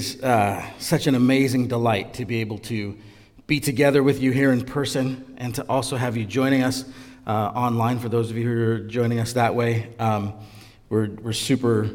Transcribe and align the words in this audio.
Uh, 0.00 0.64
such 0.78 1.06
an 1.06 1.14
amazing 1.14 1.68
delight 1.68 2.14
to 2.14 2.24
be 2.24 2.40
able 2.40 2.56
to 2.58 2.96
be 3.46 3.60
together 3.60 4.02
with 4.02 4.22
you 4.22 4.30
here 4.30 4.50
in 4.52 4.64
person 4.64 5.34
and 5.36 5.54
to 5.54 5.62
also 5.68 5.96
have 5.96 6.16
you 6.16 6.24
joining 6.24 6.62
us 6.62 6.86
uh, 7.26 7.30
online 7.30 7.98
for 7.98 8.08
those 8.08 8.30
of 8.30 8.38
you 8.38 8.44
who 8.44 8.70
are 8.70 8.78
joining 8.78 9.18
us 9.18 9.34
that 9.34 9.54
way. 9.54 9.94
Um, 9.98 10.32
we're, 10.88 11.10
we're 11.10 11.34
super, 11.34 11.90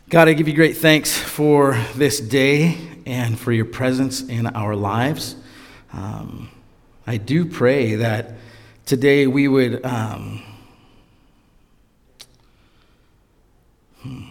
God, 0.09 0.28
I 0.28 0.34
give 0.34 0.48
you 0.48 0.55
great 0.55 0.78
thanks 0.78 1.16
for 1.16 1.80
this 1.94 2.20
day 2.20 2.78
and 3.05 3.38
for 3.38 3.52
your 3.52 3.66
presence 3.66 4.22
in 4.22 4.48
our 4.48 4.76
lives. 4.76 5.36
Um, 5.94 6.50
I 7.05 7.17
do 7.17 7.45
pray 7.45 7.95
that 7.95 8.38
today 8.89 9.27
we 9.27 9.48
would 9.48 9.85
um, 9.85 10.41
hmm, 14.02 14.23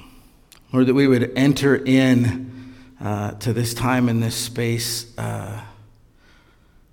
or 0.73 0.83
that 0.83 0.95
we 0.95 1.07
would 1.07 1.31
enter 1.37 1.77
in 1.77 2.75
uh, 3.01 3.31
to 3.35 3.53
this 3.53 3.73
time 3.73 4.09
in 4.09 4.19
this 4.19 4.35
space 4.35 5.17
uh, 5.17 5.61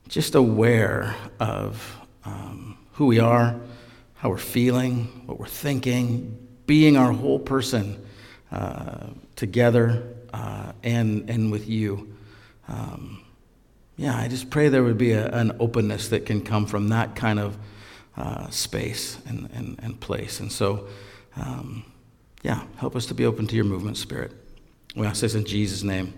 just 0.07 0.35
aware 0.35 1.15
of 1.39 1.97
um, 2.23 2.77
who 2.93 3.07
we 3.07 3.17
are 3.17 3.59
how 4.13 4.29
we're 4.29 4.37
feeling 4.37 5.05
what 5.25 5.39
we're 5.39 5.47
thinking 5.47 6.37
being 6.67 6.95
our 6.95 7.13
whole 7.13 7.39
person 7.39 8.05
uh, 8.51 9.07
together 9.35 10.03
uh, 10.35 10.71
and, 10.83 11.27
and 11.31 11.51
with 11.51 11.67
you. 11.67 12.15
Um, 12.67 13.24
yeah, 13.97 14.17
I 14.17 14.27
just 14.27 14.49
pray 14.49 14.69
there 14.69 14.83
would 14.83 14.97
be 14.97 15.11
a, 15.11 15.27
an 15.29 15.55
openness 15.59 16.09
that 16.09 16.25
can 16.25 16.41
come 16.41 16.65
from 16.65 16.89
that 16.89 17.15
kind 17.15 17.39
of 17.39 17.57
uh, 18.17 18.49
space 18.49 19.17
and, 19.27 19.49
and, 19.53 19.79
and, 19.81 19.99
place. 19.99 20.39
And 20.39 20.51
so, 20.51 20.87
um, 21.37 21.83
yeah, 22.43 22.63
help 22.77 22.95
us 22.95 23.05
to 23.07 23.13
be 23.13 23.25
open 23.25 23.47
to 23.47 23.55
your 23.55 23.65
movement, 23.65 23.97
Spirit. 23.97 24.31
We 24.95 25.05
ask 25.05 25.21
this 25.21 25.35
in 25.35 25.45
Jesus' 25.45 25.83
name. 25.83 26.13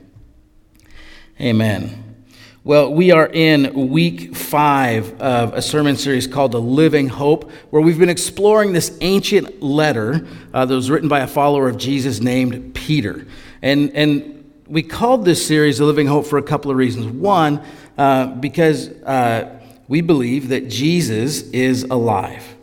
Amen. 1.40 2.16
Well, 2.64 2.94
we 2.94 3.12
are 3.12 3.28
in 3.32 3.90
week 3.90 4.36
five 4.36 5.22
of 5.22 5.54
a 5.54 5.62
sermon 5.62 5.96
series 5.96 6.28
called 6.28 6.52
The 6.52 6.62
Living 6.62 7.08
Hope, 7.08 7.50
where 7.70 7.82
we've 7.82 7.98
been 7.98 8.10
exploring 8.10 8.74
this 8.74 8.98
ancient 9.02 9.64
letter 9.64 10.28
uh, 10.54 10.66
that 10.66 10.74
was 10.74 10.90
written 10.90 11.08
by 11.08 11.22
a 11.22 11.28
follower 11.28 11.70
of 11.70 11.78
Jesus 11.78 12.20
named 12.20 12.76
Peter. 12.76 13.26
And, 13.62 13.92
and 13.92 14.37
we 14.70 14.84
called 14.84 15.24
this 15.24 15.46
series 15.46 15.80
A 15.80 15.86
Living 15.86 16.08
Hope 16.08 16.26
for 16.26 16.38
a 16.38 16.44
couple 16.44 16.72
of 16.72 16.78
reasons. 16.78 17.08
One, 17.08 17.64
uh, 17.98 18.28
because 18.28 18.90
uh, 18.90 19.60
we 19.88 20.02
believe 20.02 20.50
that 20.50 20.68
Jesus 20.70 21.44
is 21.52 21.84
alive. 21.84 22.56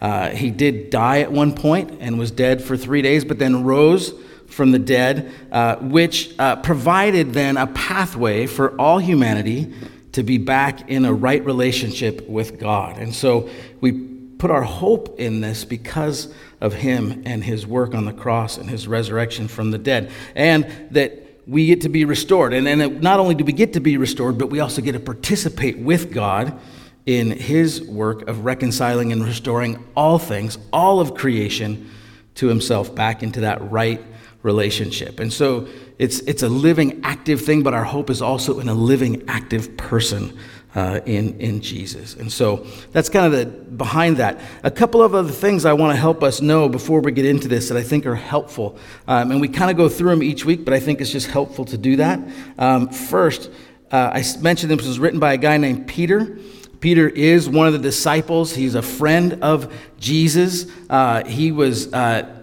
Uh, 0.00 0.30
he 0.30 0.50
did 0.50 0.90
die 0.90 1.20
at 1.20 1.30
one 1.30 1.54
point 1.54 1.98
and 2.00 2.18
was 2.18 2.30
dead 2.30 2.62
for 2.62 2.76
three 2.76 3.02
days, 3.02 3.24
but 3.24 3.38
then 3.38 3.64
rose 3.64 4.12
from 4.46 4.72
the 4.72 4.78
dead, 4.78 5.30
uh, 5.52 5.76
which 5.76 6.34
uh, 6.38 6.56
provided 6.56 7.32
then 7.32 7.56
a 7.56 7.66
pathway 7.68 8.46
for 8.46 8.78
all 8.80 8.98
humanity 8.98 9.72
to 10.12 10.22
be 10.22 10.38
back 10.38 10.88
in 10.88 11.04
a 11.04 11.12
right 11.12 11.44
relationship 11.44 12.28
with 12.28 12.58
God. 12.58 12.98
And 12.98 13.14
so 13.14 13.48
we 13.80 13.92
put 14.38 14.50
our 14.50 14.62
hope 14.62 15.18
in 15.20 15.40
this 15.40 15.64
because 15.64 16.32
of 16.60 16.72
him 16.72 17.22
and 17.26 17.44
his 17.44 17.66
work 17.66 17.94
on 17.94 18.04
the 18.04 18.12
cross 18.12 18.56
and 18.56 18.70
his 18.70 18.88
resurrection 18.88 19.46
from 19.48 19.70
the 19.70 19.78
dead. 19.78 20.10
And 20.34 20.64
that 20.92 21.27
we 21.48 21.66
get 21.66 21.80
to 21.80 21.88
be 21.88 22.04
restored. 22.04 22.52
And 22.52 22.66
then 22.66 23.00
not 23.00 23.18
only 23.18 23.34
do 23.34 23.42
we 23.42 23.54
get 23.54 23.72
to 23.72 23.80
be 23.80 23.96
restored, 23.96 24.36
but 24.36 24.50
we 24.50 24.60
also 24.60 24.82
get 24.82 24.92
to 24.92 25.00
participate 25.00 25.78
with 25.78 26.12
God 26.12 26.60
in 27.06 27.30
his 27.30 27.82
work 27.82 28.28
of 28.28 28.44
reconciling 28.44 29.12
and 29.12 29.24
restoring 29.24 29.82
all 29.96 30.18
things, 30.18 30.58
all 30.74 31.00
of 31.00 31.14
creation, 31.14 31.90
to 32.34 32.48
himself 32.48 32.94
back 32.94 33.22
into 33.22 33.40
that 33.40 33.70
right 33.70 34.00
relationship. 34.42 35.18
And 35.18 35.32
so 35.32 35.66
it's, 35.98 36.20
it's 36.20 36.42
a 36.42 36.48
living, 36.48 37.00
active 37.02 37.40
thing, 37.40 37.62
but 37.62 37.72
our 37.72 37.84
hope 37.84 38.10
is 38.10 38.20
also 38.20 38.60
in 38.60 38.68
a 38.68 38.74
living, 38.74 39.24
active 39.26 39.74
person 39.76 40.38
uh, 40.74 41.00
in, 41.06 41.38
in 41.40 41.60
Jesus. 41.60 42.14
And 42.14 42.30
so 42.30 42.66
that's 42.92 43.08
kind 43.08 43.26
of 43.26 43.32
the 43.32 43.46
behind 43.46 44.18
that. 44.18 44.40
A 44.62 44.70
couple 44.70 45.02
of 45.02 45.14
other 45.14 45.30
things 45.30 45.64
I 45.64 45.72
want 45.72 45.92
to 45.94 46.00
help 46.00 46.22
us 46.22 46.40
know 46.40 46.68
before 46.68 47.00
we 47.00 47.12
get 47.12 47.24
into 47.24 47.48
this 47.48 47.68
that 47.68 47.76
I 47.76 47.82
think 47.82 48.06
are 48.06 48.14
helpful. 48.14 48.78
Um, 49.06 49.30
and 49.30 49.40
we 49.40 49.48
kind 49.48 49.70
of 49.70 49.76
go 49.76 49.88
through 49.88 50.10
them 50.10 50.22
each 50.22 50.44
week, 50.44 50.64
but 50.64 50.74
I 50.74 50.80
think 50.80 51.00
it's 51.00 51.10
just 51.10 51.28
helpful 51.28 51.64
to 51.66 51.78
do 51.78 51.96
that. 51.96 52.20
Um, 52.58 52.88
first, 52.90 53.50
uh, 53.90 54.10
I 54.14 54.24
mentioned 54.40 54.70
this 54.70 54.86
was 54.86 54.98
written 54.98 55.18
by 55.18 55.32
a 55.32 55.38
guy 55.38 55.56
named 55.56 55.86
Peter. 55.86 56.38
Peter 56.80 57.08
is 57.08 57.48
one 57.48 57.66
of 57.66 57.72
the 57.72 57.78
disciples. 57.78 58.54
He's 58.54 58.74
a 58.74 58.82
friend 58.82 59.42
of 59.42 59.72
Jesus. 59.98 60.66
Uh, 60.88 61.24
he 61.24 61.50
was 61.50 61.92
uh, 61.92 62.34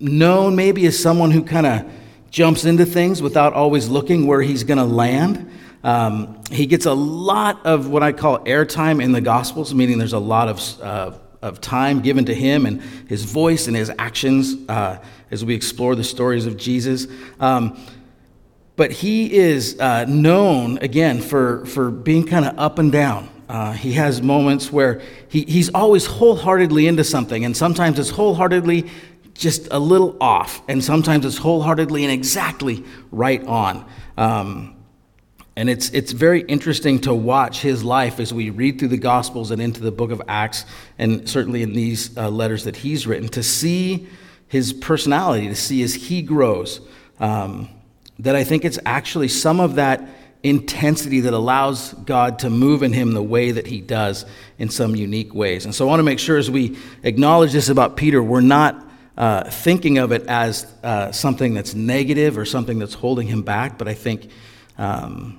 known 0.00 0.56
maybe 0.56 0.84
as 0.86 0.98
someone 0.98 1.30
who 1.30 1.42
kind 1.42 1.66
of 1.66 1.92
jumps 2.30 2.64
into 2.64 2.84
things 2.84 3.22
without 3.22 3.54
always 3.54 3.88
looking 3.88 4.26
where 4.26 4.42
he's 4.42 4.64
going 4.64 4.78
to 4.78 4.84
land. 4.84 5.50
Um, 5.82 6.42
he 6.50 6.66
gets 6.66 6.86
a 6.86 6.92
lot 6.92 7.64
of 7.64 7.88
what 7.88 8.02
I 8.02 8.12
call 8.12 8.40
airtime 8.40 9.02
in 9.02 9.12
the 9.12 9.20
Gospels, 9.20 9.74
meaning 9.74 9.98
there's 9.98 10.12
a 10.12 10.18
lot 10.18 10.48
of, 10.48 10.80
uh, 10.82 11.12
of 11.42 11.60
time 11.60 12.00
given 12.00 12.26
to 12.26 12.34
him 12.34 12.66
and 12.66 12.82
his 13.08 13.24
voice 13.24 13.66
and 13.66 13.76
his 13.76 13.90
actions 13.98 14.56
uh, 14.68 14.98
as 15.30 15.44
we 15.44 15.54
explore 15.54 15.94
the 15.94 16.04
stories 16.04 16.46
of 16.46 16.56
Jesus. 16.56 17.06
Um, 17.38 17.80
but 18.76 18.92
he 18.92 19.32
is 19.32 19.78
uh, 19.78 20.04
known, 20.06 20.78
again, 20.78 21.20
for, 21.20 21.66
for 21.66 21.90
being 21.90 22.26
kind 22.26 22.44
of 22.44 22.58
up 22.58 22.78
and 22.78 22.90
down. 22.90 23.28
Uh, 23.48 23.72
he 23.72 23.92
has 23.92 24.22
moments 24.22 24.70
where 24.70 25.02
he, 25.28 25.42
he's 25.42 25.70
always 25.74 26.06
wholeheartedly 26.06 26.86
into 26.86 27.04
something, 27.04 27.44
and 27.44 27.56
sometimes 27.56 27.98
it's 27.98 28.10
wholeheartedly 28.10 28.88
just 29.34 29.68
a 29.70 29.78
little 29.78 30.16
off, 30.20 30.62
and 30.68 30.84
sometimes 30.84 31.24
it's 31.26 31.38
wholeheartedly 31.38 32.04
and 32.04 32.12
exactly 32.12 32.84
right 33.10 33.44
on. 33.46 33.84
Um, 34.16 34.76
and 35.60 35.68
it's, 35.68 35.90
it's 35.90 36.12
very 36.12 36.40
interesting 36.40 37.00
to 37.00 37.12
watch 37.12 37.60
his 37.60 37.84
life 37.84 38.18
as 38.18 38.32
we 38.32 38.48
read 38.48 38.78
through 38.78 38.88
the 38.88 38.96
Gospels 38.96 39.50
and 39.50 39.60
into 39.60 39.82
the 39.82 39.92
book 39.92 40.10
of 40.10 40.22
Acts, 40.26 40.64
and 40.98 41.28
certainly 41.28 41.62
in 41.62 41.74
these 41.74 42.16
uh, 42.16 42.30
letters 42.30 42.64
that 42.64 42.76
he's 42.76 43.06
written, 43.06 43.28
to 43.28 43.42
see 43.42 44.08
his 44.48 44.72
personality, 44.72 45.48
to 45.48 45.54
see 45.54 45.82
as 45.82 45.92
he 45.92 46.22
grows. 46.22 46.80
Um, 47.18 47.68
that 48.20 48.34
I 48.34 48.42
think 48.42 48.64
it's 48.64 48.78
actually 48.86 49.28
some 49.28 49.60
of 49.60 49.74
that 49.74 50.08
intensity 50.42 51.20
that 51.20 51.34
allows 51.34 51.92
God 51.92 52.38
to 52.38 52.48
move 52.48 52.82
in 52.82 52.94
him 52.94 53.12
the 53.12 53.22
way 53.22 53.50
that 53.50 53.66
he 53.66 53.82
does 53.82 54.24
in 54.58 54.70
some 54.70 54.96
unique 54.96 55.34
ways. 55.34 55.66
And 55.66 55.74
so 55.74 55.84
I 55.84 55.88
want 55.90 56.00
to 56.00 56.04
make 56.04 56.20
sure 56.20 56.38
as 56.38 56.50
we 56.50 56.78
acknowledge 57.02 57.52
this 57.52 57.68
about 57.68 57.98
Peter, 57.98 58.22
we're 58.22 58.40
not 58.40 58.88
uh, 59.14 59.44
thinking 59.50 59.98
of 59.98 60.10
it 60.10 60.22
as 60.26 60.72
uh, 60.82 61.12
something 61.12 61.52
that's 61.52 61.74
negative 61.74 62.38
or 62.38 62.46
something 62.46 62.78
that's 62.78 62.94
holding 62.94 63.26
him 63.26 63.42
back, 63.42 63.76
but 63.76 63.88
I 63.88 63.92
think 63.92 64.30
um, 64.78 65.38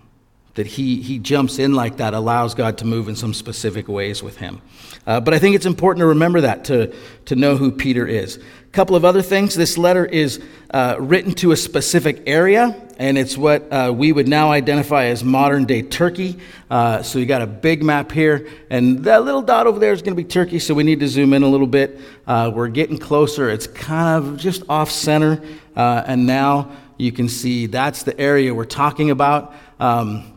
that 0.55 0.67
he, 0.67 1.01
he 1.01 1.17
jumps 1.17 1.59
in 1.59 1.73
like 1.73 1.97
that 1.97 2.13
allows 2.13 2.55
God 2.55 2.77
to 2.79 2.85
move 2.85 3.07
in 3.07 3.15
some 3.15 3.33
specific 3.33 3.87
ways 3.87 4.21
with 4.21 4.37
him. 4.37 4.61
Uh, 5.07 5.19
but 5.19 5.33
I 5.33 5.39
think 5.39 5.55
it's 5.55 5.65
important 5.65 6.01
to 6.01 6.07
remember 6.07 6.41
that, 6.41 6.65
to, 6.65 6.93
to 7.25 7.35
know 7.35 7.55
who 7.55 7.71
Peter 7.71 8.05
is. 8.05 8.37
A 8.37 8.41
couple 8.71 8.95
of 8.95 9.03
other 9.03 9.21
things. 9.21 9.55
This 9.55 9.77
letter 9.77 10.05
is 10.05 10.41
uh, 10.71 10.95
written 10.99 11.33
to 11.35 11.51
a 11.51 11.57
specific 11.57 12.23
area, 12.27 12.75
and 12.97 13.17
it's 13.17 13.37
what 13.37 13.71
uh, 13.71 13.93
we 13.95 14.11
would 14.11 14.27
now 14.27 14.51
identify 14.51 15.05
as 15.05 15.23
modern 15.23 15.65
day 15.65 15.81
Turkey. 15.81 16.37
Uh, 16.69 17.01
so 17.01 17.17
you 17.17 17.25
got 17.25 17.41
a 17.41 17.47
big 17.47 17.81
map 17.81 18.11
here, 18.11 18.47
and 18.69 19.03
that 19.05 19.23
little 19.23 19.41
dot 19.41 19.67
over 19.67 19.79
there 19.79 19.93
is 19.93 20.01
going 20.01 20.15
to 20.15 20.21
be 20.21 20.27
Turkey, 20.27 20.59
so 20.59 20.73
we 20.73 20.83
need 20.83 20.99
to 20.99 21.07
zoom 21.07 21.33
in 21.33 21.43
a 21.43 21.47
little 21.47 21.67
bit. 21.67 21.99
Uh, 22.27 22.51
we're 22.53 22.67
getting 22.67 22.97
closer. 22.97 23.49
It's 23.49 23.67
kind 23.67 24.23
of 24.23 24.37
just 24.37 24.63
off 24.69 24.91
center, 24.91 25.41
uh, 25.75 26.03
and 26.05 26.27
now 26.27 26.71
you 26.97 27.11
can 27.11 27.27
see 27.27 27.65
that's 27.65 28.03
the 28.03 28.17
area 28.19 28.53
we're 28.53 28.65
talking 28.65 29.09
about. 29.09 29.55
Um, 29.79 30.30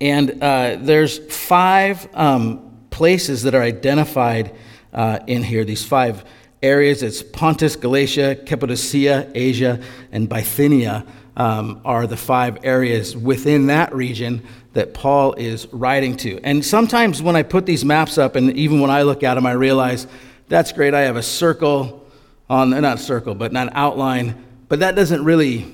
and 0.00 0.42
uh, 0.42 0.76
there's 0.80 1.18
five 1.34 2.08
um, 2.14 2.78
places 2.90 3.42
that 3.42 3.54
are 3.54 3.62
identified 3.62 4.54
uh, 4.92 5.20
in 5.26 5.42
here, 5.42 5.64
these 5.64 5.84
five 5.84 6.24
areas. 6.62 7.02
It's 7.02 7.22
Pontus, 7.22 7.76
Galatia, 7.76 8.36
Cappadocia, 8.36 9.30
Asia, 9.34 9.80
and 10.12 10.28
Bithynia 10.28 11.04
um, 11.36 11.80
are 11.84 12.06
the 12.06 12.16
five 12.16 12.58
areas 12.64 13.16
within 13.16 13.68
that 13.68 13.94
region 13.94 14.44
that 14.72 14.94
Paul 14.94 15.34
is 15.34 15.66
writing 15.72 16.16
to. 16.18 16.40
And 16.42 16.64
sometimes 16.64 17.22
when 17.22 17.36
I 17.36 17.42
put 17.42 17.66
these 17.66 17.84
maps 17.84 18.18
up, 18.18 18.36
and 18.36 18.52
even 18.56 18.80
when 18.80 18.90
I 18.90 19.02
look 19.02 19.22
at 19.22 19.34
them, 19.34 19.46
I 19.46 19.52
realize 19.52 20.06
that's 20.48 20.72
great. 20.72 20.94
I 20.94 21.02
have 21.02 21.16
a 21.16 21.22
circle 21.22 22.06
on, 22.50 22.70
not 22.70 22.98
a 22.98 23.00
circle, 23.00 23.34
but 23.34 23.52
not 23.52 23.70
outline. 23.72 24.44
But 24.68 24.80
that 24.80 24.94
doesn't 24.94 25.24
really, 25.24 25.66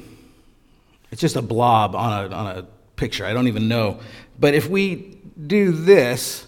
it's 1.11 1.21
just 1.21 1.37
a 1.37 1.43
blob 1.43 1.95
on 1.95 2.13
a, 2.13 2.35
on 2.35 2.59
a 2.59 2.67
picture. 3.05 3.27
I 3.27 3.35
don't 3.35 3.49
even 3.49 3.69
know. 3.69 4.01
But 4.41 4.55
if 4.55 4.67
we 4.67 5.19
do 5.47 5.73
this, 5.73 6.47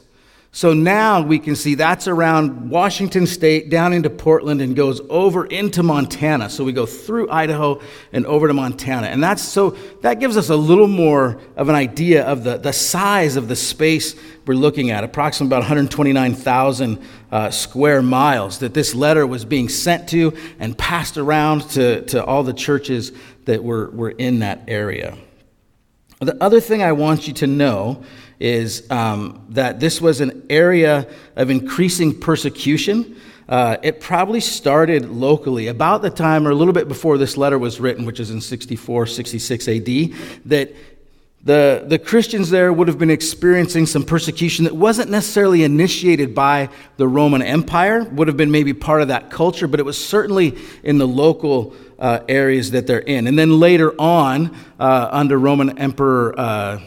so 0.52 0.72
now 0.72 1.20
we 1.20 1.38
can 1.38 1.54
see 1.54 1.74
that's 1.74 2.08
around 2.08 2.70
Washington 2.70 3.26
State, 3.26 3.68
down 3.68 3.92
into 3.92 4.08
Portland, 4.08 4.62
and 4.62 4.74
goes 4.74 5.02
over 5.10 5.44
into 5.44 5.82
Montana. 5.82 6.48
So 6.48 6.64
we 6.64 6.72
go 6.72 6.86
through 6.86 7.30
Idaho 7.30 7.82
and 8.10 8.24
over 8.24 8.48
to 8.48 8.54
Montana. 8.54 9.08
And 9.08 9.22
that's 9.22 9.42
so 9.42 9.76
that 10.00 10.18
gives 10.18 10.38
us 10.38 10.48
a 10.48 10.56
little 10.56 10.86
more 10.86 11.38
of 11.56 11.68
an 11.68 11.74
idea 11.74 12.24
of 12.24 12.42
the, 12.42 12.56
the 12.56 12.72
size 12.72 13.36
of 13.36 13.48
the 13.48 13.56
space 13.56 14.14
we're 14.46 14.54
looking 14.54 14.90
at, 14.90 15.04
approximately 15.04 15.48
about 15.54 15.60
129,000 15.60 17.02
uh, 17.32 17.50
square 17.50 18.00
miles 18.00 18.60
that 18.60 18.72
this 18.72 18.94
letter 18.94 19.26
was 19.26 19.44
being 19.44 19.68
sent 19.68 20.08
to 20.08 20.34
and 20.58 20.78
passed 20.78 21.18
around 21.18 21.68
to, 21.72 22.00
to 22.06 22.24
all 22.24 22.42
the 22.42 22.54
churches 22.54 23.12
that 23.44 23.62
were, 23.62 23.90
were 23.90 24.10
in 24.12 24.38
that 24.38 24.64
area. 24.68 25.18
The 26.20 26.42
other 26.42 26.60
thing 26.60 26.82
I 26.82 26.92
want 26.92 27.28
you 27.28 27.34
to 27.34 27.46
know 27.46 28.02
is 28.40 28.90
um, 28.90 29.44
that 29.50 29.80
this 29.80 30.00
was 30.00 30.20
an 30.20 30.46
area 30.48 31.06
of 31.36 31.50
increasing 31.50 32.18
persecution. 32.18 33.20
Uh, 33.48 33.76
it 33.82 34.00
probably 34.00 34.40
started 34.40 35.10
locally 35.10 35.66
about 35.66 36.00
the 36.00 36.10
time 36.10 36.46
or 36.46 36.50
a 36.50 36.54
little 36.54 36.72
bit 36.72 36.88
before 36.88 37.18
this 37.18 37.36
letter 37.36 37.58
was 37.58 37.80
written, 37.80 38.06
which 38.06 38.18
is 38.18 38.30
in 38.30 38.40
64, 38.40 39.06
66 39.06 39.68
AD, 39.68 39.84
that 40.46 40.74
the, 41.46 41.84
the 41.86 42.00
Christians 42.00 42.50
there 42.50 42.72
would 42.72 42.88
have 42.88 42.98
been 42.98 43.08
experiencing 43.08 43.86
some 43.86 44.02
persecution 44.02 44.64
that 44.64 44.74
wasn't 44.74 45.12
necessarily 45.12 45.62
initiated 45.62 46.34
by 46.34 46.68
the 46.96 47.06
Roman 47.06 47.40
Empire, 47.40 48.02
would 48.02 48.26
have 48.26 48.36
been 48.36 48.50
maybe 48.50 48.74
part 48.74 49.00
of 49.00 49.08
that 49.08 49.30
culture, 49.30 49.68
but 49.68 49.78
it 49.78 49.84
was 49.84 49.96
certainly 49.96 50.58
in 50.82 50.98
the 50.98 51.06
local 51.06 51.72
uh, 52.00 52.18
areas 52.28 52.72
that 52.72 52.88
they're 52.88 52.98
in. 52.98 53.28
And 53.28 53.38
then 53.38 53.60
later 53.60 53.94
on, 53.96 54.56
uh, 54.80 55.08
under 55.12 55.38
Roman 55.38 55.78
Emperor 55.78 56.34
uh, 56.36 56.80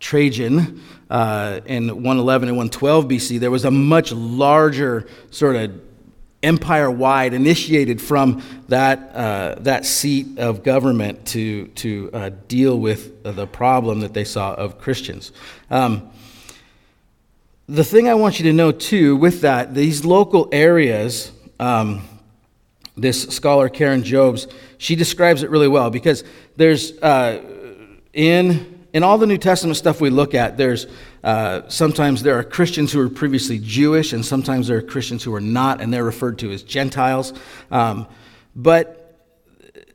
Trajan, 0.00 0.82
uh, 1.10 1.60
in 1.66 1.88
111 1.88 2.48
and 2.48 2.56
112 2.56 3.04
BC, 3.04 3.40
there 3.40 3.50
was 3.50 3.66
a 3.66 3.70
much 3.70 4.10
larger 4.10 5.06
sort 5.30 5.56
of 5.56 5.70
empire 6.42 6.90
wide, 6.90 7.34
initiated 7.34 8.00
from 8.00 8.42
that, 8.68 9.10
uh, 9.14 9.56
that 9.60 9.84
seat 9.84 10.38
of 10.38 10.62
government 10.62 11.26
to, 11.26 11.66
to 11.68 12.10
uh, 12.12 12.30
deal 12.46 12.78
with 12.78 13.22
the 13.24 13.46
problem 13.46 14.00
that 14.00 14.14
they 14.14 14.24
saw 14.24 14.54
of 14.54 14.78
Christians. 14.78 15.32
Um, 15.70 16.10
the 17.68 17.84
thing 17.84 18.08
I 18.08 18.14
want 18.14 18.38
you 18.38 18.44
to 18.44 18.52
know 18.52 18.72
too, 18.72 19.16
with 19.16 19.42
that, 19.42 19.74
these 19.74 20.04
local 20.04 20.48
areas, 20.52 21.32
um, 21.60 22.02
this 22.96 23.24
scholar 23.24 23.68
Karen 23.68 24.02
Jobes, 24.02 24.46
she 24.78 24.96
describes 24.96 25.42
it 25.42 25.50
really 25.50 25.68
well 25.68 25.90
because 25.90 26.24
there's 26.56 26.96
uh, 26.98 27.42
in 28.12 28.77
in 28.92 29.02
all 29.02 29.18
the 29.18 29.26
New 29.26 29.38
Testament 29.38 29.76
stuff 29.76 30.00
we 30.00 30.10
look 30.10 30.34
at, 30.34 30.56
there's 30.56 30.86
uh, 31.22 31.68
sometimes 31.68 32.22
there 32.22 32.38
are 32.38 32.44
Christians 32.44 32.92
who 32.92 33.00
are 33.00 33.08
previously 33.08 33.58
Jewish, 33.58 34.12
and 34.12 34.24
sometimes 34.24 34.68
there 34.68 34.78
are 34.78 34.82
Christians 34.82 35.22
who 35.22 35.34
are 35.34 35.40
not, 35.40 35.80
and 35.80 35.92
they're 35.92 36.04
referred 36.04 36.38
to 36.38 36.50
as 36.50 36.62
Gentiles. 36.62 37.32
Um, 37.70 38.06
but 38.56 39.07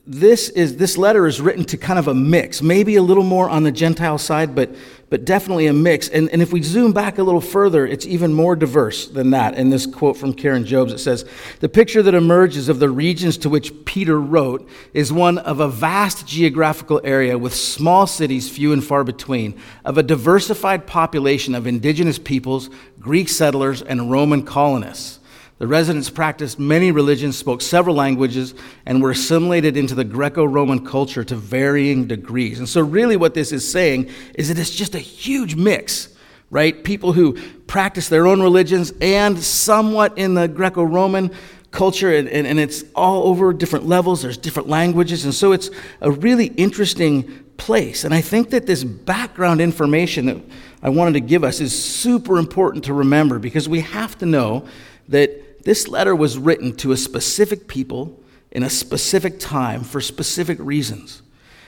this 0.05 0.49
is 0.49 0.75
this 0.75 0.97
letter 0.97 1.27
is 1.27 1.39
written 1.39 1.63
to 1.65 1.77
kind 1.77 1.97
of 1.97 2.09
a 2.09 2.13
mix, 2.13 2.61
maybe 2.61 2.95
a 2.95 3.01
little 3.01 3.23
more 3.23 3.49
on 3.49 3.63
the 3.63 3.71
Gentile 3.71 4.17
side, 4.17 4.53
but 4.53 4.75
but 5.13 5.25
definitely 5.25 5.67
a 5.67 5.73
mix. 5.73 6.09
And, 6.09 6.27
and 6.31 6.41
if 6.41 6.51
we 6.51 6.63
zoom 6.63 6.91
back 6.91 7.19
a 7.19 7.23
little 7.23 7.39
further, 7.39 7.85
it's 7.85 8.07
even 8.07 8.33
more 8.33 8.55
diverse 8.55 9.07
than 9.07 9.29
that. 9.29 9.53
In 9.53 9.69
this 9.69 9.85
quote 9.85 10.17
from 10.17 10.33
Karen 10.33 10.65
Jobes, 10.65 10.91
it 10.91 10.97
says, 10.97 11.23
The 11.59 11.69
picture 11.69 12.01
that 12.01 12.15
emerges 12.15 12.67
of 12.67 12.79
the 12.79 12.89
regions 12.89 13.37
to 13.37 13.49
which 13.49 13.85
Peter 13.85 14.19
wrote 14.19 14.67
is 14.91 15.13
one 15.13 15.37
of 15.37 15.59
a 15.59 15.67
vast 15.67 16.25
geographical 16.25 16.99
area 17.03 17.37
with 17.37 17.53
small 17.53 18.07
cities 18.07 18.49
few 18.49 18.73
and 18.73 18.83
far 18.83 19.03
between, 19.03 19.53
of 19.85 19.99
a 19.99 20.03
diversified 20.03 20.87
population 20.87 21.53
of 21.53 21.67
indigenous 21.67 22.17
peoples, 22.17 22.71
Greek 22.99 23.29
settlers, 23.29 23.83
and 23.83 24.09
Roman 24.09 24.43
colonists. 24.43 25.19
The 25.63 25.67
residents 25.67 26.09
practiced 26.09 26.59
many 26.59 26.91
religions, 26.91 27.37
spoke 27.37 27.61
several 27.61 27.95
languages, 27.95 28.53
and 28.85 29.01
were 29.01 29.11
assimilated 29.11 29.77
into 29.77 29.95
the 29.95 30.03
Greco 30.03 30.43
Roman 30.43 30.85
culture 30.85 31.23
to 31.23 31.37
varying 31.37 32.05
degrees. 32.05 32.59
And 32.59 32.67
so, 32.67 32.81
really, 32.81 33.15
what 33.15 33.33
this 33.33 33.53
is 33.53 33.71
saying 33.71 34.09
is 34.35 34.49
that 34.49 34.59
it's 34.59 34.75
just 34.75 34.93
a 34.93 34.99
huge 34.99 35.55
mix, 35.55 36.17
right? 36.49 36.83
People 36.83 37.13
who 37.13 37.39
practice 37.61 38.09
their 38.09 38.27
own 38.27 38.41
religions 38.41 38.91
and 38.99 39.41
somewhat 39.41 40.17
in 40.17 40.33
the 40.33 40.49
Greco 40.49 40.83
Roman 40.83 41.31
culture, 41.71 42.13
and, 42.13 42.27
and, 42.27 42.45
and 42.45 42.59
it's 42.59 42.83
all 42.93 43.23
over 43.29 43.53
different 43.53 43.87
levels, 43.87 44.21
there's 44.21 44.35
different 44.35 44.67
languages. 44.67 45.23
And 45.23 45.33
so, 45.33 45.53
it's 45.53 45.69
a 46.01 46.11
really 46.11 46.47
interesting 46.47 47.23
place. 47.55 48.03
And 48.03 48.13
I 48.13 48.19
think 48.19 48.49
that 48.49 48.65
this 48.65 48.83
background 48.83 49.61
information 49.61 50.25
that 50.25 50.41
I 50.81 50.89
wanted 50.89 51.13
to 51.13 51.21
give 51.21 51.45
us 51.45 51.61
is 51.61 51.73
super 51.73 52.37
important 52.37 52.83
to 52.83 52.93
remember 52.93 53.39
because 53.39 53.69
we 53.69 53.79
have 53.79 54.17
to 54.17 54.25
know 54.25 54.67
that 55.07 55.42
this 55.63 55.87
letter 55.87 56.15
was 56.15 56.37
written 56.37 56.75
to 56.77 56.91
a 56.91 56.97
specific 56.97 57.67
people 57.67 58.19
in 58.51 58.63
a 58.63 58.69
specific 58.69 59.39
time 59.39 59.83
for 59.83 59.99
specific 59.99 60.57
reasons. 60.59 61.21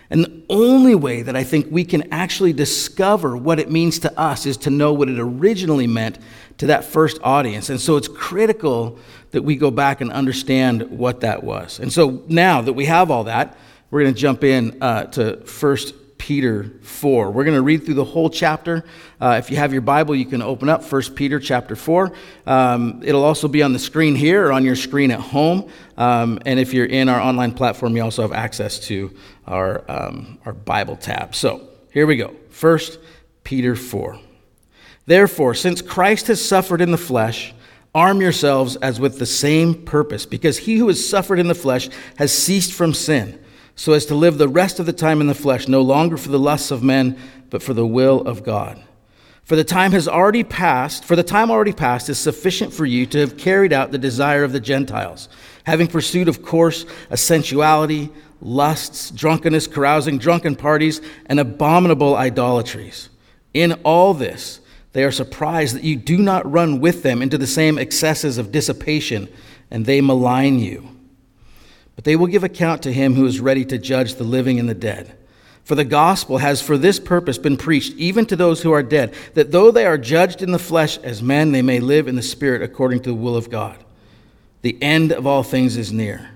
And 0.10 0.24
the 0.24 0.44
only 0.50 0.94
way 0.94 1.24
that 1.24 1.36
I 1.36 1.44
think 1.44 1.68
we 1.72 1.84
can 1.84 2.14
actually 2.14 2.54
discover 2.54 3.36
what 3.36 3.60
it 3.60 3.72
means 3.72 4.00
to 4.00 4.20
us 4.20 4.46
is 4.46 4.58
to 4.58 4.70
know 4.70 4.94
what 4.94 5.10
it 5.10 5.20
originally 5.20 5.88
meant 5.88 6.20
to 6.60 6.68
that 6.68 6.86
first 6.86 7.20
audience. 7.24 7.70
And 7.70 7.82
so 7.82 7.98
it's 7.98 8.08
critical 8.08 9.00
that 9.32 9.42
we 9.42 9.56
go 9.56 9.72
back 9.72 10.02
and 10.02 10.12
understand 10.12 10.84
what 10.92 11.22
that 11.22 11.44
was. 11.44 11.80
And 11.80 11.92
so 11.92 12.24
now 12.28 12.62
that 12.62 12.74
we 12.74 12.86
have 12.86 13.10
all 13.10 13.24
that, 13.24 13.58
we're 13.90 14.04
going 14.04 14.14
to 14.14 14.20
jump 14.20 14.44
in 14.44 14.78
uh, 14.82 15.06
to 15.06 15.38
First 15.46 15.96
Peter 16.18 16.72
4. 16.82 17.32
We're 17.32 17.44
going 17.44 17.56
to 17.56 17.62
read 17.62 17.86
through 17.86 17.96
the 17.96 18.06
whole 18.06 18.30
chapter. 18.30 18.84
Uh, 19.20 19.36
if 19.38 19.52
you 19.52 19.58
have 19.58 19.74
your 19.74 19.82
Bible, 19.82 20.16
you 20.16 20.26
can 20.26 20.42
open 20.42 20.70
up 20.70 20.84
1 20.84 21.02
Peter 21.14 21.40
chapter 21.40 21.76
4. 21.76 22.12
Um, 22.46 23.02
it'll 23.04 23.24
also 23.24 23.48
be 23.48 23.62
on 23.62 23.74
the 23.74 23.80
screen 23.80 24.16
here 24.16 24.48
or 24.48 24.52
on 24.52 24.64
your 24.64 24.76
screen 24.76 25.12
at 25.12 25.20
home. 25.20 25.70
Um, 25.98 26.40
and 26.46 26.60
if 26.60 26.74
you're 26.74 26.86
in 26.86 27.10
our 27.10 27.20
online 27.20 27.52
platform, 27.52 27.96
you 27.96 28.04
also 28.04 28.22
have 28.22 28.34
access 28.34 28.80
to 28.88 29.16
our, 29.46 29.84
um, 29.90 30.40
our 30.46 30.54
Bible 30.54 30.96
tab. 30.96 31.36
So 31.36 31.68
here 31.92 32.08
we 32.08 32.18
go 32.18 32.34
1 32.60 32.80
Peter 33.44 33.76
4. 33.76 34.20
Therefore, 35.06 35.54
since 35.54 35.82
Christ 35.82 36.28
has 36.28 36.44
suffered 36.44 36.82
in 36.82 36.92
the 36.92 36.98
flesh, 36.98 37.54
arm 37.94 38.22
yourselves 38.22 38.76
as 38.78 39.00
with 39.00 39.20
the 39.20 39.26
same 39.26 39.86
purpose, 39.86 40.26
because 40.26 40.58
he 40.58 40.78
who 40.78 40.88
has 40.88 41.08
suffered 41.08 41.40
in 41.40 41.48
the 41.48 41.56
flesh 41.56 41.90
has 42.18 42.36
ceased 42.36 42.74
from 42.74 42.94
sin 42.94 43.40
so 43.76 43.94
as 43.94 44.06
to 44.08 44.16
live 44.16 44.38
the 44.38 44.48
rest 44.48 44.80
of 44.80 44.86
the 44.86 44.94
time 44.94 45.22
in 45.22 45.28
the 45.28 45.34
flesh, 45.34 45.68
no 45.68 45.82
longer 45.82 46.18
for 46.18 46.30
the 46.30 46.40
lusts 46.40 46.72
of 46.72 46.84
men, 46.84 47.18
but 47.50 47.62
for 47.62 47.74
the 47.74 47.86
will 47.86 48.22
of 48.22 48.44
God. 48.44 48.82
For 49.44 49.56
the 49.56 49.64
time 49.64 49.92
has 49.92 50.08
already 50.08 50.44
passed, 50.44 51.06
for 51.06 51.16
the 51.16 51.24
time 51.24 51.52
already 51.52 51.74
passed 51.74 52.10
is 52.10 52.18
sufficient 52.18 52.74
for 52.74 52.86
you 52.86 53.06
to 53.08 53.20
have 53.20 53.38
carried 53.38 53.74
out 53.74 53.92
the 53.92 53.98
desire 53.98 54.44
of 54.44 54.54
the 54.54 54.60
Gentiles, 54.60 55.30
having 55.66 55.88
pursued, 55.88 56.28
of 56.28 56.42
course, 56.42 56.86
a 57.12 57.18
sensuality, 57.18 58.10
lusts, 58.42 59.12
drunkenness, 59.12 59.68
carousing, 59.68 60.18
drunken 60.18 60.56
parties, 60.56 61.00
and 61.28 61.40
abominable 61.40 62.16
idolatries. 62.16 63.10
In 63.54 63.74
all 63.84 64.16
this, 64.16 64.62
they 64.94 65.04
are 65.04 65.12
surprised 65.12 65.76
that 65.76 65.84
you 65.84 65.96
do 65.96 66.18
not 66.18 66.50
run 66.50 66.80
with 66.80 67.04
them 67.04 67.22
into 67.22 67.38
the 67.38 67.46
same 67.46 67.78
excesses 67.78 68.38
of 68.38 68.52
dissipation, 68.52 69.28
and 69.70 69.86
they 69.86 70.02
malign 70.02 70.58
you. 70.58 70.95
But 71.96 72.04
they 72.04 72.16
will 72.16 72.28
give 72.28 72.44
account 72.44 72.84
to 72.84 72.94
him 72.94 73.16
who 73.16 73.26
is 73.26 73.40
ready 73.40 73.66
to 73.66 73.78
judge 73.78 74.16
the 74.16 74.24
living 74.24 74.60
and 74.60 74.68
the 74.68 74.74
dead. 74.74 75.16
For 75.64 75.76
the 75.76 75.84
gospel 75.84 76.38
has 76.38 76.62
for 76.62 76.78
this 76.78 77.00
purpose 77.00 77.40
been 77.40 77.58
preached 77.58 77.94
even 77.94 78.26
to 78.28 78.36
those 78.36 78.62
who 78.62 78.72
are 78.72 78.84
dead, 78.84 79.16
that 79.34 79.52
though 79.52 79.72
they 79.72 79.86
are 79.86 79.98
judged 79.98 80.44
in 80.44 80.52
the 80.52 80.60
flesh 80.60 80.98
as 81.00 81.24
men, 81.24 81.52
they 81.52 81.64
may 81.64 81.80
live 81.80 82.08
in 82.08 82.16
the 82.16 82.22
spirit 82.22 82.62
according 82.62 83.00
to 83.02 83.10
the 83.10 83.16
will 83.16 83.36
of 83.36 83.50
God. 83.50 83.84
The 84.62 84.78
end 84.82 85.12
of 85.12 85.26
all 85.26 85.42
things 85.42 85.76
is 85.76 85.92
near. 85.92 86.30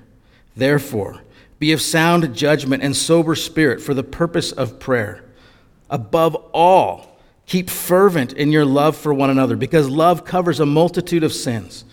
Therefore, 0.55 1.21
be 1.59 1.71
of 1.73 1.81
sound 1.81 2.33
judgment 2.35 2.81
and 2.81 2.95
sober 2.95 3.35
spirit 3.35 3.81
for 3.81 3.93
the 3.93 4.03
purpose 4.03 4.51
of 4.51 4.79
prayer. 4.79 5.23
Above 5.89 6.35
all, 6.53 7.19
keep 7.45 7.69
fervent 7.69 8.33
in 8.33 8.51
your 8.51 8.65
love 8.65 8.95
for 8.95 9.13
one 9.13 9.29
another, 9.29 9.55
because 9.55 9.89
love 9.89 10.25
covers 10.25 10.59
a 10.59 10.65
multitude 10.65 11.23
of 11.23 11.33
sins. 11.33 11.85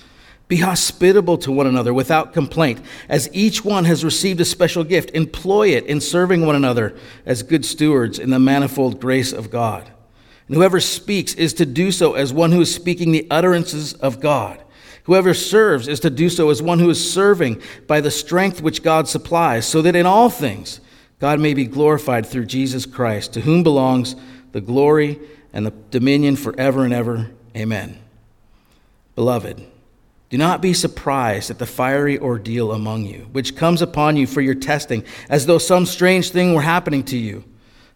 Be 0.48 0.58
hospitable 0.58 1.38
to 1.38 1.50
one 1.50 1.66
another 1.66 1.92
without 1.92 2.32
complaint. 2.32 2.80
As 3.08 3.28
each 3.32 3.64
one 3.64 3.84
has 3.84 4.04
received 4.04 4.40
a 4.40 4.44
special 4.44 4.84
gift, 4.84 5.10
employ 5.10 5.68
it 5.68 5.86
in 5.86 6.00
serving 6.00 6.46
one 6.46 6.54
another 6.54 6.96
as 7.24 7.42
good 7.42 7.64
stewards 7.64 8.18
in 8.18 8.30
the 8.30 8.38
manifold 8.38 9.00
grace 9.00 9.32
of 9.32 9.50
God. 9.50 9.90
And 10.46 10.56
whoever 10.56 10.78
speaks 10.80 11.34
is 11.34 11.52
to 11.54 11.66
do 11.66 11.90
so 11.90 12.14
as 12.14 12.32
one 12.32 12.52
who 12.52 12.60
is 12.60 12.72
speaking 12.72 13.10
the 13.10 13.26
utterances 13.30 13.94
of 13.94 14.20
God. 14.20 14.62
Whoever 15.04 15.34
serves 15.34 15.88
is 15.88 16.00
to 16.00 16.10
do 16.10 16.28
so 16.28 16.50
as 16.50 16.62
one 16.62 16.78
who 16.78 16.90
is 16.90 17.12
serving 17.12 17.60
by 17.86 18.00
the 18.00 18.10
strength 18.10 18.60
which 18.60 18.82
God 18.82 19.08
supplies, 19.08 19.66
so 19.66 19.82
that 19.82 19.96
in 19.96 20.06
all 20.06 20.30
things 20.30 20.80
God 21.18 21.40
may 21.40 21.54
be 21.54 21.64
glorified 21.64 22.26
through 22.26 22.46
Jesus 22.46 22.86
Christ, 22.86 23.32
to 23.32 23.40
whom 23.40 23.62
belongs 23.62 24.14
the 24.52 24.60
glory 24.60 25.18
and 25.52 25.66
the 25.66 25.72
dominion 25.90 26.36
forever 26.36 26.84
and 26.84 26.92
ever. 26.92 27.30
Amen. 27.56 27.98
Beloved, 29.14 29.64
Do 30.28 30.38
not 30.38 30.60
be 30.60 30.72
surprised 30.72 31.50
at 31.50 31.58
the 31.58 31.66
fiery 31.66 32.18
ordeal 32.18 32.72
among 32.72 33.06
you, 33.06 33.28
which 33.30 33.54
comes 33.54 33.80
upon 33.80 34.16
you 34.16 34.26
for 34.26 34.40
your 34.40 34.56
testing, 34.56 35.04
as 35.28 35.46
though 35.46 35.58
some 35.58 35.86
strange 35.86 36.30
thing 36.30 36.52
were 36.52 36.62
happening 36.62 37.04
to 37.04 37.16
you. 37.16 37.44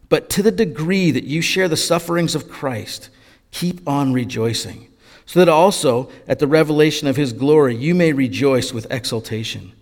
But 0.09 0.31
to 0.31 0.43
the 0.43 0.53
degree 0.53 1.11
that 1.11 1.25
you 1.25 1.43
share 1.43 1.69
the 1.69 1.77
sufferings 1.77 2.37
of 2.37 2.49
Christ, 2.49 3.11
keep 3.51 3.87
on 3.89 4.13
rejoicing, 4.13 4.89
so 5.27 5.41
that 5.41 5.49
also 5.49 6.11
at 6.29 6.39
the 6.39 6.47
revelation 6.47 7.09
of 7.09 7.17
his 7.17 7.33
glory 7.33 7.75
you 7.75 7.95
may 7.97 8.13
rejoice 8.13 8.73
with 8.73 8.91
exultation. 8.93 9.73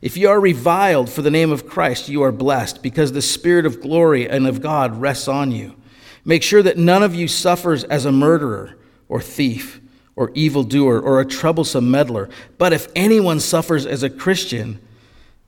If 0.00 0.16
you 0.16 0.30
are 0.30 0.40
reviled 0.40 1.10
for 1.10 1.20
the 1.20 1.30
name 1.30 1.52
of 1.52 1.66
Christ, 1.66 2.08
you 2.08 2.22
are 2.22 2.32
blessed, 2.32 2.82
because 2.82 3.12
the 3.12 3.20
Spirit 3.20 3.66
of 3.66 3.82
glory 3.82 4.26
and 4.26 4.46
of 4.46 4.62
God 4.62 4.98
rests 4.98 5.28
on 5.28 5.52
you. 5.52 5.76
Make 6.24 6.42
sure 6.42 6.62
that 6.62 6.78
none 6.78 7.02
of 7.02 7.14
you 7.14 7.28
suffers 7.28 7.84
as 7.84 8.06
a 8.06 8.12
murderer 8.12 8.76
or 9.08 9.20
thief 9.20 9.80
or 10.20 10.30
evildoer 10.34 11.00
or 11.00 11.18
a 11.18 11.24
troublesome 11.24 11.90
meddler. 11.90 12.28
But 12.58 12.74
if 12.74 12.88
anyone 12.94 13.40
suffers 13.40 13.86
as 13.86 14.02
a 14.02 14.10
Christian, 14.10 14.78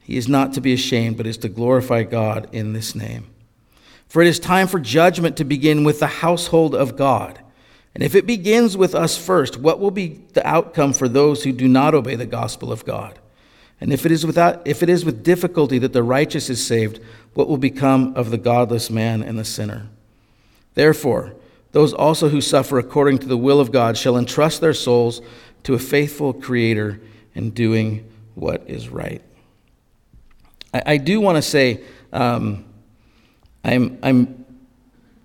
he 0.00 0.16
is 0.16 0.28
not 0.28 0.54
to 0.54 0.62
be 0.62 0.72
ashamed, 0.72 1.18
but 1.18 1.26
is 1.26 1.36
to 1.38 1.50
glorify 1.50 2.04
God 2.04 2.48
in 2.52 2.72
this 2.72 2.94
name. 2.94 3.26
For 4.08 4.22
it 4.22 4.28
is 4.28 4.40
time 4.40 4.66
for 4.66 4.80
judgment 4.80 5.36
to 5.36 5.44
begin 5.44 5.84
with 5.84 6.00
the 6.00 6.06
household 6.06 6.74
of 6.74 6.96
God. 6.96 7.38
And 7.94 8.02
if 8.02 8.14
it 8.14 8.26
begins 8.26 8.74
with 8.74 8.94
us 8.94 9.18
first, 9.18 9.58
what 9.58 9.78
will 9.78 9.90
be 9.90 10.22
the 10.32 10.46
outcome 10.46 10.94
for 10.94 11.06
those 11.06 11.44
who 11.44 11.52
do 11.52 11.68
not 11.68 11.94
obey 11.94 12.14
the 12.14 12.24
gospel 12.24 12.72
of 12.72 12.86
God? 12.86 13.18
And 13.78 13.92
if 13.92 14.06
it 14.06 14.12
is 14.12 14.24
without 14.24 14.66
if 14.66 14.82
it 14.82 14.88
is 14.88 15.04
with 15.04 15.22
difficulty 15.22 15.78
that 15.80 15.92
the 15.92 16.02
righteous 16.02 16.48
is 16.48 16.66
saved, 16.66 16.98
what 17.34 17.46
will 17.46 17.58
become 17.58 18.14
of 18.16 18.30
the 18.30 18.38
godless 18.38 18.88
man 18.88 19.22
and 19.22 19.38
the 19.38 19.44
sinner? 19.44 19.88
Therefore, 20.72 21.34
those 21.72 21.92
also 21.92 22.28
who 22.28 22.40
suffer 22.40 22.78
according 22.78 23.18
to 23.18 23.26
the 23.26 23.36
will 23.36 23.60
of 23.60 23.72
God 23.72 23.96
shall 23.96 24.16
entrust 24.16 24.60
their 24.60 24.74
souls 24.74 25.20
to 25.64 25.74
a 25.74 25.78
faithful 25.78 26.32
Creator 26.32 27.00
in 27.34 27.50
doing 27.50 28.08
what 28.34 28.62
is 28.66 28.88
right. 28.88 29.22
I, 30.72 30.82
I 30.86 30.96
do 30.98 31.20
want 31.20 31.36
to 31.36 31.42
say, 31.42 31.80
um, 32.12 32.64
I'm, 33.64 33.98
I'm, 34.02 34.44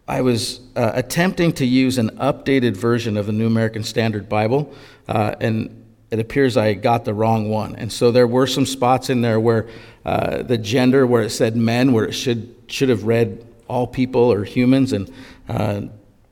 I 0.08 0.22
was 0.22 0.62
uh, 0.76 0.92
attempting 0.94 1.52
to 1.54 1.66
use 1.66 1.98
an 1.98 2.12
updated 2.18 2.78
version 2.78 3.18
of 3.18 3.26
the 3.26 3.34
New 3.34 3.48
American 3.48 3.84
Standard 3.84 4.30
Bible, 4.30 4.74
uh, 5.08 5.36
and 5.42 5.86
it 6.12 6.20
appears 6.20 6.56
I 6.56 6.76
got 6.76 7.04
the 7.04 7.14
wrong 7.14 7.50
one. 7.50 7.76
And 7.76 7.92
so 7.92 8.12
there 8.12 8.28
were 8.28 8.48
some 8.48 8.66
spots 8.66 9.10
in 9.10 9.22
there 9.22 9.40
where 9.40 9.68
uh, 10.06 10.44
the 10.44 10.58
gender, 10.58 11.06
where 11.06 11.24
it 11.24 11.32
said 11.32 11.58
men, 11.58 11.92
where 11.92 12.06
it 12.06 12.14
should, 12.14 12.56
should 12.68 12.88
have 12.88 13.04
read 13.04 13.46
all 13.68 13.86
people 13.86 14.32
or 14.32 14.46
humans, 14.46 14.94
and 14.94 15.12
uh, 15.50 15.82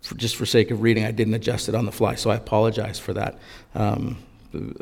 for, 0.05 0.15
just 0.15 0.35
for 0.35 0.45
sake 0.45 0.69
of 0.69 0.81
reading, 0.81 1.03
I 1.03 1.11
didn't 1.11 1.33
adjust 1.33 1.67
it 1.67 1.75
on 1.75 1.85
the 1.85 1.91
fly, 1.91 2.15
so 2.15 2.29
I 2.29 2.35
apologize 2.35 2.99
for 2.99 3.13
that. 3.13 3.39
Um, 3.73 4.17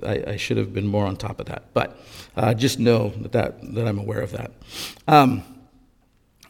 I, 0.04 0.24
I, 0.28 0.38
should 0.38 0.58
have 0.58 0.74
been 0.74 0.86
more 0.86 1.06
on 1.06 1.16
top 1.16 1.40
of 1.40 1.48
that, 1.48 1.64
but 1.74 1.98
uh, 2.36 2.54
just 2.54 2.78
know 2.78 3.10
that, 3.22 3.32
that, 3.32 3.74
that 3.74 3.88
I'm 3.88 3.98
aware 3.98 4.20
of 4.20 4.32
that. 4.32 4.52
Um, 5.08 5.44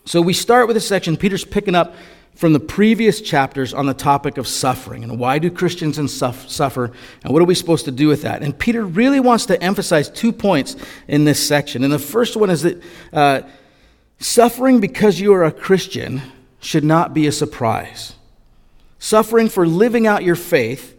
so 0.05 0.21
we 0.21 0.33
start 0.33 0.67
with 0.67 0.75
a 0.75 0.81
section, 0.81 1.15
Peter's 1.15 1.45
picking 1.45 1.75
up 1.75 1.95
from 2.35 2.51
the 2.51 2.59
previous 2.59 3.21
chapters 3.21 3.73
on 3.73 3.85
the 3.85 3.93
topic 3.93 4.37
of 4.37 4.47
suffering 4.47 5.03
and 5.03 5.19
why 5.19 5.37
do 5.37 5.51
Christians 5.51 5.97
suffer 6.19 6.91
and 7.23 7.31
what 7.31 7.41
are 7.41 7.45
we 7.45 7.53
supposed 7.53 7.85
to 7.85 7.91
do 7.91 8.07
with 8.07 8.23
that. 8.23 8.41
And 8.41 8.57
Peter 8.57 8.83
really 8.83 9.19
wants 9.19 9.45
to 9.45 9.61
emphasize 9.61 10.09
two 10.09 10.33
points 10.33 10.75
in 11.07 11.25
this 11.25 11.45
section. 11.45 11.83
And 11.83 11.93
the 11.93 11.99
first 11.99 12.35
one 12.35 12.49
is 12.49 12.63
that 12.63 12.81
uh, 13.13 13.41
suffering 14.19 14.79
because 14.79 15.19
you 15.19 15.31
are 15.33 15.43
a 15.43 15.51
Christian 15.51 16.23
should 16.59 16.83
not 16.83 17.13
be 17.13 17.27
a 17.27 17.31
surprise. 17.31 18.15
Suffering 19.03 19.49
for 19.49 19.67
living 19.67 20.07
out 20.07 20.23
your 20.23 20.37
faith 20.37 20.95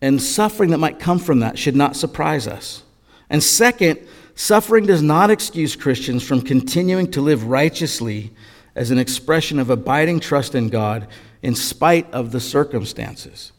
and 0.00 0.22
suffering 0.22 0.70
that 0.70 0.78
might 0.78 1.00
come 1.00 1.18
from 1.18 1.40
that 1.40 1.58
should 1.58 1.74
not 1.74 1.96
surprise 1.96 2.46
us. 2.46 2.84
And 3.28 3.42
second, 3.42 3.98
suffering 4.36 4.86
does 4.86 5.02
not 5.02 5.28
excuse 5.28 5.74
Christians 5.74 6.22
from 6.22 6.40
continuing 6.40 7.10
to 7.10 7.20
live 7.20 7.42
righteously 7.42 8.30
as 8.76 8.92
an 8.92 8.98
expression 9.00 9.58
of 9.58 9.70
abiding 9.70 10.20
trust 10.20 10.54
in 10.54 10.68
God 10.68 11.08
in 11.42 11.56
spite 11.56 12.08
of 12.12 12.30
the 12.30 12.38
circumstances. 12.38 13.50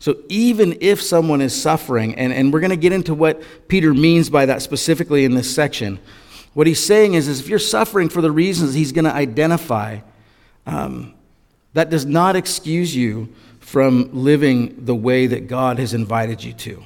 So, 0.00 0.16
even 0.28 0.76
if 0.80 1.00
someone 1.00 1.42
is 1.42 1.54
suffering, 1.54 2.16
and, 2.16 2.32
and 2.32 2.52
we're 2.52 2.58
going 2.58 2.70
to 2.70 2.76
get 2.76 2.92
into 2.92 3.14
what 3.14 3.40
Peter 3.68 3.94
means 3.94 4.28
by 4.28 4.46
that 4.46 4.62
specifically 4.62 5.24
in 5.24 5.36
this 5.36 5.54
section, 5.54 6.00
what 6.54 6.66
he's 6.66 6.84
saying 6.84 7.14
is, 7.14 7.28
is 7.28 7.38
if 7.38 7.46
you're 7.46 7.60
suffering 7.60 8.08
for 8.08 8.20
the 8.20 8.32
reasons 8.32 8.74
he's 8.74 8.90
going 8.90 9.04
to 9.04 9.14
identify, 9.14 10.00
um, 10.66 11.14
that 11.74 11.90
does 11.90 12.06
not 12.06 12.36
excuse 12.36 12.96
you 12.96 13.28
from 13.60 14.10
living 14.12 14.84
the 14.84 14.94
way 14.94 15.26
that 15.26 15.48
God 15.48 15.78
has 15.78 15.94
invited 15.94 16.42
you 16.42 16.52
to. 16.54 16.84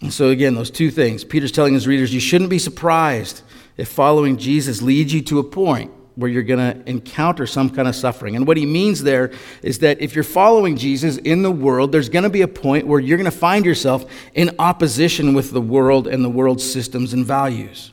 And 0.00 0.12
so, 0.12 0.28
again, 0.28 0.54
those 0.54 0.70
two 0.70 0.90
things. 0.90 1.24
Peter's 1.24 1.52
telling 1.52 1.74
his 1.74 1.86
readers 1.86 2.12
you 2.12 2.20
shouldn't 2.20 2.50
be 2.50 2.58
surprised 2.58 3.42
if 3.76 3.88
following 3.88 4.36
Jesus 4.36 4.82
leads 4.82 5.12
you 5.12 5.22
to 5.22 5.38
a 5.38 5.44
point 5.44 5.90
where 6.16 6.30
you're 6.30 6.42
going 6.42 6.58
to 6.58 6.88
encounter 6.88 7.46
some 7.46 7.68
kind 7.68 7.86
of 7.86 7.94
suffering. 7.94 8.36
And 8.36 8.46
what 8.46 8.56
he 8.56 8.64
means 8.64 9.02
there 9.02 9.32
is 9.62 9.80
that 9.80 10.00
if 10.00 10.14
you're 10.14 10.24
following 10.24 10.76
Jesus 10.76 11.18
in 11.18 11.42
the 11.42 11.50
world, 11.50 11.92
there's 11.92 12.08
going 12.08 12.22
to 12.24 12.30
be 12.30 12.40
a 12.42 12.48
point 12.48 12.86
where 12.86 12.98
you're 12.98 13.18
going 13.18 13.30
to 13.30 13.36
find 13.36 13.66
yourself 13.66 14.10
in 14.34 14.54
opposition 14.58 15.34
with 15.34 15.50
the 15.50 15.60
world 15.60 16.06
and 16.06 16.24
the 16.24 16.30
world's 16.30 16.64
systems 16.64 17.12
and 17.12 17.24
values. 17.24 17.92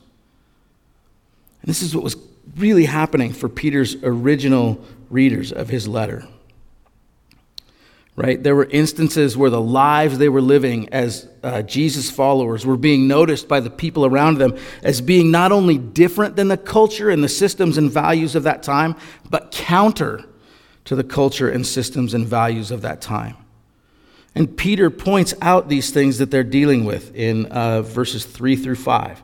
And 1.62 1.68
this 1.68 1.82
is 1.82 1.94
what 1.94 2.02
was 2.02 2.16
really 2.56 2.86
happening 2.86 3.32
for 3.32 3.48
Peter's 3.48 3.96
original 4.02 4.82
readers 5.14 5.52
of 5.52 5.68
his 5.68 5.86
letter. 5.86 6.26
Right? 8.16 8.40
There 8.40 8.54
were 8.54 8.66
instances 8.66 9.36
where 9.36 9.50
the 9.50 9.60
lives 9.60 10.18
they 10.18 10.28
were 10.28 10.40
living 10.40 10.88
as 10.90 11.28
uh, 11.42 11.62
Jesus 11.62 12.10
followers 12.10 12.66
were 12.66 12.76
being 12.76 13.08
noticed 13.08 13.48
by 13.48 13.60
the 13.60 13.70
people 13.70 14.04
around 14.04 14.38
them 14.38 14.56
as 14.82 15.00
being 15.00 15.30
not 15.30 15.50
only 15.52 15.78
different 15.78 16.36
than 16.36 16.48
the 16.48 16.56
culture 16.56 17.10
and 17.10 17.24
the 17.24 17.28
systems 17.28 17.78
and 17.78 17.90
values 17.90 18.36
of 18.36 18.42
that 18.44 18.62
time, 18.62 18.94
but 19.30 19.50
counter 19.50 20.24
to 20.84 20.94
the 20.94 21.02
culture 21.02 21.48
and 21.48 21.66
systems 21.66 22.14
and 22.14 22.26
values 22.26 22.70
of 22.70 22.82
that 22.82 23.00
time. 23.00 23.36
And 24.34 24.56
Peter 24.56 24.90
points 24.90 25.34
out 25.40 25.68
these 25.68 25.90
things 25.90 26.18
that 26.18 26.30
they're 26.30 26.42
dealing 26.42 26.84
with 26.84 27.14
in 27.14 27.46
uh, 27.46 27.82
verses 27.82 28.24
3 28.24 28.56
through 28.56 28.76
5. 28.76 29.22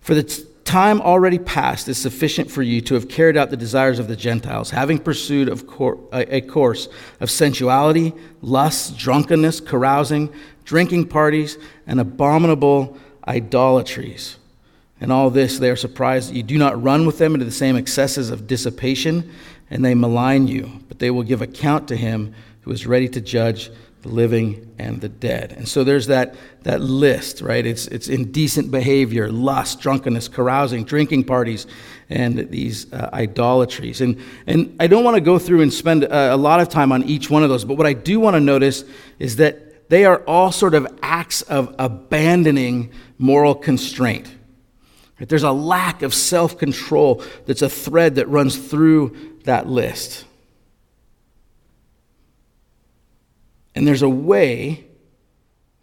For 0.00 0.14
the 0.14 0.22
t- 0.22 0.44
time 0.64 1.00
already 1.00 1.38
past 1.38 1.88
is 1.88 1.98
sufficient 1.98 2.50
for 2.50 2.62
you 2.62 2.80
to 2.82 2.94
have 2.94 3.08
carried 3.08 3.36
out 3.36 3.50
the 3.50 3.56
desires 3.56 3.98
of 3.98 4.08
the 4.08 4.16
Gentiles, 4.16 4.70
having 4.70 4.98
pursued 4.98 5.48
of 5.48 5.66
cor- 5.66 5.98
a 6.12 6.40
course 6.40 6.88
of 7.20 7.30
sensuality, 7.30 8.12
lust, 8.40 8.96
drunkenness, 8.96 9.60
carousing, 9.60 10.32
drinking 10.64 11.08
parties, 11.08 11.58
and 11.86 12.00
abominable 12.00 12.98
idolatries. 13.26 14.36
And 15.00 15.12
all 15.12 15.30
this, 15.30 15.58
they 15.58 15.70
are 15.70 15.76
surprised 15.76 16.30
that 16.30 16.36
you 16.36 16.42
do 16.42 16.58
not 16.58 16.82
run 16.82 17.06
with 17.06 17.18
them 17.18 17.34
into 17.34 17.44
the 17.44 17.52
same 17.52 17.76
excesses 17.76 18.30
of 18.30 18.46
dissipation, 18.46 19.30
and 19.70 19.84
they 19.84 19.94
malign 19.94 20.46
you. 20.46 20.80
But 20.88 20.98
they 20.98 21.10
will 21.10 21.22
give 21.22 21.42
account 21.42 21.88
to 21.88 21.96
him 21.96 22.34
who 22.62 22.70
is 22.70 22.86
ready 22.86 23.08
to 23.10 23.20
judge 23.20 23.70
the 24.04 24.10
living 24.10 24.70
and 24.78 25.00
the 25.00 25.08
dead. 25.08 25.52
And 25.52 25.66
so 25.66 25.82
there's 25.82 26.08
that, 26.08 26.34
that 26.62 26.82
list, 26.82 27.40
right? 27.40 27.64
It's, 27.64 27.86
it's 27.86 28.08
indecent 28.08 28.70
behavior, 28.70 29.32
lust, 29.32 29.80
drunkenness, 29.80 30.28
carousing, 30.28 30.84
drinking 30.84 31.24
parties, 31.24 31.66
and 32.10 32.50
these 32.50 32.92
uh, 32.92 33.08
idolatries. 33.14 34.02
And, 34.02 34.22
and 34.46 34.76
I 34.78 34.88
don't 34.88 35.04
want 35.04 35.14
to 35.14 35.22
go 35.22 35.38
through 35.38 35.62
and 35.62 35.72
spend 35.72 36.04
a, 36.04 36.32
uh, 36.32 36.34
a 36.34 36.36
lot 36.36 36.60
of 36.60 36.68
time 36.68 36.92
on 36.92 37.02
each 37.04 37.30
one 37.30 37.42
of 37.42 37.48
those, 37.48 37.64
but 37.64 37.78
what 37.78 37.86
I 37.86 37.94
do 37.94 38.20
want 38.20 38.34
to 38.34 38.40
notice 38.40 38.84
is 39.18 39.36
that 39.36 39.88
they 39.88 40.04
are 40.04 40.18
all 40.26 40.52
sort 40.52 40.74
of 40.74 40.86
acts 41.02 41.40
of 41.42 41.74
abandoning 41.78 42.92
moral 43.16 43.54
constraint. 43.54 44.30
Right? 45.18 45.28
There's 45.28 45.44
a 45.44 45.52
lack 45.52 46.02
of 46.02 46.12
self 46.12 46.58
control 46.58 47.22
that's 47.46 47.62
a 47.62 47.70
thread 47.70 48.16
that 48.16 48.28
runs 48.28 48.56
through 48.56 49.38
that 49.44 49.66
list. 49.66 50.26
And 53.74 53.86
there's 53.86 54.02
a 54.02 54.08
way 54.08 54.84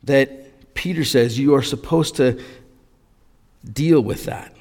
that 0.04 0.74
Peter 0.74 1.04
says 1.04 1.38
you 1.38 1.56
are 1.56 1.62
supposed 1.62 2.16
to 2.16 2.42
deal 3.72 4.02
with 4.02 4.26
that. 4.26 4.54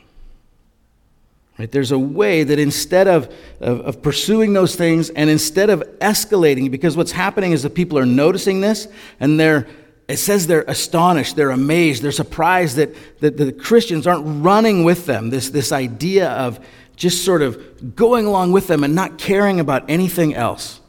Right? 1.58 1.70
There's 1.70 1.92
a 1.92 1.98
way 1.98 2.42
that 2.42 2.58
instead 2.58 3.06
of, 3.06 3.32
of, 3.60 3.80
of, 3.80 4.02
pursuing 4.02 4.54
those 4.54 4.76
things 4.76 5.10
and 5.10 5.28
instead 5.28 5.68
of 5.68 5.82
escalating, 5.98 6.70
because 6.70 6.96
what's 6.96 7.12
happening 7.12 7.52
is 7.52 7.62
the 7.62 7.70
people 7.70 7.98
are 7.98 8.06
noticing 8.06 8.62
this 8.62 8.88
and 9.20 9.38
they're, 9.38 9.66
it 10.08 10.16
says 10.16 10.46
they're 10.46 10.62
astonished, 10.62 11.36
they're 11.36 11.50
amazed, 11.50 12.02
they're 12.02 12.12
surprised 12.12 12.76
that, 12.76 12.94
that 13.20 13.36
the 13.36 13.52
Christians 13.52 14.06
aren't 14.06 14.42
running 14.42 14.84
with 14.84 15.04
them. 15.04 15.28
This, 15.28 15.50
this 15.50 15.70
idea 15.70 16.30
of 16.30 16.64
just 16.96 17.24
sort 17.24 17.42
of 17.42 17.94
going 17.94 18.26
along 18.26 18.52
with 18.52 18.66
them 18.66 18.82
and 18.82 18.94
not 18.94 19.18
caring 19.18 19.60
about 19.60 19.88
anything 19.88 20.34
else. 20.34 20.79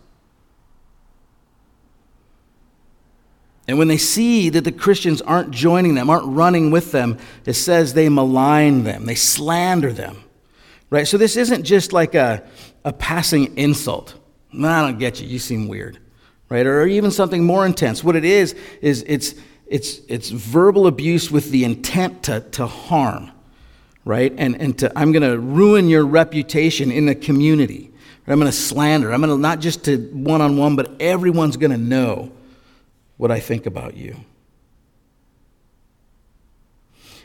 And 3.67 3.77
when 3.77 3.87
they 3.87 3.97
see 3.97 4.49
that 4.49 4.63
the 4.63 4.71
Christians 4.71 5.21
aren't 5.21 5.51
joining 5.51 5.95
them, 5.95 6.09
aren't 6.09 6.25
running 6.25 6.71
with 6.71 6.91
them, 6.91 7.17
it 7.45 7.53
says 7.53 7.93
they 7.93 8.09
malign 8.09 8.83
them, 8.83 9.05
they 9.05 9.15
slander 9.15 9.93
them. 9.93 10.23
Right? 10.89 11.07
So 11.07 11.17
this 11.17 11.37
isn't 11.37 11.63
just 11.63 11.93
like 11.93 12.15
a, 12.15 12.43
a 12.83 12.91
passing 12.91 13.57
insult. 13.57 14.15
No, 14.51 14.67
I 14.67 14.81
don't 14.81 14.99
get 14.99 15.21
you. 15.21 15.27
You 15.27 15.39
seem 15.39 15.67
weird. 15.67 15.99
Right? 16.49 16.65
Or 16.65 16.85
even 16.85 17.11
something 17.11 17.45
more 17.45 17.65
intense. 17.65 18.03
What 18.03 18.17
it 18.17 18.25
is, 18.25 18.55
is 18.81 19.05
it's, 19.07 19.35
it's, 19.67 20.01
it's 20.09 20.29
verbal 20.29 20.85
abuse 20.87 21.31
with 21.31 21.49
the 21.51 21.63
intent 21.63 22.23
to, 22.23 22.41
to 22.41 22.67
harm, 22.67 23.31
right? 24.03 24.33
And, 24.37 24.59
and 24.59 24.77
to, 24.79 24.91
I'm 24.97 25.13
going 25.13 25.23
to 25.23 25.39
ruin 25.39 25.87
your 25.87 26.05
reputation 26.05 26.91
in 26.91 27.05
the 27.05 27.15
community. 27.15 27.93
I'm 28.27 28.39
going 28.39 28.51
to 28.51 28.57
slander. 28.57 29.13
I'm 29.13 29.21
going 29.21 29.33
to 29.33 29.41
not 29.41 29.59
just 29.59 29.85
to 29.85 29.97
one 29.97 30.41
on 30.41 30.57
one, 30.57 30.75
but 30.75 31.01
everyone's 31.01 31.57
going 31.57 31.71
to 31.71 31.77
know 31.77 32.31
what 33.21 33.29
I 33.29 33.39
think 33.39 33.67
about 33.67 33.95
you. 33.95 34.15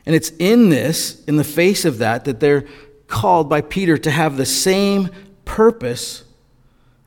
And 0.04 0.14
it's 0.14 0.30
in 0.38 0.68
this, 0.68 1.24
in 1.24 1.36
the 1.36 1.42
face 1.42 1.86
of 1.86 1.96
that, 1.98 2.26
that 2.26 2.38
they're 2.38 2.66
called 3.06 3.48
by 3.48 3.62
Peter 3.62 3.96
to 3.96 4.10
have 4.10 4.36
the 4.36 4.44
same 4.44 5.08
purpose 5.46 6.24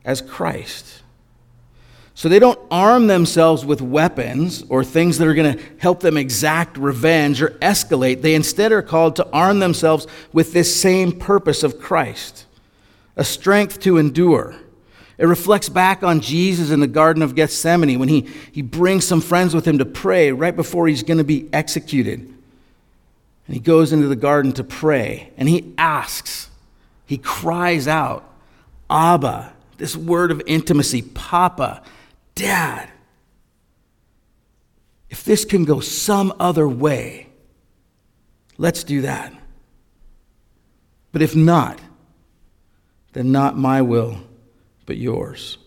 as 0.03 0.23
Christ. 0.23 1.03
So 2.15 2.29
they 2.29 2.39
don't 2.39 2.59
arm 2.71 3.05
themselves 3.05 3.63
with 3.63 3.79
weapons 3.79 4.63
or 4.69 4.83
things 4.83 5.19
that 5.19 5.27
are 5.27 5.35
going 5.35 5.55
to 5.55 5.63
help 5.77 5.99
them 5.99 6.17
exact 6.17 6.75
revenge 6.75 7.43
or 7.43 7.49
escalate. 7.61 8.23
They 8.23 8.33
instead 8.33 8.71
are 8.71 8.81
called 8.81 9.15
to 9.17 9.29
arm 9.31 9.59
themselves 9.59 10.07
with 10.33 10.51
this 10.51 10.81
same 10.81 11.11
purpose 11.11 11.61
of 11.61 11.79
Christ 11.79 12.47
a 13.15 13.23
strength 13.23 13.81
to 13.81 13.99
endure. 13.99 14.55
It 15.19 15.25
reflects 15.25 15.67
back 15.67 16.01
on 16.01 16.21
Jesus 16.21 16.71
in 16.71 16.79
the 16.79 16.87
Garden 16.87 17.21
of 17.21 17.35
Gethsemane 17.35 17.99
when 17.99 18.07
he, 18.07 18.21
he 18.53 18.61
brings 18.61 19.05
some 19.05 19.19
friends 19.19 19.53
with 19.53 19.67
him 19.67 19.77
to 19.79 19.85
pray 19.85 20.31
right 20.31 20.55
before 20.55 20.87
he's 20.87 21.03
going 21.03 21.17
to 21.17 21.25
be 21.25 21.49
executed. 21.51 22.21
And 22.21 23.53
he 23.53 23.59
goes 23.59 23.91
into 23.91 24.07
the 24.07 24.15
garden 24.15 24.53
to 24.53 24.63
pray 24.63 25.31
and 25.35 25.49
he 25.49 25.73
asks, 25.77 26.49
he 27.05 27.17
cries 27.17 27.85
out, 27.85 28.23
Abba, 28.89 29.51
this 29.77 29.93
word 29.93 30.31
of 30.31 30.41
intimacy, 30.47 31.01
Papa, 31.01 31.83
Dad. 32.35 32.89
If 35.09 35.25
this 35.25 35.43
can 35.43 35.65
go 35.65 35.81
some 35.81 36.33
other 36.39 36.69
way, 36.69 37.27
let's 38.57 38.85
do 38.85 39.01
that. 39.01 39.33
But 41.11 41.21
if 41.21 41.35
not, 41.35 41.77
then 43.11 43.33
not 43.33 43.57
my 43.57 43.81
will, 43.81 44.21
but 44.89 44.97
yours. 44.97 45.59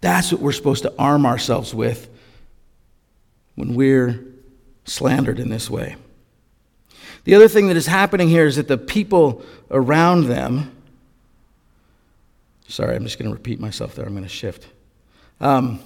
That's 0.00 0.30
what 0.30 0.40
we're 0.40 0.52
supposed 0.52 0.84
to 0.84 0.94
arm 0.96 1.26
ourselves 1.26 1.74
with 1.74 2.08
when 3.56 3.74
we're 3.74 4.24
slandered 4.84 5.40
in 5.40 5.48
this 5.48 5.68
way. 5.68 5.96
The 7.24 7.34
other 7.34 7.48
thing 7.48 7.66
that 7.66 7.76
is 7.76 7.86
happening 7.86 8.28
here 8.28 8.46
is 8.46 8.54
that 8.54 8.68
the 8.68 8.78
people 8.78 9.42
around 9.68 10.26
them, 10.26 10.70
sorry, 12.68 12.94
I'm 12.94 13.02
just 13.02 13.18
going 13.18 13.28
to 13.28 13.34
repeat 13.34 13.58
myself 13.58 13.96
there, 13.96 14.06
I'm 14.06 14.12
going 14.12 14.22
to 14.22 14.28
shift. 14.28 14.68
Um, 15.40 15.80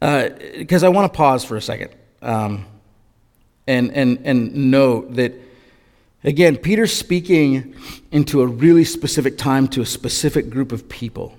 because 0.00 0.82
uh, 0.82 0.86
I 0.86 0.88
want 0.88 1.12
to 1.12 1.14
pause 1.14 1.44
for 1.44 1.58
a 1.58 1.62
second 1.62 1.90
um, 2.22 2.64
and, 3.66 3.92
and, 3.92 4.18
and 4.24 4.70
note 4.70 5.16
that, 5.16 5.34
again, 6.24 6.56
Peter's 6.56 6.92
speaking 6.92 7.74
into 8.10 8.42
a 8.42 8.46
really 8.46 8.84
specific 8.84 9.38
time 9.38 9.68
to 9.68 9.82
a 9.82 9.86
specific 9.86 10.50
group 10.50 10.72
of 10.72 10.88
people, 10.88 11.38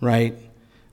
right? 0.00 0.34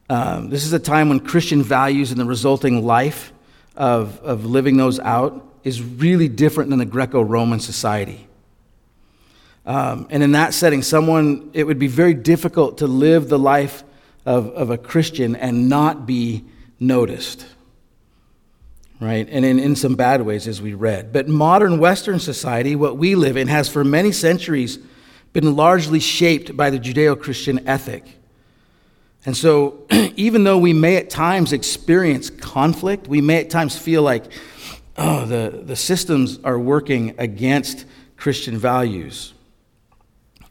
Um, 0.10 0.50
this 0.50 0.66
is 0.66 0.74
a 0.74 0.80
time 0.80 1.10
when 1.10 1.20
Christian 1.20 1.64
values 1.64 2.12
and 2.12 2.20
the 2.20 2.26
resulting 2.26 2.86
life 2.86 3.32
of, 3.76 4.20
of 4.20 4.46
living 4.46 4.78
those 4.78 5.00
out 5.00 5.50
is 5.64 5.82
really 5.82 6.28
different 6.28 6.70
than 6.70 6.80
the 6.80 6.86
Greco 6.86 7.22
Roman 7.22 7.60
society. 7.60 8.28
Um, 9.66 10.08
and 10.10 10.22
in 10.22 10.34
that 10.34 10.54
setting, 10.54 10.82
someone, 10.82 11.50
it 11.54 11.64
would 11.64 11.80
be 11.80 11.88
very 11.88 12.14
difficult 12.14 12.80
to 12.80 12.88
live 12.88 13.30
the 13.30 13.40
life 13.40 13.84
of, 14.26 14.48
of 14.50 14.70
a 14.70 14.78
Christian 14.78 15.36
and 15.36 15.70
not 15.70 16.06
be 16.06 16.44
noticed. 16.80 17.46
Right? 19.04 19.28
And 19.30 19.44
in, 19.44 19.60
in 19.60 19.76
some 19.76 19.96
bad 19.96 20.22
ways, 20.22 20.48
as 20.48 20.62
we 20.62 20.74
read. 20.74 21.12
But 21.12 21.28
modern 21.28 21.78
Western 21.78 22.20
society, 22.20 22.74
what 22.74 22.96
we 22.96 23.16
live 23.16 23.36
in, 23.36 23.50
has 23.50 23.68
for 23.68 23.84
many 23.84 24.14
centuries 24.14 24.80
been 25.34 25.58
largely 25.58 26.00
shaped 26.00 26.56
by 26.56 26.70
the 26.70 26.80
Judeo 26.80 27.20
Christian 27.20 27.68
ethic. 27.68 28.06
And 29.26 29.36
so, 29.36 29.86
even 30.16 30.46
though 30.46 30.58
we 30.58 30.72
may 30.72 30.96
at 30.96 31.10
times 31.10 31.52
experience 31.52 32.30
conflict, 32.30 33.10
we 33.10 33.20
may 33.20 33.42
at 33.42 33.50
times 33.50 33.78
feel 33.78 34.04
like, 34.04 34.24
oh, 34.98 35.26
the, 35.26 35.64
the 35.66 35.76
systems 35.76 36.40
are 36.46 36.58
working 36.58 37.14
against 37.18 37.84
Christian 38.16 38.58
values. 38.58 39.34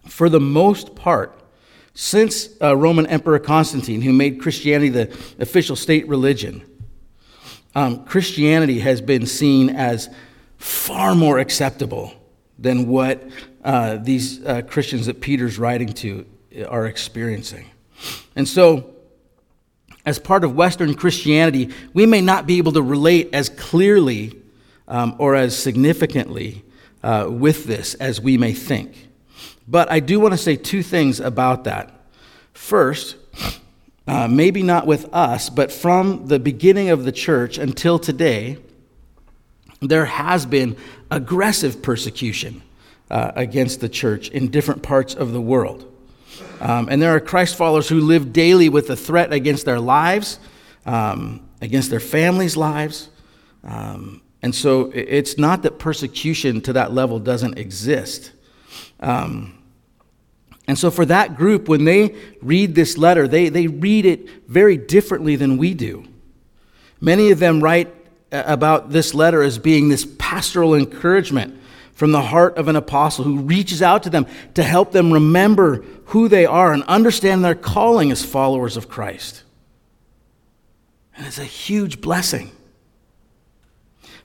For 0.07 0.29
the 0.29 0.41
most 0.41 0.95
part, 0.95 1.41
since 1.95 2.51
uh, 2.61 2.77
Roman 2.77 3.07
Emperor 3.07 3.39
Constantine, 3.39 4.03
who 4.03 4.13
made 4.13 4.43
Christianity 4.43 4.91
the 4.91 5.17
official 5.39 5.75
state 5.75 6.07
religion, 6.07 6.67
um, 7.75 8.05
Christianity 8.05 8.81
has 8.81 9.01
been 9.01 9.27
seen 9.27 9.71
as 9.71 10.09
far 10.59 11.15
more 11.15 11.39
acceptable 11.39 12.13
than 12.59 12.87
what 12.87 13.23
uh, 13.65 13.97
these 13.97 14.45
uh, 14.45 14.63
Christians 14.63 15.07
that 15.07 15.21
Peter's 15.21 15.59
writing 15.59 15.89
to 15.89 16.27
are 16.69 16.87
experiencing. 16.87 17.71
And 18.37 18.47
so, 18.47 18.91
as 20.05 20.19
part 20.19 20.45
of 20.45 20.55
Western 20.55 20.95
Christianity, 20.95 21.71
we 21.95 22.07
may 22.07 22.21
not 22.21 22.47
be 22.47 22.59
able 22.59 22.73
to 22.73 22.83
relate 22.83 23.31
as 23.33 23.49
clearly 23.49 24.41
um, 24.89 25.15
or 25.19 25.35
as 25.35 25.57
significantly 25.57 26.65
uh, 27.03 27.27
with 27.29 27.65
this 27.65 27.95
as 27.95 28.21
we 28.21 28.37
may 28.37 28.53
think. 28.53 29.09
But 29.67 29.91
I 29.91 30.01
do 30.01 30.19
want 30.19 30.33
to 30.35 30.39
say 30.39 30.57
two 30.57 30.83
things 30.83 31.21
about 31.21 31.65
that. 31.65 31.95
First, 32.53 33.17
uh, 34.07 34.29
maybe 34.29 34.63
not 34.63 34.87
with 34.87 35.13
us, 35.13 35.49
but 35.49 35.71
from 35.71 36.27
the 36.27 36.39
beginning 36.39 36.91
of 36.91 37.05
the 37.05 37.13
church 37.13 37.59
until 37.59 37.99
today, 37.99 38.59
there 39.81 40.07
has 40.07 40.47
been 40.47 40.77
aggressive 41.11 41.83
persecution 41.83 42.63
uh, 43.11 43.33
against 43.37 43.81
the 43.81 43.89
church 43.89 44.29
in 44.31 44.49
different 44.49 44.83
parts 44.83 45.15
of 45.15 45.33
the 45.33 45.41
world. 45.41 45.89
Um, 46.61 46.89
and 46.89 47.03
there 47.03 47.15
are 47.15 47.21
Christ 47.21 47.57
followers 47.57 47.89
who 47.89 48.01
live 48.01 48.33
daily 48.33 48.69
with 48.69 48.87
the 48.87 48.97
threat 48.97 49.33
against 49.33 49.67
their 49.67 49.81
lives, 49.81 50.39
um, 50.87 51.49
against 51.61 51.91
their 51.91 52.01
families' 52.01 52.57
lives. 52.57 53.11
Um, 53.65 54.23
and 54.43 54.55
so 54.55 54.91
it's 54.95 55.39
not 55.39 55.63
that 55.63 55.79
persecution 55.79 56.61
to 56.63 56.73
that 56.73 56.93
level 56.93 57.19
doesn't 57.19 57.59
exist. 57.59 58.33
Um, 59.01 59.62
and 60.67 60.79
so 60.79 60.91
for 60.91 61.05
that 61.07 61.37
group, 61.37 61.69
when 61.69 61.85
they 61.85 62.15
read 62.41 62.75
this 62.75 62.97
letter, 62.97 63.27
they, 63.27 63.49
they 63.49 63.67
read 63.67 64.07
it 64.07 64.29
very 64.49 64.77
differently 64.77 65.37
than 65.37 65.57
we 65.57 65.75
do. 65.75 66.05
Many 67.01 67.31
of 67.31 67.41
them 67.41 67.63
write 67.63 67.93
uh, 68.31 68.45
about 68.47 68.91
this 68.91 69.13
letter 69.13 69.43
as 69.43 69.59
being 69.59 69.89
this 69.89 70.07
pastoral 70.19 70.75
encouragement 70.75 71.59
from 71.95 72.13
the 72.13 72.23
heart 72.23 72.57
of 72.57 72.69
an 72.69 72.77
apostle 72.77 73.25
who 73.25 73.39
reaches 73.39 73.83
out 73.83 74.05
to 74.05 74.11
them 74.11 74.27
to 74.55 74.63
help 74.63 74.93
them 74.93 75.13
remember 75.13 75.85
who 76.07 76.29
they 76.29 76.47
are 76.47 76.73
and 76.73 76.85
understand 76.85 77.45
their 77.45 77.55
calling 77.55 78.11
as 78.13 78.25
followers 78.25 78.77
of 78.77 78.89
Christ. 78.89 79.43
And 81.17 81.27
it's 81.27 81.39
a 81.39 81.45
huge 81.45 82.01
blessing. 82.01 82.53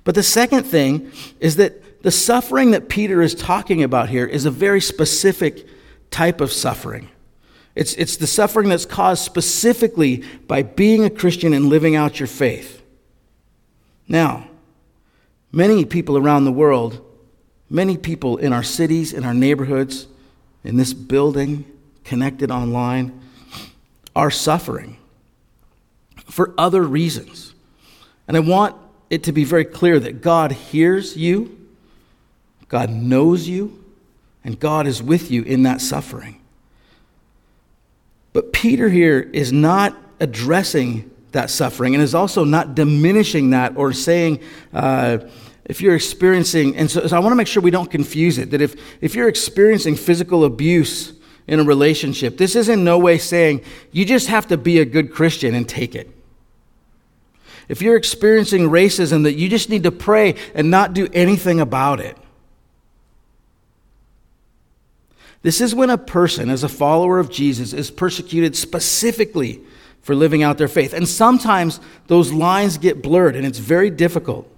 But 0.03 0.15
the 0.15 0.23
second 0.23 0.63
thing 0.63 1.11
is 1.39 1.57
that 1.57 2.03
the 2.03 2.11
suffering 2.11 2.71
that 2.71 2.87
Peter 2.87 3.21
is 3.21 3.35
talking 3.35 3.83
about 3.83 4.07
here 4.07 4.25
is 4.25 4.45
a 4.45 4.51
very 4.51 4.79
specific 4.79 5.67
type 6.11 6.41
of 6.41 6.51
suffering. 6.51 7.09
It's, 7.75 7.93
it's 7.93 8.17
the 8.17 8.27
suffering 8.27 8.69
that's 8.69 8.85
caused 8.85 9.23
specifically 9.23 10.23
by 10.47 10.63
being 10.63 11.05
a 11.05 11.09
Christian 11.09 11.53
and 11.53 11.67
living 11.67 11.95
out 11.95 12.19
your 12.19 12.27
faith. 12.27 12.81
Now, 14.07 14.47
many 15.51 15.85
people 15.85 16.17
around 16.17 16.45
the 16.45 16.51
world 16.51 17.03
Many 17.69 17.97
people 17.97 18.37
in 18.37 18.53
our 18.53 18.63
cities, 18.63 19.13
in 19.13 19.25
our 19.25 19.33
neighborhoods, 19.33 20.07
in 20.63 20.77
this 20.77 20.93
building, 20.93 21.65
connected 22.03 22.49
online, 22.49 23.19
are 24.15 24.31
suffering 24.31 24.97
for 26.25 26.53
other 26.57 26.81
reasons. 26.81 27.53
And 28.27 28.37
I 28.37 28.39
want 28.39 28.75
it 29.09 29.23
to 29.23 29.31
be 29.31 29.43
very 29.43 29.65
clear 29.65 29.99
that 29.99 30.21
God 30.21 30.51
hears 30.51 31.17
you, 31.17 31.67
God 32.69 32.89
knows 32.89 33.47
you, 33.47 33.83
and 34.47 34.57
God 34.57 34.87
is 34.87 35.03
with 35.03 35.29
you 35.29 35.43
in 35.43 35.63
that 35.63 35.81
suffering. 35.81 36.39
But 38.31 38.53
Peter 38.53 38.87
here 38.87 39.19
is 39.19 39.51
not 39.51 39.97
addressing 40.21 41.11
that 41.33 41.49
suffering 41.49 41.93
and 41.93 42.01
is 42.01 42.15
also 42.15 42.45
not 42.45 42.73
diminishing 42.73 43.49
that 43.49 43.75
or 43.75 43.91
saying, 43.91 44.39
uh, 44.73 45.17
if 45.65 45.81
you're 45.81 45.95
experiencing, 45.95 46.77
and 46.77 46.89
so, 46.89 47.05
so 47.05 47.17
I 47.17 47.19
want 47.19 47.33
to 47.33 47.35
make 47.35 47.47
sure 47.47 47.61
we 47.61 47.71
don't 47.71 47.91
confuse 47.91 48.37
it, 48.37 48.51
that 48.51 48.61
if, 48.61 48.77
if 49.01 49.15
you're 49.15 49.27
experiencing 49.27 49.97
physical 49.97 50.45
abuse 50.45 51.11
in 51.45 51.59
a 51.59 51.63
relationship, 51.63 52.37
this 52.37 52.55
is 52.55 52.69
in 52.69 52.85
no 52.85 52.97
way 52.97 53.17
saying 53.17 53.59
you 53.91 54.05
just 54.05 54.27
have 54.29 54.47
to 54.47 54.57
be 54.57 54.79
a 54.79 54.85
good 54.85 55.11
Christian 55.11 55.55
and 55.55 55.67
take 55.67 55.93
it. 55.93 56.09
If 57.67 57.81
you're 57.81 57.97
experiencing 57.97 58.69
racism, 58.69 59.23
that 59.23 59.33
you 59.33 59.49
just 59.49 59.69
need 59.69 59.83
to 59.83 59.91
pray 59.91 60.35
and 60.55 60.71
not 60.71 60.93
do 60.93 61.09
anything 61.11 61.59
about 61.59 61.99
it. 61.99 62.17
This 65.41 65.61
is 65.61 65.75
when 65.75 65.89
a 65.89 65.97
person, 65.97 66.49
as 66.49 66.63
a 66.63 66.69
follower 66.69 67.19
of 67.19 67.29
Jesus, 67.29 67.73
is 67.73 67.91
persecuted 67.91 68.55
specifically 68.55 69.61
for 70.01 70.15
living 70.15 70.43
out 70.43 70.57
their 70.57 70.67
faith. 70.67 70.93
And 70.93 71.07
sometimes 71.07 71.79
those 72.07 72.31
lines 72.31 72.77
get 72.77 73.01
blurred 73.01 73.35
and 73.35 73.45
it's 73.45 73.59
very 73.59 73.89
difficult. 73.89 74.51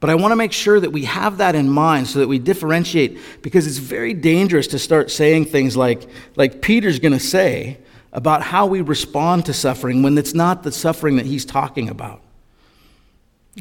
But 0.00 0.10
I 0.10 0.14
want 0.14 0.32
to 0.32 0.36
make 0.36 0.52
sure 0.52 0.78
that 0.78 0.90
we 0.90 1.04
have 1.04 1.38
that 1.38 1.54
in 1.54 1.70
mind 1.70 2.06
so 2.08 2.18
that 2.18 2.28
we 2.28 2.38
differentiate 2.38 3.18
because 3.42 3.66
it's 3.66 3.78
very 3.78 4.12
dangerous 4.12 4.66
to 4.68 4.78
start 4.78 5.10
saying 5.10 5.46
things 5.46 5.76
like, 5.76 6.06
like 6.36 6.60
Peter's 6.60 6.98
going 6.98 7.14
to 7.14 7.20
say 7.20 7.78
about 8.12 8.42
how 8.42 8.66
we 8.66 8.82
respond 8.82 9.46
to 9.46 9.54
suffering 9.54 10.02
when 10.02 10.16
it's 10.18 10.34
not 10.34 10.62
the 10.62 10.72
suffering 10.72 11.16
that 11.16 11.26
he's 11.26 11.44
talking 11.44 11.88
about. 11.88 12.20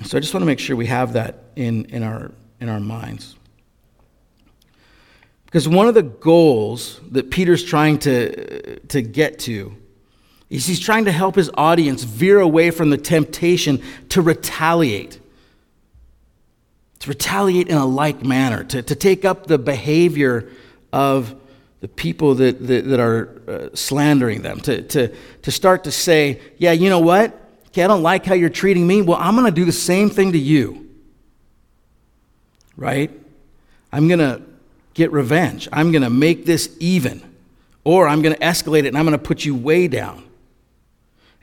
So 0.03 0.17
I 0.17 0.19
just 0.19 0.33
want 0.33 0.41
to 0.41 0.47
make 0.47 0.59
sure 0.59 0.75
we 0.75 0.87
have 0.87 1.13
that 1.13 1.43
in, 1.55 1.85
in, 1.85 2.03
our, 2.03 2.31
in 2.59 2.67
our 2.67 2.81
minds. 2.81 3.34
Because 5.55 5.69
one 5.69 5.87
of 5.87 5.93
the 5.93 6.03
goals 6.03 6.99
that 7.11 7.31
Peter's 7.31 7.63
trying 7.63 7.99
to, 7.99 8.77
to 8.87 9.01
get 9.01 9.39
to 9.39 9.73
is 10.49 10.67
he's 10.67 10.81
trying 10.81 11.05
to 11.05 11.13
help 11.13 11.35
his 11.35 11.49
audience 11.53 12.03
veer 12.03 12.41
away 12.41 12.71
from 12.71 12.89
the 12.89 12.97
temptation 12.97 13.81
to 14.09 14.21
retaliate. 14.21 15.17
To 16.99 17.07
retaliate 17.07 17.69
in 17.69 17.77
a 17.77 17.85
like 17.85 18.21
manner, 18.21 18.65
to, 18.65 18.83
to 18.83 18.95
take 18.95 19.23
up 19.23 19.47
the 19.47 19.57
behavior 19.57 20.49
of 20.91 21.33
the 21.79 21.87
people 21.87 22.35
that, 22.35 22.67
that, 22.67 22.83
that 22.89 22.99
are 22.99 23.41
uh, 23.47 23.69
slandering 23.73 24.41
them, 24.41 24.59
to, 24.59 24.81
to, 24.81 25.15
to 25.43 25.51
start 25.51 25.85
to 25.85 25.91
say, 25.91 26.41
yeah, 26.57 26.73
you 26.73 26.89
know 26.89 26.99
what? 26.99 27.33
Okay, 27.67 27.81
I 27.81 27.87
don't 27.87 28.03
like 28.03 28.25
how 28.25 28.33
you're 28.33 28.49
treating 28.49 28.85
me. 28.85 29.01
Well, 29.01 29.19
I'm 29.21 29.35
going 29.35 29.45
to 29.45 29.51
do 29.53 29.63
the 29.63 29.71
same 29.71 30.09
thing 30.09 30.33
to 30.33 30.37
you. 30.37 30.89
Right? 32.75 33.09
I'm 33.93 34.09
going 34.09 34.19
to 34.19 34.41
get 34.95 35.11
revenge. 35.11 35.69
I'm 35.71 35.91
going 35.91 36.01
to 36.01 36.09
make 36.09 36.45
this 36.45 36.75
even, 36.79 37.21
or 37.83 38.07
I'm 38.07 38.23
going 38.23 38.33
to 38.33 38.41
escalate 38.41 38.85
it 38.85 38.87
and 38.87 38.97
I'm 38.97 39.05
going 39.05 39.17
to 39.17 39.23
put 39.23 39.45
you 39.45 39.53
way 39.53 39.87
down. 39.87 40.23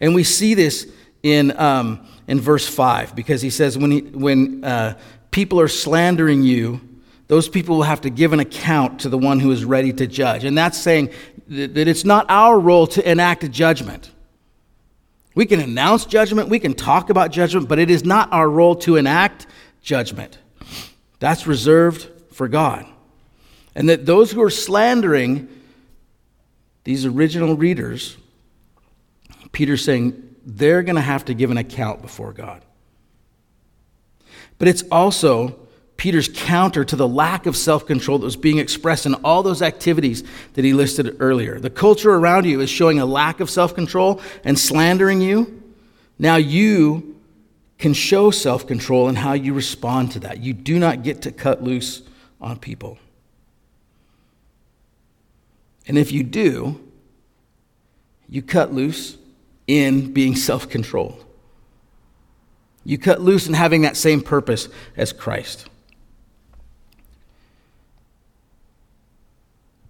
And 0.00 0.14
we 0.16 0.24
see 0.24 0.54
this 0.54 0.90
in, 1.22 1.56
um, 1.60 2.04
in 2.26 2.40
verse 2.40 2.66
5 2.66 3.14
because 3.14 3.40
he 3.40 3.50
says, 3.50 3.78
when, 3.78 3.90
he, 3.92 4.00
when 4.00 4.64
uh, 4.64 4.98
people 5.30 5.60
are 5.60 5.68
slandering 5.68 6.42
you, 6.42 6.80
those 7.28 7.48
people 7.48 7.76
will 7.76 7.84
have 7.84 8.00
to 8.00 8.10
give 8.10 8.32
an 8.32 8.40
account 8.40 9.00
to 9.00 9.08
the 9.08 9.16
one 9.16 9.38
who 9.38 9.52
is 9.52 9.64
ready 9.64 9.92
to 9.92 10.06
judge. 10.06 10.44
And 10.44 10.58
that's 10.58 10.76
saying 10.76 11.10
that 11.48 11.88
it's 11.88 12.04
not 12.04 12.26
our 12.28 12.58
role 12.58 12.86
to 12.88 13.08
enact 13.08 13.44
a 13.44 13.48
judgment. 13.48 14.10
We 15.34 15.46
can 15.46 15.60
announce 15.60 16.04
judgment, 16.04 16.48
we 16.48 16.58
can 16.58 16.74
talk 16.74 17.10
about 17.10 17.30
judgment, 17.30 17.68
but 17.68 17.78
it 17.78 17.90
is 17.90 18.04
not 18.04 18.30
our 18.32 18.48
role 18.48 18.74
to 18.76 18.96
enact 18.96 19.46
judgment. 19.82 20.38
That's 21.20 21.46
reserved 21.46 22.08
for 22.32 22.48
God. 22.48 22.86
And 23.74 23.88
that 23.88 24.06
those 24.06 24.30
who 24.30 24.42
are 24.42 24.50
slandering 24.50 25.48
these 26.84 27.06
original 27.06 27.56
readers, 27.56 28.16
Peter's 29.52 29.84
saying 29.84 30.36
they're 30.44 30.82
going 30.82 30.96
to 30.96 31.02
have 31.02 31.24
to 31.26 31.34
give 31.34 31.50
an 31.50 31.56
account 31.56 32.02
before 32.02 32.32
God. 32.32 32.62
But 34.58 34.68
it's 34.68 34.84
also 34.90 35.58
Peter's 35.96 36.28
counter 36.28 36.84
to 36.84 36.96
the 36.96 37.06
lack 37.06 37.46
of 37.46 37.56
self 37.56 37.86
control 37.86 38.18
that 38.18 38.24
was 38.24 38.36
being 38.36 38.58
expressed 38.58 39.06
in 39.06 39.14
all 39.14 39.42
those 39.42 39.62
activities 39.62 40.24
that 40.54 40.64
he 40.64 40.72
listed 40.72 41.16
earlier. 41.20 41.60
The 41.60 41.70
culture 41.70 42.12
around 42.12 42.44
you 42.44 42.60
is 42.60 42.70
showing 42.70 42.98
a 42.98 43.06
lack 43.06 43.40
of 43.40 43.48
self 43.48 43.74
control 43.74 44.20
and 44.44 44.58
slandering 44.58 45.20
you. 45.20 45.62
Now 46.18 46.36
you 46.36 47.20
can 47.78 47.94
show 47.94 48.30
self 48.30 48.66
control 48.66 49.08
in 49.08 49.16
how 49.16 49.32
you 49.32 49.54
respond 49.54 50.12
to 50.12 50.20
that. 50.20 50.42
You 50.42 50.52
do 50.52 50.78
not 50.78 51.02
get 51.02 51.22
to 51.22 51.32
cut 51.32 51.62
loose 51.62 52.02
on 52.40 52.58
people. 52.58 52.98
And 55.86 55.98
if 55.98 56.12
you 56.12 56.22
do, 56.22 56.80
you 58.28 58.42
cut 58.42 58.72
loose 58.72 59.16
in 59.66 60.12
being 60.12 60.36
self 60.36 60.68
controlled. 60.68 61.24
You 62.84 62.98
cut 62.98 63.20
loose 63.20 63.46
in 63.46 63.54
having 63.54 63.82
that 63.82 63.96
same 63.96 64.20
purpose 64.20 64.68
as 64.96 65.12
Christ. 65.12 65.68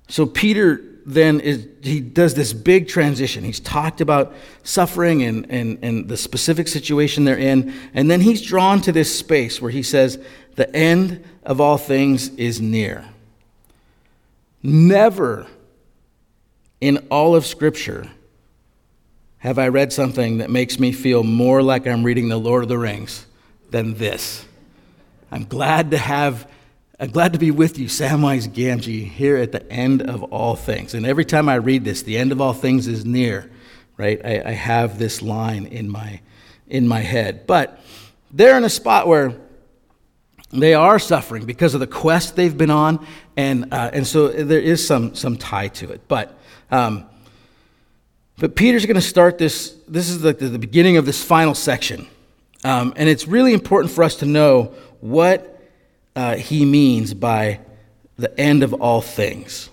So 0.09 0.27
Peter 0.27 0.83
then 1.07 1.41
is, 1.41 1.67
he 1.83 2.01
does 2.01 2.35
this 2.35 2.53
big 2.53 2.87
transition. 2.87 3.45
He's 3.45 3.61
talked 3.61 4.01
about 4.01 4.35
suffering 4.63 5.23
and, 5.23 5.51
and, 5.51 5.79
and 5.83 6.09
the 6.09 6.17
specific 6.17 6.69
situation 6.69 7.25
they're 7.25 7.39
in, 7.39 7.75
and 7.95 8.11
then 8.11 8.21
he's 8.21 8.43
drawn 8.43 8.81
to 8.83 8.93
this 8.93 9.17
space 9.17 9.61
where 9.61 9.71
he 9.71 9.83
says, 9.83 10.19
The 10.57 10.75
end 10.77 11.25
of 11.45 11.61
all 11.61 11.79
things 11.79 12.29
is 12.37 12.61
near. 12.61 13.09
Never 14.63 15.49
in 16.83 16.97
all 17.13 17.37
of 17.37 17.47
Scripture 17.47 18.11
have 19.39 19.57
I 19.57 19.69
read 19.69 19.93
something 19.93 20.39
that 20.39 20.51
makes 20.51 20.81
me 20.81 20.91
feel 20.91 21.23
more 21.23 21.63
like 21.63 21.87
I'm 21.87 22.03
reading 22.03 22.29
The 22.29 22.37
Lord 22.37 22.65
of 22.65 22.69
the 22.69 22.77
Rings 22.77 23.25
than 23.71 23.95
this. 23.95 24.45
I'm 25.31 25.45
glad 25.45 25.93
to 25.93 25.97
have, 25.97 26.51
I'm 26.99 27.11
glad 27.11 27.35
to 27.35 27.39
be 27.39 27.53
with 27.53 27.79
you, 27.79 27.87
Samwise 27.87 28.49
Gamgee, 28.49 29.07
here 29.07 29.37
at 29.37 29.53
the 29.53 29.71
end 29.71 30.03
of 30.03 30.25
all 30.25 30.57
things. 30.57 30.93
And 30.95 31.07
every 31.07 31.25
time 31.25 31.49
I 31.49 31.55
read 31.55 31.85
this, 31.85 32.03
the 32.03 32.19
end 32.19 32.33
of 32.33 32.41
all 32.41 32.53
things 32.53 32.89
is 32.89 33.05
near, 33.05 33.49
right? 33.97 34.21
I, 34.25 34.43
I 34.47 34.53
have 34.53 34.99
this 34.99 35.23
line 35.23 35.67
in 35.67 35.89
my, 35.89 36.21
in 36.67 36.89
my 36.89 37.01
head. 37.01 37.47
But 37.47 37.79
they're 38.33 38.57
in 38.57 38.65
a 38.65 38.69
spot 38.69 39.07
where 39.07 39.37
they 40.51 40.75
are 40.75 40.99
suffering 40.99 41.47
because 41.47 41.75
of 41.75 41.81
the 41.81 41.87
quest 41.87 42.35
they've 42.35 42.59
been 42.59 42.71
on, 42.71 43.07
and, 43.37 43.73
uh, 43.73 43.91
and 43.93 44.05
so 44.05 44.27
there 44.27 44.61
is 44.61 44.85
some, 44.85 45.15
some 45.15 45.37
tie 45.37 45.69
to 45.69 45.93
it. 45.93 46.09
But 46.09 46.37
um, 46.73 47.07
but 48.39 48.57
Peter's 48.57 48.87
going 48.87 48.97
to 48.97 49.01
start 49.01 49.39
this. 49.39 49.77
This 49.87 50.09
is 50.09 50.21
the, 50.21 50.33
the 50.33 50.59
beginning 50.59 50.97
of 50.97 51.07
this 51.07 51.23
final 51.23 51.55
section. 51.55 52.09
Um, 52.65 52.93
and 52.97 53.09
it's 53.09 53.29
really 53.29 53.53
important 53.53 53.93
for 53.93 54.03
us 54.03 54.17
to 54.17 54.27
know 54.27 54.75
what 55.01 55.61
uh, 56.17 56.37
he 56.37 56.65
means 56.65 57.15
by 57.15 57.61
the 58.17 58.39
end 58.41 58.63
of 58.63 58.73
all 58.75 59.01
things. 59.01 59.69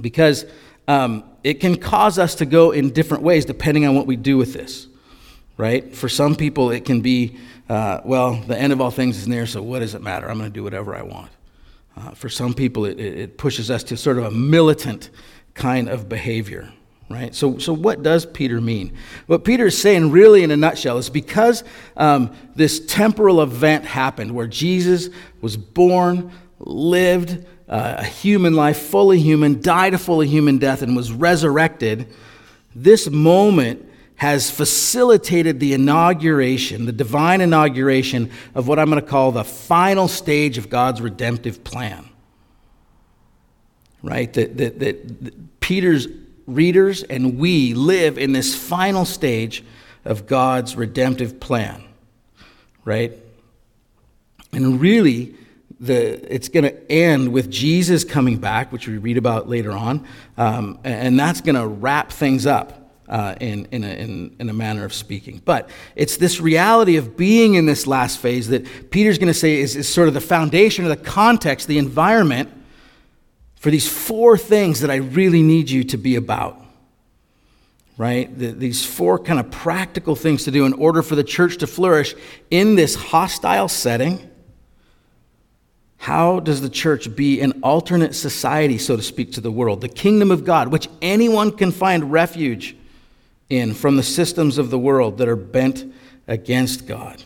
Because 0.00 0.44
um, 0.88 1.24
it 1.44 1.60
can 1.60 1.76
cause 1.76 2.18
us 2.18 2.34
to 2.36 2.46
go 2.46 2.70
in 2.70 2.90
different 2.90 3.22
ways 3.22 3.44
depending 3.44 3.86
on 3.86 3.94
what 3.94 4.06
we 4.06 4.16
do 4.16 4.36
with 4.36 4.52
this, 4.54 4.86
right? 5.56 5.94
For 5.94 6.08
some 6.08 6.34
people, 6.34 6.70
it 6.70 6.84
can 6.84 7.00
be, 7.00 7.36
uh, 7.68 8.00
well, 8.04 8.34
the 8.34 8.58
end 8.58 8.72
of 8.72 8.80
all 8.80 8.90
things 8.90 9.18
is 9.18 9.28
near, 9.28 9.46
so 9.46 9.62
what 9.62 9.80
does 9.80 9.94
it 9.94 10.02
matter? 10.02 10.28
I'm 10.28 10.38
going 10.38 10.50
to 10.50 10.54
do 10.54 10.64
whatever 10.64 10.96
I 10.96 11.02
want. 11.02 11.30
Uh, 11.96 12.10
for 12.10 12.28
some 12.28 12.54
people, 12.54 12.84
it, 12.86 12.98
it 12.98 13.38
pushes 13.38 13.70
us 13.70 13.84
to 13.84 13.96
sort 13.96 14.18
of 14.18 14.24
a 14.24 14.30
militant 14.30 15.10
kind 15.54 15.88
of 15.88 16.08
behavior, 16.08 16.72
right? 17.08 17.34
So, 17.34 17.58
so 17.58 17.72
what 17.72 18.02
does 18.02 18.26
Peter 18.26 18.60
mean? 18.60 18.92
What 19.26 19.44
Peter 19.44 19.66
is 19.66 19.80
saying, 19.80 20.10
really, 20.10 20.42
in 20.42 20.50
a 20.50 20.56
nutshell, 20.56 20.98
is 20.98 21.08
because 21.08 21.64
um, 21.96 22.34
this 22.54 22.84
temporal 22.86 23.40
event 23.40 23.84
happened 23.84 24.32
where 24.32 24.46
Jesus 24.46 25.08
was 25.40 25.56
born, 25.56 26.32
lived 26.58 27.46
uh, 27.68 27.96
a 27.98 28.04
human 28.04 28.54
life, 28.54 28.78
fully 28.78 29.18
human, 29.18 29.60
died 29.60 29.94
a 29.94 29.98
fully 29.98 30.28
human 30.28 30.58
death, 30.58 30.82
and 30.82 30.96
was 30.96 31.12
resurrected, 31.12 32.08
this 32.74 33.08
moment 33.08 33.88
has 34.16 34.50
facilitated 34.50 35.60
the 35.60 35.72
inauguration, 35.72 36.86
the 36.86 36.92
divine 36.92 37.40
inauguration 37.40 38.30
of 38.54 38.68
what 38.68 38.78
I'm 38.78 38.88
going 38.88 39.00
to 39.00 39.08
call 39.08 39.32
the 39.32 39.44
final 39.44 40.08
stage 40.08 40.56
of 40.58 40.70
God's 40.70 41.00
redemptive 41.00 41.64
plan 41.64 42.08
right? 44.04 44.32
That, 44.34 44.56
that, 44.58 44.78
that 44.80 45.60
Peter's 45.60 46.06
readers 46.46 47.02
and 47.02 47.38
we 47.38 47.74
live 47.74 48.18
in 48.18 48.32
this 48.32 48.54
final 48.54 49.04
stage 49.04 49.64
of 50.04 50.26
God's 50.26 50.76
redemptive 50.76 51.40
plan, 51.40 51.82
right? 52.84 53.12
And 54.52 54.80
really, 54.80 55.34
the, 55.80 56.32
it's 56.32 56.48
going 56.48 56.64
to 56.64 56.92
end 56.92 57.32
with 57.32 57.50
Jesus 57.50 58.04
coming 58.04 58.36
back, 58.36 58.72
which 58.72 58.86
we 58.86 58.98
read 58.98 59.16
about 59.16 59.48
later 59.48 59.72
on, 59.72 60.06
um, 60.36 60.78
and 60.84 61.18
that's 61.18 61.40
going 61.40 61.56
to 61.56 61.66
wrap 61.66 62.12
things 62.12 62.46
up. 62.46 62.80
Uh, 63.06 63.34
in, 63.38 63.66
in, 63.70 63.84
a, 63.84 63.88
in, 63.88 64.34
in 64.40 64.48
a 64.48 64.52
manner 64.54 64.82
of 64.82 64.94
speaking. 64.94 65.42
But 65.44 65.68
it's 65.94 66.16
this 66.16 66.40
reality 66.40 66.96
of 66.96 67.18
being 67.18 67.52
in 67.52 67.66
this 67.66 67.86
last 67.86 68.18
phase 68.18 68.48
that 68.48 68.90
Peter's 68.90 69.18
going 69.18 69.28
to 69.28 69.38
say 69.38 69.60
is, 69.60 69.76
is 69.76 69.86
sort 69.86 70.08
of 70.08 70.14
the 70.14 70.22
foundation 70.22 70.86
of 70.86 70.88
the 70.88 70.96
context, 70.96 71.68
the 71.68 71.76
environment 71.76 72.48
for 73.64 73.70
these 73.70 73.88
four 73.88 74.36
things 74.36 74.80
that 74.80 74.90
I 74.90 74.96
really 74.96 75.42
need 75.42 75.70
you 75.70 75.84
to 75.84 75.96
be 75.96 76.16
about. 76.16 76.60
Right? 77.96 78.38
The, 78.38 78.48
these 78.48 78.84
four 78.84 79.18
kind 79.18 79.40
of 79.40 79.50
practical 79.50 80.14
things 80.14 80.44
to 80.44 80.50
do 80.50 80.66
in 80.66 80.74
order 80.74 81.00
for 81.00 81.14
the 81.14 81.24
church 81.24 81.56
to 81.60 81.66
flourish 81.66 82.14
in 82.50 82.74
this 82.74 82.94
hostile 82.94 83.68
setting. 83.68 84.30
How 85.96 86.40
does 86.40 86.60
the 86.60 86.68
church 86.68 87.16
be 87.16 87.40
an 87.40 87.60
alternate 87.62 88.14
society, 88.14 88.76
so 88.76 88.96
to 88.96 89.02
speak, 89.02 89.32
to 89.32 89.40
the 89.40 89.50
world? 89.50 89.80
The 89.80 89.88
kingdom 89.88 90.30
of 90.30 90.44
God, 90.44 90.68
which 90.68 90.90
anyone 91.00 91.50
can 91.50 91.72
find 91.72 92.12
refuge 92.12 92.76
in 93.48 93.72
from 93.72 93.96
the 93.96 94.02
systems 94.02 94.58
of 94.58 94.68
the 94.68 94.78
world 94.78 95.16
that 95.16 95.28
are 95.28 95.36
bent 95.36 95.90
against 96.28 96.86
God. 96.86 97.22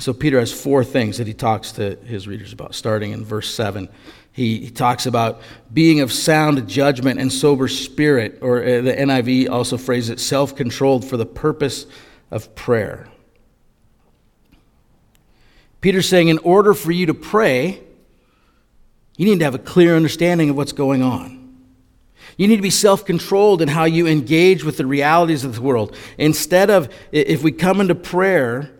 So 0.00 0.12
Peter 0.12 0.40
has 0.40 0.52
four 0.52 0.82
things 0.84 1.18
that 1.18 1.26
he 1.26 1.34
talks 1.34 1.72
to 1.72 1.96
his 2.04 2.26
readers 2.26 2.52
about, 2.52 2.74
starting 2.74 3.12
in 3.12 3.24
verse 3.24 3.52
7. 3.54 3.88
He, 4.32 4.58
he 4.58 4.70
talks 4.70 5.06
about 5.06 5.40
being 5.72 6.00
of 6.00 6.12
sound 6.12 6.68
judgment 6.68 7.20
and 7.20 7.32
sober 7.32 7.68
spirit, 7.68 8.38
or 8.40 8.62
uh, 8.62 8.80
the 8.80 8.92
NIV 8.92 9.48
also 9.48 9.76
phrases 9.76 10.10
it 10.10 10.20
self 10.20 10.56
controlled 10.56 11.04
for 11.04 11.16
the 11.16 11.26
purpose 11.26 11.86
of 12.30 12.54
prayer. 12.56 13.08
Peter's 15.80 16.08
saying, 16.08 16.28
in 16.28 16.38
order 16.38 16.74
for 16.74 16.90
you 16.90 17.06
to 17.06 17.14
pray, 17.14 17.80
you 19.16 19.26
need 19.26 19.38
to 19.38 19.44
have 19.44 19.54
a 19.54 19.60
clear 19.60 19.94
understanding 19.94 20.50
of 20.50 20.56
what's 20.56 20.72
going 20.72 21.02
on. 21.02 21.44
You 22.36 22.48
need 22.48 22.56
to 22.56 22.62
be 22.62 22.70
self 22.70 23.04
controlled 23.04 23.62
in 23.62 23.68
how 23.68 23.84
you 23.84 24.08
engage 24.08 24.64
with 24.64 24.76
the 24.76 24.86
realities 24.86 25.44
of 25.44 25.54
the 25.54 25.62
world. 25.62 25.96
Instead 26.18 26.70
of, 26.70 26.92
if 27.12 27.44
we 27.44 27.52
come 27.52 27.80
into 27.80 27.94
prayer 27.94 28.72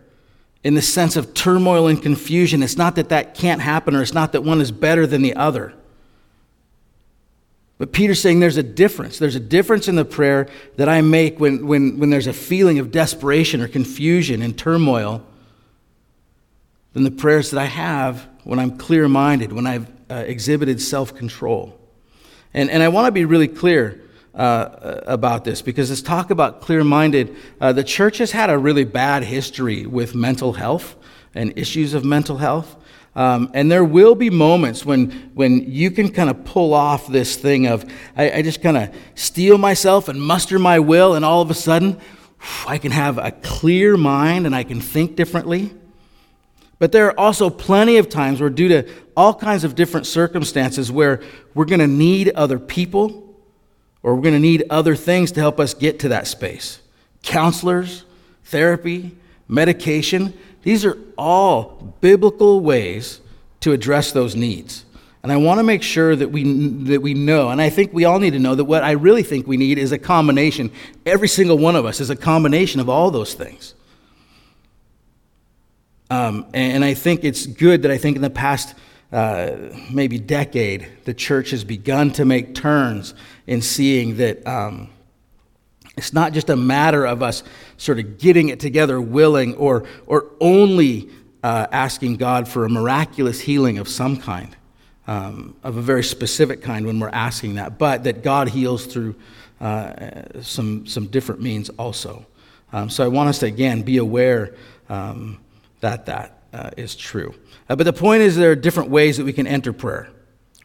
in 0.65 0.73
the 0.73 0.81
sense 0.81 1.15
of 1.15 1.35
turmoil 1.35 1.85
and 1.85 2.01
confusion. 2.01 2.63
It's 2.63 2.75
not 2.75 2.95
that 2.95 3.09
that 3.09 3.35
can't 3.35 3.61
happen 3.61 3.95
or 3.95 4.01
it's 4.01 4.15
not 4.15 4.31
that 4.31 4.41
one 4.41 4.59
is 4.59 4.71
better 4.71 5.05
than 5.05 5.21
the 5.21 5.35
other. 5.35 5.75
But 7.77 7.93
Peter's 7.93 8.19
saying 8.19 8.39
there's 8.39 8.57
a 8.57 8.63
difference. 8.63 9.19
There's 9.19 9.35
a 9.35 9.39
difference 9.39 9.87
in 9.87 9.95
the 9.95 10.03
prayer 10.03 10.47
that 10.77 10.89
I 10.89 11.01
make 11.01 11.39
when, 11.39 11.67
when, 11.67 11.99
when 11.99 12.09
there's 12.09 12.25
a 12.25 12.33
feeling 12.33 12.79
of 12.79 12.89
desperation 12.89 13.61
or 13.61 13.67
confusion 13.67 14.41
and 14.41 14.57
turmoil 14.57 15.23
than 16.93 17.03
the 17.03 17.11
prayers 17.11 17.51
that 17.51 17.59
I 17.59 17.65
have 17.65 18.27
when 18.43 18.57
I'm 18.57 18.75
clear 18.75 19.07
minded, 19.07 19.53
when 19.53 19.67
I've 19.67 19.87
uh, 20.09 20.15
exhibited 20.15 20.81
self 20.81 21.13
control. 21.15 21.79
And, 22.55 22.71
and 22.71 22.81
I 22.81 22.87
want 22.87 23.05
to 23.05 23.11
be 23.11 23.25
really 23.25 23.49
clear 23.49 24.01
uh, 24.35 25.01
about 25.05 25.43
this 25.43 25.61
because 25.61 25.89
let's 25.89 26.01
talk 26.01 26.29
about 26.29 26.61
clear 26.61 26.83
minded. 26.83 27.35
Uh, 27.59 27.71
the 27.73 27.83
church 27.83 28.17
has 28.17 28.31
had 28.31 28.49
a 28.49 28.57
really 28.57 28.83
bad 28.83 29.23
history 29.23 29.85
with 29.85 30.13
mental 30.13 30.53
health 30.53 30.95
and 31.33 31.57
issues 31.57 31.93
of 31.93 32.03
mental 32.03 32.37
health. 32.37 32.75
Um, 33.15 33.49
and 33.53 33.71
there 33.71 33.85
will 33.85 34.13
be 34.13 34.29
moments 34.29 34.85
when, 34.85 35.11
when 35.33 35.71
you 35.71 35.89
can 35.89 36.09
kind 36.11 36.29
of 36.29 36.43
pull 36.43 36.73
off 36.73 37.07
this 37.07 37.37
thing 37.37 37.65
of, 37.65 37.85
I, 38.17 38.29
I 38.31 38.41
just 38.41 38.61
kind 38.61 38.75
of 38.75 38.93
steel 39.15 39.57
myself 39.57 40.09
and 40.09 40.21
muster 40.21 40.59
my 40.59 40.79
will, 40.79 41.15
and 41.15 41.23
all 41.23 41.41
of 41.41 41.49
a 41.49 41.53
sudden, 41.53 41.99
I 42.67 42.77
can 42.77 42.91
have 42.91 43.17
a 43.17 43.31
clear 43.31 43.95
mind 43.95 44.45
and 44.45 44.53
I 44.53 44.63
can 44.63 44.81
think 44.81 45.15
differently. 45.15 45.73
But 46.77 46.91
there 46.91 47.07
are 47.07 47.17
also 47.17 47.49
plenty 47.49 47.97
of 47.97 48.09
times 48.09 48.41
where, 48.41 48.49
due 48.49 48.67
to 48.67 48.89
all 49.15 49.33
kinds 49.33 49.63
of 49.63 49.75
different 49.75 50.05
circumstances, 50.07 50.91
where 50.91 51.21
we're 51.53 51.65
going 51.65 51.79
to 51.79 51.87
need 51.87 52.31
other 52.31 52.59
people 52.59 53.24
or 54.05 54.13
we're 54.13 54.21
going 54.21 54.35
to 54.35 54.39
need 54.39 54.63
other 54.69 54.95
things 54.95 55.31
to 55.31 55.39
help 55.39 55.59
us 55.59 55.73
get 55.73 55.97
to 55.99 56.09
that 56.09 56.27
space 56.27 56.79
counselors, 57.23 58.05
therapy, 58.43 59.17
medication. 59.47 60.31
These 60.61 60.85
are 60.85 60.95
all 61.17 61.95
biblical 62.01 62.59
ways 62.59 63.19
to 63.61 63.71
address 63.71 64.11
those 64.11 64.35
needs. 64.35 64.85
And 65.23 65.31
I 65.31 65.37
want 65.37 65.59
to 65.59 65.63
make 65.63 65.81
sure 65.81 66.15
that 66.15 66.29
we, 66.29 66.43
that 66.83 67.01
we 67.01 67.15
know, 67.15 67.49
and 67.49 67.59
I 67.59 67.71
think 67.71 67.93
we 67.93 68.05
all 68.05 68.19
need 68.19 68.33
to 68.33 68.39
know 68.39 68.53
that 68.53 68.65
what 68.65 68.83
I 68.83 68.91
really 68.91 69.23
think 69.23 69.47
we 69.47 69.57
need 69.57 69.79
is 69.79 69.91
a 69.91 69.97
combination. 69.97 70.71
Every 71.03 71.27
single 71.27 71.57
one 71.57 71.75
of 71.75 71.87
us 71.87 71.99
is 71.99 72.11
a 72.11 72.15
combination 72.15 72.79
of 72.79 72.89
all 72.89 73.09
those 73.09 73.33
things. 73.33 73.73
Um, 76.11 76.45
and 76.53 76.85
I 76.85 76.93
think 76.93 77.23
it's 77.23 77.47
good 77.47 77.81
that 77.81 77.91
I 77.91 77.97
think 77.97 78.17
in 78.17 78.21
the 78.21 78.29
past 78.29 78.75
uh, 79.11 79.51
maybe 79.91 80.19
decade, 80.19 80.87
the 81.05 81.13
church 81.13 81.51
has 81.51 81.63
begun 81.63 82.11
to 82.11 82.25
make 82.25 82.55
turns 82.55 83.13
in 83.47 83.61
seeing 83.61 84.17
that 84.17 84.45
um, 84.47 84.89
it's 85.97 86.13
not 86.13 86.33
just 86.33 86.49
a 86.49 86.55
matter 86.55 87.05
of 87.05 87.23
us 87.23 87.43
sort 87.77 87.99
of 87.99 88.17
getting 88.17 88.49
it 88.49 88.59
together, 88.59 88.99
willing, 88.99 89.55
or, 89.55 89.85
or 90.07 90.31
only 90.41 91.09
uh, 91.43 91.67
asking 91.71 92.17
God 92.17 92.47
for 92.47 92.65
a 92.65 92.69
miraculous 92.69 93.39
healing 93.39 93.77
of 93.77 93.87
some 93.87 94.17
kind, 94.17 94.55
um, 95.07 95.55
of 95.63 95.77
a 95.77 95.81
very 95.81 96.03
specific 96.03 96.61
kind 96.61 96.85
when 96.85 96.99
we're 96.99 97.09
asking 97.09 97.55
that, 97.55 97.77
but 97.77 98.03
that 98.03 98.23
God 98.23 98.49
heals 98.49 98.85
through 98.85 99.15
uh, 99.61 100.41
some, 100.41 100.85
some 100.87 101.07
different 101.07 101.41
means 101.41 101.69
also. 101.69 102.25
Um, 102.73 102.89
so 102.89 103.05
I 103.05 103.07
want 103.07 103.29
us 103.29 103.39
to, 103.39 103.45
again, 103.45 103.83
be 103.83 103.97
aware 103.97 104.55
um, 104.89 105.39
that 105.79 106.07
that 106.07 106.39
uh, 106.51 106.71
is 106.75 106.95
true. 106.95 107.33
Uh, 107.69 107.75
but 107.75 107.83
the 107.83 107.93
point 107.93 108.21
is, 108.21 108.35
there 108.35 108.51
are 108.51 108.55
different 108.55 108.89
ways 108.89 109.17
that 109.17 109.25
we 109.25 109.33
can 109.33 109.47
enter 109.47 109.73
prayer, 109.73 110.09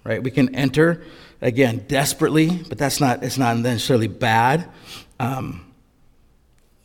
right? 0.05 0.23
We 0.23 0.31
can 0.31 0.55
enter 0.55 1.03
again, 1.41 1.85
desperately, 1.89 2.63
but 2.69 2.79
that's 2.79 3.01
not, 3.01 3.23
it's 3.23 3.39
not 3.39 3.57
necessarily 3.57 4.09
bad. 4.09 4.69
Um, 5.19 5.67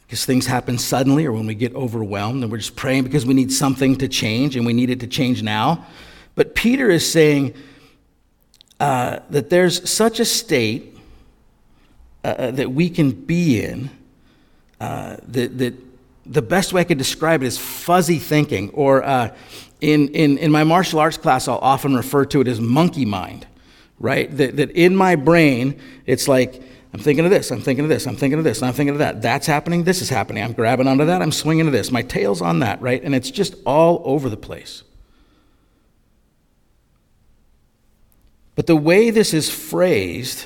because 0.05 0.23
things 0.23 0.45
happen 0.45 0.77
suddenly 0.77 1.25
or 1.25 1.31
when 1.31 1.47
we 1.47 1.55
get 1.55 1.73
overwhelmed 1.73 2.43
and 2.43 2.51
we're 2.51 2.59
just 2.59 2.75
praying 2.75 3.03
because 3.03 3.25
we 3.25 3.33
need 3.33 3.51
something 3.51 3.95
to 3.95 4.07
change 4.07 4.55
and 4.55 4.63
we 4.63 4.71
need 4.71 4.91
it 4.91 4.99
to 4.99 5.07
change 5.07 5.41
now. 5.41 5.85
But 6.35 6.53
Peter 6.53 6.91
is 6.91 7.11
saying 7.11 7.55
uh, 8.79 9.19
that 9.31 9.49
there's 9.49 9.89
such 9.89 10.19
a 10.19 10.25
state 10.25 10.95
uh, 12.23 12.27
uh 12.27 12.51
that 12.51 12.71
we 12.71 12.89
can 12.89 13.11
be 13.11 13.63
in 13.63 13.89
uh, 14.79 15.17
that, 15.27 15.57
that 15.57 15.73
the 16.25 16.41
best 16.41 16.71
way 16.71 16.81
I 16.81 16.83
could 16.83 16.97
describe 16.97 17.41
it 17.41 17.47
is 17.47 17.57
fuzzy 17.57 18.19
thinking, 18.19 18.69
or 18.71 19.03
uh, 19.03 19.33
in, 19.81 20.09
in, 20.09 20.37
in 20.37 20.51
my 20.51 20.63
martial 20.63 20.99
arts 20.99 21.17
class, 21.17 21.47
I'll 21.47 21.57
often 21.57 21.95
refer 21.95 22.25
to 22.25 22.41
it 22.41 22.47
as 22.47 22.59
monkey 22.59 23.05
mind 23.05 23.45
right? 23.99 24.35
That, 24.37 24.57
that 24.57 24.71
in 24.71 24.95
my 24.95 25.15
brain, 25.15 25.79
it's 26.05 26.27
like, 26.27 26.61
I'm 26.93 26.99
thinking 26.99 27.25
of 27.25 27.31
this, 27.31 27.51
I'm 27.51 27.61
thinking 27.61 27.83
of 27.85 27.89
this, 27.89 28.07
I'm 28.07 28.15
thinking 28.15 28.39
of 28.39 28.45
this, 28.45 28.61
I'm 28.61 28.73
thinking 28.73 28.93
of 28.93 28.99
that. 28.99 29.21
That's 29.21 29.47
happening, 29.47 29.83
this 29.83 30.01
is 30.01 30.09
happening. 30.09 30.43
I'm 30.43 30.53
grabbing 30.53 30.87
onto 30.87 31.05
that, 31.05 31.21
I'm 31.21 31.31
swinging 31.31 31.65
to 31.65 31.71
this. 31.71 31.91
My 31.91 32.01
tail's 32.01 32.41
on 32.41 32.59
that, 32.59 32.81
right? 32.81 33.01
And 33.01 33.13
it's 33.13 33.31
just 33.31 33.55
all 33.65 34.01
over 34.05 34.29
the 34.29 34.37
place. 34.37 34.83
But 38.55 38.67
the 38.67 38.75
way 38.75 39.09
this 39.09 39.33
is 39.33 39.49
phrased 39.49 40.45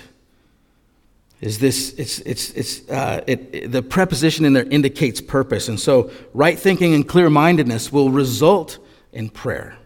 is 1.42 1.60
this 1.60 1.94
it's, 1.94 2.20
it's, 2.20 2.50
it's, 2.52 2.90
uh, 2.90 3.24
it, 3.28 3.50
it, 3.54 3.72
the 3.72 3.84
preposition 3.84 4.46
in 4.46 4.54
there 4.54 4.64
indicates 4.64 5.22
purpose. 5.22 5.70
And 5.70 5.80
so, 5.80 6.10
right 6.34 6.58
thinking 6.58 6.96
and 6.96 7.08
clear 7.08 7.30
mindedness 7.30 7.92
will 7.94 8.10
result 8.10 8.80
in 9.12 9.30
prayer. 9.30 9.78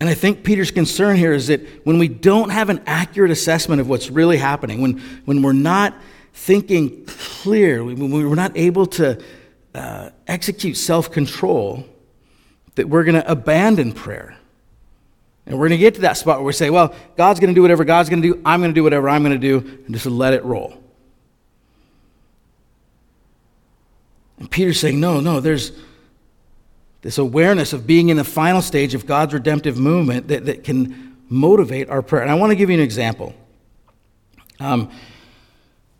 And 0.00 0.08
I 0.08 0.14
think 0.14 0.44
Peter's 0.44 0.70
concern 0.70 1.16
here 1.16 1.32
is 1.32 1.48
that 1.48 1.60
when 1.84 1.98
we 1.98 2.06
don't 2.08 2.50
have 2.50 2.70
an 2.70 2.82
accurate 2.86 3.30
assessment 3.30 3.80
of 3.80 3.88
what's 3.88 4.10
really 4.10 4.36
happening, 4.36 4.80
when, 4.80 4.98
when 5.24 5.42
we're 5.42 5.52
not 5.52 5.94
thinking 6.32 7.04
clear, 7.06 7.82
when 7.82 8.10
we're 8.10 8.34
not 8.36 8.56
able 8.56 8.86
to 8.86 9.20
uh, 9.74 10.10
execute 10.26 10.76
self 10.76 11.10
control, 11.10 11.84
that 12.76 12.88
we're 12.88 13.02
going 13.02 13.16
to 13.16 13.30
abandon 13.30 13.92
prayer. 13.92 14.36
And 15.46 15.58
we're 15.58 15.68
going 15.68 15.78
to 15.78 15.82
get 15.82 15.94
to 15.94 16.02
that 16.02 16.16
spot 16.16 16.38
where 16.38 16.44
we 16.44 16.52
say, 16.52 16.70
well, 16.70 16.94
God's 17.16 17.40
going 17.40 17.52
to 17.52 17.54
do 17.54 17.62
whatever 17.62 17.84
God's 17.84 18.08
going 18.08 18.22
to 18.22 18.34
do, 18.34 18.42
I'm 18.44 18.60
going 18.60 18.70
to 18.70 18.74
do 18.74 18.84
whatever 18.84 19.08
I'm 19.08 19.24
going 19.24 19.38
to 19.38 19.60
do, 19.60 19.66
and 19.84 19.94
just 19.94 20.06
let 20.06 20.32
it 20.32 20.44
roll. 20.44 20.80
And 24.38 24.48
Peter's 24.48 24.78
saying, 24.78 25.00
no, 25.00 25.20
no, 25.20 25.40
there's, 25.40 25.72
this 27.02 27.18
awareness 27.18 27.72
of 27.72 27.86
being 27.86 28.08
in 28.08 28.16
the 28.16 28.24
final 28.24 28.60
stage 28.60 28.94
of 28.94 29.06
God's 29.06 29.34
redemptive 29.34 29.78
movement 29.78 30.28
that, 30.28 30.46
that 30.46 30.64
can 30.64 31.16
motivate 31.28 31.88
our 31.90 32.02
prayer. 32.02 32.22
And 32.22 32.30
I 32.30 32.34
want 32.34 32.50
to 32.50 32.56
give 32.56 32.70
you 32.70 32.76
an 32.76 32.82
example. 32.82 33.34
Um, 34.60 34.90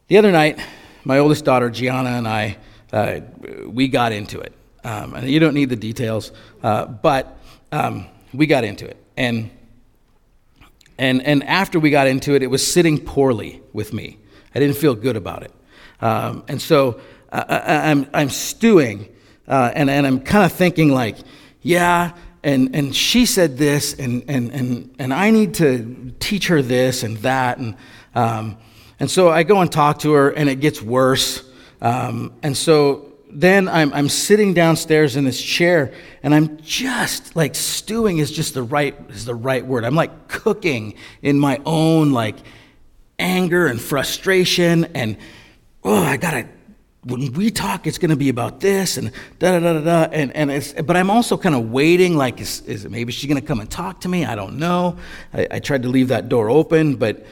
the 0.08 0.18
other 0.18 0.32
night, 0.32 0.58
my 1.04 1.18
oldest 1.18 1.44
daughter, 1.44 1.70
Gianna, 1.70 2.10
and 2.10 2.26
I, 2.26 2.56
uh, 2.92 3.20
we 3.66 3.88
got 3.88 4.12
into 4.12 4.40
it. 4.40 4.52
Um, 4.82 5.14
and 5.14 5.28
you 5.28 5.38
don't 5.38 5.54
need 5.54 5.68
the 5.68 5.76
details, 5.76 6.32
uh, 6.62 6.86
but 6.86 7.38
um, 7.72 8.06
we 8.32 8.46
got 8.46 8.64
into 8.64 8.86
it. 8.86 8.96
And, 9.16 9.50
and, 10.96 11.22
and 11.22 11.44
after 11.44 11.78
we 11.78 11.90
got 11.90 12.06
into 12.06 12.34
it, 12.34 12.42
it 12.42 12.46
was 12.48 12.66
sitting 12.66 12.98
poorly 12.98 13.60
with 13.72 13.92
me. 13.92 14.18
I 14.54 14.58
didn't 14.58 14.76
feel 14.76 14.94
good 14.94 15.16
about 15.16 15.42
it. 15.42 15.52
Um, 16.00 16.44
and 16.48 16.60
so 16.60 17.00
uh, 17.30 17.44
I, 17.48 17.90
I'm, 17.90 18.08
I'm 18.14 18.30
stewing 18.30 19.08
uh, 19.48 19.72
and, 19.74 19.90
and 19.90 20.06
I'm 20.06 20.20
kind 20.20 20.44
of 20.44 20.52
thinking, 20.52 20.92
like, 20.92 21.16
yeah, 21.62 22.12
and, 22.42 22.76
and 22.76 22.94
she 22.94 23.26
said 23.26 23.56
this, 23.56 23.94
and, 23.94 24.22
and, 24.28 24.52
and, 24.52 24.94
and 24.98 25.12
I 25.12 25.30
need 25.30 25.54
to 25.54 26.14
teach 26.20 26.48
her 26.48 26.62
this 26.62 27.02
and 27.02 27.16
that. 27.18 27.58
And, 27.58 27.74
um, 28.14 28.58
and 29.00 29.10
so 29.10 29.30
I 29.30 29.42
go 29.42 29.60
and 29.60 29.72
talk 29.72 30.00
to 30.00 30.12
her, 30.12 30.30
and 30.30 30.48
it 30.48 30.60
gets 30.60 30.80
worse. 30.82 31.42
Um, 31.80 32.34
and 32.42 32.56
so 32.56 33.12
then 33.30 33.68
I'm, 33.68 33.92
I'm 33.92 34.08
sitting 34.08 34.54
downstairs 34.54 35.16
in 35.16 35.24
this 35.24 35.40
chair, 35.40 35.92
and 36.22 36.34
I'm 36.34 36.58
just 36.58 37.36
like 37.36 37.54
stewing 37.54 38.18
is 38.18 38.30
just 38.30 38.54
the 38.54 38.62
right 38.62 38.96
is 39.10 39.24
the 39.24 39.34
right 39.34 39.64
word. 39.64 39.84
I'm 39.84 39.94
like 39.94 40.28
cooking 40.28 40.94
in 41.22 41.38
my 41.38 41.60
own 41.64 42.12
like 42.12 42.36
anger 43.18 43.66
and 43.66 43.80
frustration, 43.80 44.86
and 44.94 45.16
oh, 45.84 46.02
I 46.02 46.16
gotta 46.16 46.48
when 47.08 47.32
we 47.32 47.50
talk, 47.50 47.86
it's 47.86 47.98
going 47.98 48.10
to 48.10 48.16
be 48.16 48.28
about 48.28 48.60
this 48.60 48.96
and 48.98 49.10
da 49.38 49.52
da 49.52 49.60
da 49.60 49.72
da 49.74 49.80
da. 49.80 50.12
And, 50.12 50.34
and 50.36 50.50
it's, 50.50 50.72
but 50.72 50.96
I'm 50.96 51.10
also 51.10 51.36
kind 51.36 51.54
of 51.54 51.70
waiting, 51.70 52.16
like, 52.16 52.40
is, 52.40 52.60
is 52.62 52.88
maybe 52.88 53.12
she's 53.12 53.28
going 53.28 53.40
to 53.40 53.46
come 53.46 53.60
and 53.60 53.70
talk 53.70 54.02
to 54.02 54.08
me? 54.08 54.24
I 54.24 54.34
don't 54.34 54.58
know. 54.58 54.96
I, 55.32 55.46
I, 55.50 55.58
tried 55.58 55.82
to 55.84 55.88
leave 55.88 56.08
that 56.08 56.28
door 56.28 56.50
open, 56.50 56.96
but 56.96 57.24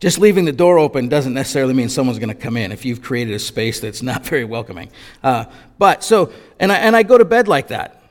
just 0.00 0.18
leaving 0.18 0.44
the 0.44 0.52
door 0.52 0.78
open 0.78 1.08
doesn't 1.08 1.34
necessarily 1.34 1.74
mean 1.74 1.88
someone's 1.88 2.18
going 2.18 2.28
to 2.28 2.34
come 2.34 2.56
in 2.56 2.70
if 2.72 2.84
you've 2.84 3.02
created 3.02 3.34
a 3.34 3.38
space 3.38 3.80
that's 3.80 4.02
not 4.02 4.24
very 4.26 4.44
welcoming. 4.44 4.90
Uh, 5.22 5.46
but 5.78 6.04
so, 6.04 6.32
and 6.60 6.70
I, 6.70 6.76
and 6.76 6.94
I 6.94 7.02
go 7.02 7.18
to 7.18 7.24
bed 7.24 7.48
like 7.48 7.68
that, 7.68 8.02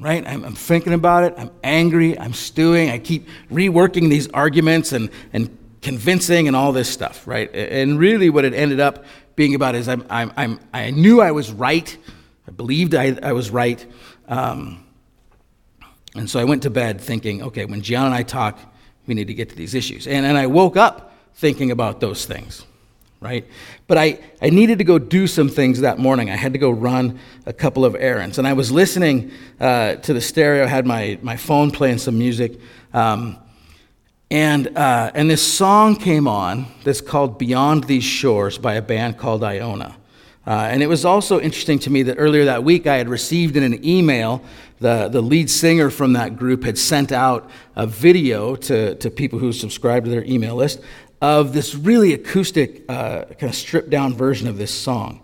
right? 0.00 0.26
I'm, 0.26 0.44
I'm, 0.44 0.54
thinking 0.54 0.94
about 0.94 1.24
it. 1.24 1.34
I'm 1.36 1.50
angry. 1.62 2.18
I'm 2.18 2.32
stewing. 2.32 2.90
I 2.90 2.98
keep 2.98 3.28
reworking 3.50 4.08
these 4.08 4.28
arguments 4.28 4.92
and, 4.92 5.10
and 5.32 5.57
convincing 5.82 6.48
and 6.48 6.56
all 6.56 6.72
this 6.72 6.88
stuff, 6.88 7.26
right? 7.26 7.52
And 7.54 7.98
really, 7.98 8.30
what 8.30 8.44
it 8.44 8.54
ended 8.54 8.80
up 8.80 9.04
being 9.36 9.54
about 9.54 9.74
is 9.74 9.88
I'm, 9.88 10.04
I'm, 10.10 10.32
I'm 10.36 10.60
i 10.72 10.90
knew 10.90 11.20
I 11.20 11.30
was 11.30 11.52
right. 11.52 11.96
I 12.46 12.50
believed 12.50 12.94
I, 12.94 13.16
I 13.22 13.32
was 13.32 13.50
right. 13.50 13.84
Um, 14.26 14.84
and 16.14 16.28
so 16.28 16.40
I 16.40 16.44
went 16.44 16.64
to 16.64 16.70
bed 16.70 17.00
thinking, 17.00 17.42
okay, 17.42 17.64
when 17.64 17.82
Gianna 17.82 18.06
and 18.06 18.14
I 18.14 18.22
talk, 18.22 18.58
we 19.06 19.14
need 19.14 19.28
to 19.28 19.34
get 19.34 19.50
to 19.50 19.54
these 19.54 19.74
issues. 19.74 20.06
And, 20.06 20.26
and 20.26 20.36
I 20.36 20.46
woke 20.46 20.76
up 20.76 21.12
thinking 21.34 21.70
about 21.70 22.00
those 22.00 22.26
things, 22.26 22.64
right? 23.20 23.46
But 23.86 23.98
I, 23.98 24.18
I 24.42 24.50
needed 24.50 24.78
to 24.78 24.84
go 24.84 24.98
do 24.98 25.26
some 25.26 25.48
things 25.48 25.80
that 25.80 25.98
morning. 25.98 26.30
I 26.30 26.36
had 26.36 26.52
to 26.54 26.58
go 26.58 26.70
run 26.70 27.20
a 27.46 27.52
couple 27.52 27.84
of 27.84 27.94
errands. 27.94 28.38
And 28.38 28.48
I 28.48 28.54
was 28.54 28.72
listening 28.72 29.30
uh, 29.60 29.96
to 29.96 30.12
the 30.12 30.20
stereo, 30.20 30.66
had 30.66 30.86
my, 30.86 31.18
my 31.22 31.36
phone 31.36 31.70
playing 31.70 31.98
some 31.98 32.18
music. 32.18 32.58
Um, 32.92 33.38
and, 34.30 34.76
uh, 34.76 35.10
and 35.14 35.30
this 35.30 35.42
song 35.42 35.96
came 35.96 36.28
on 36.28 36.66
that's 36.84 37.00
called 37.00 37.38
Beyond 37.38 37.84
These 37.84 38.04
Shores 38.04 38.58
by 38.58 38.74
a 38.74 38.82
band 38.82 39.16
called 39.16 39.42
Iona. 39.42 39.96
Uh, 40.46 40.68
and 40.70 40.82
it 40.82 40.86
was 40.86 41.04
also 41.04 41.40
interesting 41.40 41.78
to 41.78 41.90
me 41.90 42.02
that 42.04 42.16
earlier 42.16 42.44
that 42.46 42.64
week 42.64 42.86
I 42.86 42.96
had 42.96 43.08
received 43.08 43.56
in 43.56 43.62
an 43.62 43.84
email, 43.84 44.42
the, 44.80 45.08
the 45.08 45.20
lead 45.20 45.50
singer 45.50 45.90
from 45.90 46.12
that 46.14 46.36
group 46.36 46.64
had 46.64 46.78
sent 46.78 47.12
out 47.12 47.50
a 47.76 47.86
video 47.86 48.56
to, 48.56 48.94
to 48.96 49.10
people 49.10 49.38
who 49.38 49.52
subscribed 49.52 50.04
to 50.06 50.10
their 50.10 50.24
email 50.24 50.56
list 50.56 50.80
of 51.20 51.52
this 51.52 51.74
really 51.74 52.12
acoustic, 52.12 52.84
uh, 52.88 53.24
kind 53.24 53.50
of 53.50 53.54
stripped 53.54 53.90
down 53.90 54.14
version 54.14 54.46
of 54.46 54.56
this 54.58 54.72
song. 54.72 55.20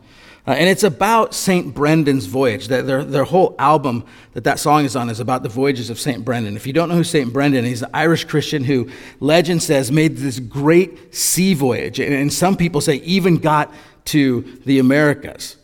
Uh, 0.46 0.50
and 0.50 0.68
it's 0.68 0.83
about 0.83 1.35
St. 1.35 1.74
Brendan's 1.74 2.26
voyage. 2.26 2.68
Their, 2.68 3.02
their 3.02 3.24
whole 3.24 3.54
album 3.59 4.04
that 4.35 4.44
that 4.44 4.59
song 4.59 4.85
is 4.85 4.94
on 4.94 5.09
is 5.09 5.18
about 5.18 5.42
the 5.42 5.48
voyages 5.48 5.88
of 5.88 5.98
St. 5.98 6.22
Brendan. 6.22 6.54
If 6.54 6.66
you 6.66 6.74
don't 6.74 6.90
know 6.90 6.96
who 6.96 7.04
St. 7.04 7.33
Brendan 7.33 7.64
is, 7.64 7.70
he's 7.70 7.83
an 7.83 7.90
Irish 7.94 8.24
Christian 8.24 8.62
who, 8.62 8.90
legend 9.20 9.62
says, 9.62 9.90
made 9.90 10.18
this 10.18 10.40
great 10.40 11.14
sea 11.14 11.54
voyage. 11.54 11.98
And, 11.98 12.12
and 12.12 12.30
some 12.30 12.57
people 12.57 12.83
say 12.83 12.96
even 12.96 13.38
got 13.38 13.72
to 14.07 14.42
the 14.66 14.80
Americas 14.80 15.57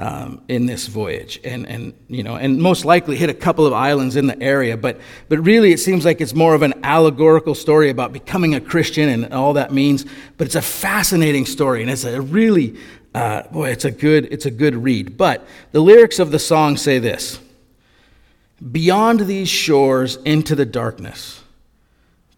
um, 0.00 0.42
in 0.46 0.66
this 0.66 0.86
voyage, 0.86 1.40
and, 1.42 1.66
and, 1.66 1.92
you 2.06 2.22
know, 2.22 2.36
and 2.36 2.62
most 2.62 2.84
likely 2.84 3.16
hit 3.16 3.30
a 3.30 3.34
couple 3.34 3.66
of 3.66 3.72
islands 3.72 4.14
in 4.14 4.28
the 4.28 4.40
area. 4.40 4.76
But, 4.76 5.00
but 5.28 5.40
really, 5.40 5.72
it 5.72 5.78
seems 5.78 6.04
like 6.04 6.20
it's 6.20 6.34
more 6.34 6.54
of 6.54 6.62
an 6.62 6.74
allegorical 6.84 7.56
story 7.56 7.90
about 7.90 8.12
becoming 8.12 8.54
a 8.54 8.60
Christian 8.60 9.08
and 9.08 9.34
all 9.34 9.54
that 9.54 9.72
means. 9.72 10.06
But 10.36 10.46
it's 10.46 10.54
a 10.54 10.62
fascinating 10.62 11.46
story, 11.46 11.82
and 11.82 11.90
it's 11.90 12.04
a 12.04 12.20
really, 12.20 12.78
uh, 13.14 13.42
boy, 13.44 13.70
it's 13.70 13.84
a 13.84 13.90
good, 13.90 14.26
it's 14.30 14.46
a 14.46 14.50
good 14.50 14.74
read. 14.74 15.16
But 15.16 15.46
the 15.72 15.80
lyrics 15.80 16.18
of 16.18 16.30
the 16.30 16.38
song 16.38 16.76
say 16.76 16.98
this: 16.98 17.40
Beyond 18.72 19.20
these 19.20 19.48
shores 19.48 20.16
into 20.24 20.54
the 20.54 20.66
darkness, 20.66 21.42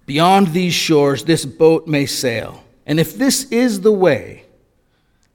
beyond 0.06 0.48
these 0.48 0.74
shores, 0.74 1.24
this 1.24 1.44
boat 1.44 1.86
may 1.86 2.06
sail, 2.06 2.64
and 2.86 3.00
if 3.00 3.16
this 3.16 3.44
is 3.50 3.80
the 3.80 3.92
way 3.92 4.44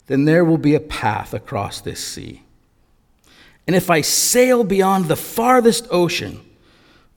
then 0.08 0.26
there 0.26 0.46
will 0.46 0.58
be 0.58 0.76
a 0.76 0.80
path 0.80 1.34
across 1.34 1.82
this 1.82 2.00
sea. 2.04 2.44
And 3.68 3.76
if 3.76 3.90
I 3.90 4.02
sail 4.02 4.64
beyond 4.64 5.06
the 5.06 5.16
farthest 5.16 5.88
ocean 5.90 6.42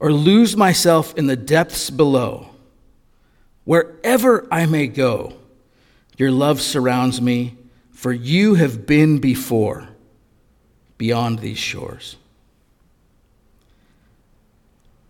or 0.01 0.13
lose 0.13 0.57
myself 0.57 1.17
in 1.17 1.27
the 1.27 1.37
depths 1.37 1.91
below, 1.91 2.51
wherever 3.65 4.47
I 4.51 4.65
may 4.67 4.87
go, 4.87 5.35
your 6.17 6.31
love 6.31 6.61
surrounds 6.61 7.21
me, 7.21 7.58
for 7.99 8.13
you 8.13 8.55
have 8.55 8.87
been 8.87 9.19
before 9.19 9.89
beyond 10.99 11.41
these 11.41 11.59
shores. 11.59 12.15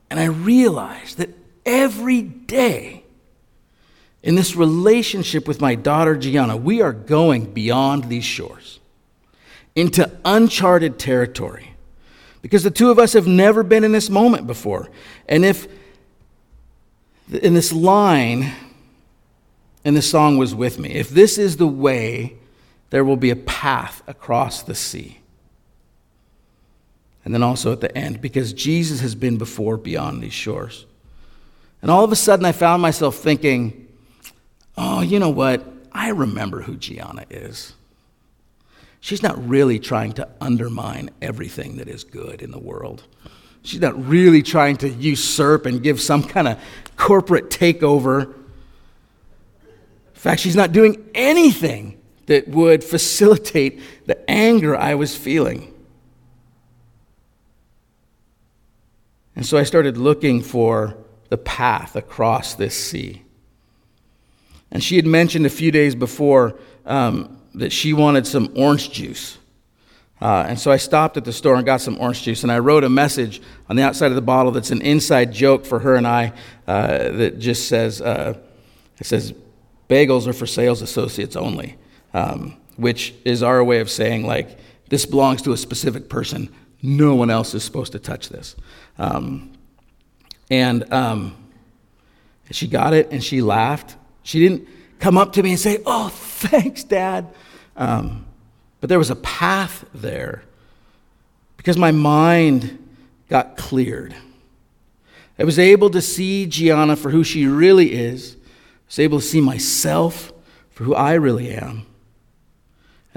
And 0.09 0.19
I 0.19 0.25
realize 0.25 1.17
that 1.17 1.29
every 1.67 2.23
day 2.23 3.05
in 4.23 4.37
this 4.37 4.57
relationship 4.57 5.47
with 5.47 5.61
my 5.61 5.75
daughter 5.75 6.17
Gianna, 6.17 6.57
we 6.57 6.81
are 6.81 6.95
going 6.95 7.53
beyond 7.53 8.05
these 8.05 8.25
shores 8.25 8.81
into 9.77 10.11
uncharted 10.25 10.99
territory 10.99 11.75
because 12.41 12.63
the 12.63 12.71
two 12.71 12.91
of 12.91 12.99
us 12.99 13.13
have 13.13 13.27
never 13.27 13.63
been 13.63 13.85
in 13.85 13.93
this 13.93 14.09
moment 14.09 14.47
before. 14.47 14.89
And 15.29 15.45
if 15.45 15.69
in 17.31 17.53
this 17.53 17.71
line, 17.71 18.51
and 19.85 19.95
the 19.95 20.01
song 20.01 20.39
was 20.39 20.55
with 20.55 20.79
me, 20.79 20.93
if 20.93 21.11
this 21.11 21.37
is 21.37 21.59
the 21.59 21.67
way, 21.67 22.39
there 22.91 23.05
will 23.05 23.17
be 23.17 23.31
a 23.31 23.37
path 23.37 24.03
across 24.07 24.63
the 24.63 24.75
sea. 24.75 25.19
And 27.25 27.35
then 27.35 27.43
also 27.43 27.73
at 27.73 27.81
the 27.81 27.97
end, 27.97 28.21
because 28.21 28.53
Jesus 28.53 29.01
has 29.01 29.15
been 29.15 29.37
before 29.37 29.77
beyond 29.77 30.23
these 30.23 30.33
shores. 30.33 30.87
And 31.83 31.91
all 31.91 32.03
of 32.03 32.13
a 32.13 32.17
sudden, 32.17 32.47
I 32.47 32.53
found 32.53 32.81
myself 32.81 33.17
thinking, 33.17 33.87
oh, 34.77 35.03
you 35.03 35.19
know 35.19 35.29
what? 35.29 35.65
I 35.93 36.09
remember 36.11 36.63
who 36.63 36.77
Gianna 36.77 37.27
is. 37.29 37.75
She's 39.01 39.23
not 39.23 39.49
really 39.49 39.79
trying 39.79 40.13
to 40.13 40.29
undermine 40.41 41.11
everything 41.21 41.77
that 41.77 41.89
is 41.89 42.03
good 42.03 42.43
in 42.43 42.51
the 42.51 42.59
world. 42.59 43.05
She's 43.63 43.81
not 43.81 44.09
really 44.09 44.43
trying 44.43 44.77
to 44.79 44.89
usurp 44.89 45.67
and 45.67 45.83
give 45.83 46.01
some 46.01 46.23
kind 46.23 46.49
of 46.49 46.59
corporate 46.97 47.51
takeover. 47.51 48.25
In 48.25 48.35
fact, 50.15 50.41
she's 50.41 50.57
not 50.57 50.73
doing 50.73 51.09
anything 51.15 51.98
that 52.29 52.47
would 52.47 52.85
facilitate 52.85 53.81
the 54.07 54.31
anger 54.31 54.77
I 54.77 54.95
was 54.95 55.17
feeling. 55.17 55.75
And 59.35 59.47
so 59.47 59.57
I 59.57 59.63
started 59.63 59.97
looking 59.97 60.43
for 60.43 60.97
the 61.31 61.39
path 61.39 61.97
across 61.97 62.55
this 62.55 62.75
sea. 62.75 63.23
And 64.71 64.85
she 64.85 64.97
had 64.97 65.07
mentioned 65.07 65.47
a 65.47 65.51
few 65.51 65.71
days 65.71 65.95
before 65.95 66.59
um, 66.85 67.41
that 67.55 67.73
she 67.73 67.95
wanted 67.95 68.27
some 68.27 68.53
orange 68.55 68.91
juice. 68.91 69.39
Uh, 70.21 70.45
and 70.49 70.61
so 70.61 70.71
I 70.71 70.77
stopped 70.77 71.17
at 71.17 71.25
the 71.25 71.33
store 71.33 71.55
and 71.55 71.65
got 71.65 71.81
some 71.81 71.97
orange 71.99 72.23
juice, 72.25 72.43
and 72.43 72.53
I 72.53 72.59
wrote 72.59 72.85
a 72.85 72.91
message 72.91 73.41
on 73.71 73.77
the 73.77 73.83
outside 73.83 74.09
of 74.09 74.17
the 74.17 74.23
bottle 74.23 74.53
that's 74.53 74.71
an 74.71 74.83
inside 74.83 75.33
joke 75.33 75.65
for 75.65 75.79
her 75.79 75.95
and 75.95 76.07
I 76.07 76.33
uh, 76.67 77.11
that 77.13 77.39
just 77.39 77.69
says, 77.69 78.03
uh, 78.03 78.37
it 78.99 79.07
says, 79.07 79.33
bagels 79.89 80.27
are 80.27 80.33
for 80.35 80.47
sales 80.47 80.83
associates 80.83 81.37
only, 81.37 81.77
um, 82.15 82.57
which 82.77 83.15
is 83.25 83.43
our 83.43 83.63
way 83.63 83.81
of 83.81 83.91
saying, 83.91 84.27
like, 84.27 84.59
this 84.89 85.05
belongs 85.05 85.43
to 85.43 85.53
a 85.53 85.57
specific 85.57 86.09
person. 86.09 86.49
No 86.83 87.15
one 87.15 87.31
else 87.31 87.55
is 87.55 87.63
supposed 87.65 87.93
to 87.93 87.99
touch 87.99 88.29
this. 88.29 88.57
Um, 88.99 89.53
and 90.51 90.91
um, 90.93 91.37
she 92.51 92.67
got 92.69 92.95
it, 92.95 93.11
and 93.11 93.23
she 93.23 93.43
laughed, 93.43 93.97
she 94.23 94.41
didn't 94.41 94.69
come 94.99 95.19
up 95.19 95.33
to 95.35 95.43
me 95.43 95.51
and 95.51 95.61
say, 95.61 95.83
Oh, 95.87 96.09
thanks, 96.13 96.85
Dad. 96.85 97.29
Um, 97.77 98.27
but 98.81 98.89
there 98.89 98.99
was 98.99 99.11
a 99.11 99.17
path 99.17 99.85
there 99.95 100.43
because 101.57 101.77
my 101.77 101.91
mind 101.91 102.85
got 103.29 103.57
cleared. 103.57 104.15
I 105.39 105.45
was 105.45 105.59
able 105.59 105.91
to 105.91 106.01
see 106.01 106.47
Gianna 106.47 106.97
for 106.97 107.11
who 107.11 107.23
she 107.23 107.47
really 107.47 107.93
is. 107.93 108.35
I 108.35 108.39
was 108.89 108.99
able 108.99 109.21
to 109.21 109.25
see 109.25 109.41
myself 109.41 110.33
for 110.71 110.85
who 110.85 110.95
I 110.95 111.15
really 111.15 111.51
am. 111.51 111.87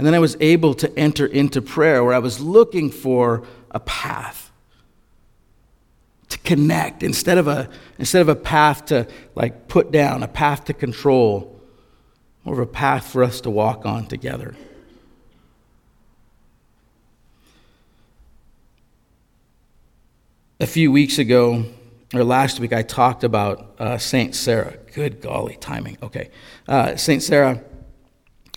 And 0.02 0.08
then 0.08 0.16
I 0.16 0.20
was 0.20 0.36
able 0.40 0.74
to 0.74 0.92
enter 0.98 1.28
into 1.28 1.62
prayer 1.62 2.04
where 2.04 2.16
I 2.16 2.18
was 2.18 2.40
looking 2.40 2.90
for 2.90 3.44
a 3.70 3.80
path 3.80 4.50
to 6.30 6.40
connect 6.40 7.04
instead 7.04 7.38
of 7.38 7.48
a 7.48 7.70
instead 8.00 8.24
of 8.24 8.28
a 8.28 8.36
path 8.36 8.86
to 8.86 9.08
like 9.36 9.68
put 9.68 9.92
down 9.92 10.24
a 10.24 10.28
path 10.28 10.66
to 10.66 10.74
control 10.74 11.56
more 12.44 12.56
of 12.56 12.60
a 12.60 12.66
path 12.66 13.12
for 13.12 13.24
us 13.24 13.42
to 13.42 13.52
walk 13.52 13.86
on 13.86 14.08
together. 14.08 14.56
A 20.60 20.66
few 20.66 20.92
weeks 20.92 21.20
ago 21.20 21.64
or 22.12 22.24
last 22.24 22.60
week 22.60 22.74
i 22.74 22.82
talked 22.82 23.24
about 23.24 23.76
uh, 23.78 24.00
saint 24.00 24.34
sarah. 24.34 24.78
Good 24.96 25.22
golly 25.22 25.58
timing. 25.58 26.00
Okay. 26.02 26.32
Uh, 26.68 26.96
saint 26.96 27.22
sarah 27.22 27.62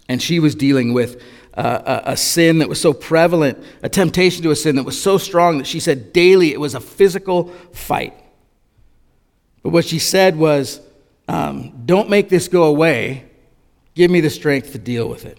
and 0.08 0.20
she 0.20 0.38
was 0.38 0.54
dealing 0.54 0.92
with 0.92 1.22
a, 1.56 2.02
a, 2.06 2.16
sin 2.16 2.58
that 2.58 2.68
was 2.68 2.80
so 2.80 2.92
prevalent, 2.92 3.62
a 3.82 3.88
temptation 3.88 4.42
to 4.42 4.50
a 4.50 4.56
sin 4.56 4.76
that 4.76 4.82
was 4.82 5.00
so 5.00 5.18
strong 5.18 5.58
that 5.58 5.66
she 5.66 5.78
said 5.80 6.12
daily 6.12 6.52
it 6.52 6.58
was 6.58 6.74
a 6.74 6.80
physical 6.80 7.48
fight. 7.72 8.14
But 9.62 9.70
what 9.70 9.84
she 9.84 9.98
said 9.98 10.36
was, 10.36 10.80
um, 11.28 11.82
Don't 11.86 12.10
make 12.10 12.28
this 12.28 12.48
go 12.48 12.64
away. 12.64 13.24
Give 13.94 14.10
me 14.10 14.20
the 14.20 14.30
strength 14.30 14.72
to 14.72 14.78
deal 14.78 15.08
with 15.08 15.24
it. 15.24 15.38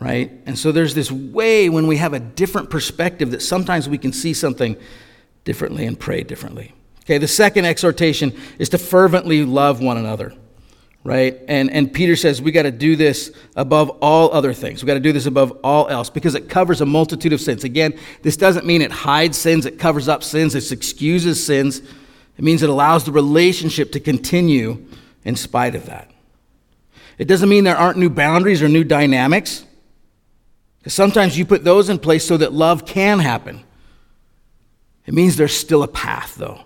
Right? 0.00 0.32
And 0.46 0.58
so 0.58 0.72
there's 0.72 0.94
this 0.94 1.10
way 1.10 1.68
when 1.68 1.86
we 1.86 1.96
have 1.96 2.12
a 2.12 2.20
different 2.20 2.70
perspective 2.70 3.30
that 3.32 3.42
sometimes 3.42 3.88
we 3.88 3.98
can 3.98 4.12
see 4.12 4.34
something 4.34 4.76
differently 5.44 5.86
and 5.86 5.98
pray 5.98 6.22
differently. 6.22 6.74
Okay, 7.00 7.18
the 7.18 7.28
second 7.28 7.66
exhortation 7.66 8.36
is 8.58 8.70
to 8.70 8.78
fervently 8.78 9.44
love 9.44 9.80
one 9.80 9.96
another 9.96 10.34
right? 11.06 11.40
And, 11.48 11.70
and 11.70 11.92
Peter 11.92 12.16
says 12.16 12.42
we 12.42 12.50
got 12.50 12.64
to 12.64 12.70
do 12.70 12.96
this 12.96 13.32
above 13.54 13.90
all 14.02 14.32
other 14.32 14.52
things. 14.52 14.82
We 14.82 14.86
got 14.86 14.94
to 14.94 15.00
do 15.00 15.12
this 15.12 15.26
above 15.26 15.58
all 15.62 15.88
else 15.88 16.10
because 16.10 16.34
it 16.34 16.48
covers 16.48 16.80
a 16.80 16.86
multitude 16.86 17.32
of 17.32 17.40
sins. 17.40 17.64
Again, 17.64 17.98
this 18.22 18.36
doesn't 18.36 18.66
mean 18.66 18.82
it 18.82 18.90
hides 18.90 19.38
sins, 19.38 19.66
it 19.66 19.78
covers 19.78 20.08
up 20.08 20.24
sins, 20.24 20.54
it 20.54 20.70
excuses 20.72 21.44
sins. 21.44 21.80
It 22.36 22.44
means 22.44 22.62
it 22.62 22.68
allows 22.68 23.04
the 23.04 23.12
relationship 23.12 23.92
to 23.92 24.00
continue 24.00 24.84
in 25.24 25.36
spite 25.36 25.74
of 25.74 25.86
that. 25.86 26.10
It 27.18 27.26
doesn't 27.28 27.48
mean 27.48 27.64
there 27.64 27.76
aren't 27.76 27.98
new 27.98 28.10
boundaries 28.10 28.62
or 28.62 28.68
new 28.68 28.84
dynamics. 28.84 29.64
Because 30.78 30.92
sometimes 30.92 31.38
you 31.38 31.46
put 31.46 31.64
those 31.64 31.88
in 31.88 31.98
place 31.98 32.26
so 32.26 32.36
that 32.36 32.52
love 32.52 32.84
can 32.84 33.20
happen. 33.20 33.64
It 35.06 35.14
means 35.14 35.36
there's 35.36 35.56
still 35.56 35.82
a 35.82 35.88
path, 35.88 36.34
though. 36.36 36.65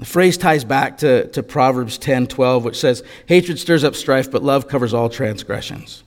The 0.00 0.06
phrase 0.06 0.38
ties 0.38 0.64
back 0.64 0.96
to, 0.98 1.28
to 1.28 1.42
Proverbs 1.42 1.98
10 1.98 2.26
12, 2.26 2.64
which 2.64 2.80
says, 2.80 3.04
Hatred 3.26 3.58
stirs 3.58 3.84
up 3.84 3.94
strife, 3.94 4.30
but 4.30 4.42
love 4.42 4.66
covers 4.66 4.94
all 4.94 5.10
transgressions. 5.10 6.02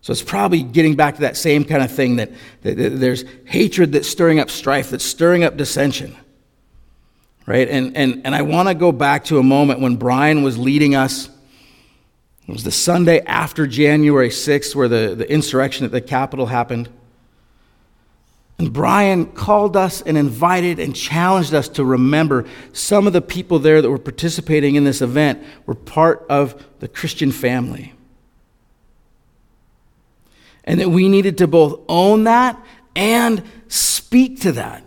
So 0.00 0.12
it's 0.12 0.22
probably 0.22 0.62
getting 0.62 0.94
back 0.94 1.16
to 1.16 1.22
that 1.22 1.36
same 1.36 1.64
kind 1.64 1.82
of 1.82 1.90
thing 1.90 2.16
that, 2.16 2.30
that, 2.62 2.76
that 2.76 2.90
there's 2.90 3.24
hatred 3.44 3.90
that's 3.92 4.08
stirring 4.08 4.38
up 4.38 4.48
strife, 4.48 4.90
that's 4.90 5.04
stirring 5.04 5.42
up 5.42 5.56
dissension. 5.56 6.16
Right? 7.44 7.68
And, 7.68 7.96
and, 7.96 8.22
and 8.24 8.32
I 8.32 8.42
want 8.42 8.68
to 8.68 8.74
go 8.74 8.92
back 8.92 9.24
to 9.24 9.38
a 9.38 9.42
moment 9.42 9.80
when 9.80 9.96
Brian 9.96 10.44
was 10.44 10.56
leading 10.56 10.94
us. 10.94 11.28
It 12.46 12.52
was 12.52 12.62
the 12.62 12.70
Sunday 12.70 13.22
after 13.22 13.66
January 13.66 14.28
6th, 14.28 14.72
where 14.76 14.88
the, 14.88 15.16
the 15.16 15.28
insurrection 15.28 15.84
at 15.84 15.90
the 15.90 16.00
Capitol 16.00 16.46
happened. 16.46 16.88
And 18.62 18.72
Brian 18.72 19.26
called 19.26 19.76
us 19.76 20.02
and 20.02 20.16
invited 20.16 20.78
and 20.78 20.94
challenged 20.94 21.52
us 21.52 21.68
to 21.70 21.84
remember 21.84 22.44
some 22.72 23.08
of 23.08 23.12
the 23.12 23.20
people 23.20 23.58
there 23.58 23.82
that 23.82 23.90
were 23.90 23.98
participating 23.98 24.76
in 24.76 24.84
this 24.84 25.02
event 25.02 25.42
were 25.66 25.74
part 25.74 26.24
of 26.30 26.64
the 26.78 26.86
Christian 26.86 27.32
family. 27.32 27.92
And 30.62 30.78
that 30.78 30.90
we 30.90 31.08
needed 31.08 31.38
to 31.38 31.48
both 31.48 31.80
own 31.88 32.22
that 32.22 32.64
and 32.94 33.42
speak 33.66 34.42
to 34.42 34.52
that. 34.52 34.84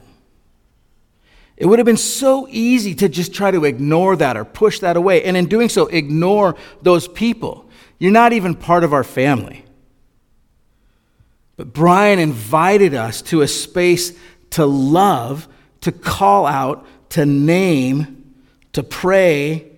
It 1.58 1.66
would 1.66 1.78
have 1.80 1.86
been 1.86 1.98
so 1.98 2.48
easy 2.50 2.96
to 2.96 3.10
just 3.10 3.34
try 3.34 3.52
to 3.52 3.66
ignore 3.66 4.16
that 4.16 4.38
or 4.38 4.46
push 4.46 4.80
that 4.80 4.96
away. 4.96 5.22
And 5.26 5.36
in 5.36 5.48
doing 5.48 5.68
so, 5.68 5.88
ignore 5.88 6.56
those 6.82 7.10
people. 7.10 7.70
You're 8.00 8.14
not 8.14 8.32
even 8.32 8.56
part 8.56 8.86
of 8.86 8.94
our 8.94 9.04
family. 9.04 9.65
But 11.58 11.74
Brian 11.74 12.20
invited 12.20 12.94
us 12.94 13.22
to 13.24 13.42
a 13.42 13.48
space 13.48 14.14
to 14.52 14.66
love, 14.66 15.48
to 15.82 15.92
call 15.92 16.46
out, 16.46 16.86
to 17.10 17.26
name, 17.26 18.34
to 18.74 18.84
pray. 18.84 19.72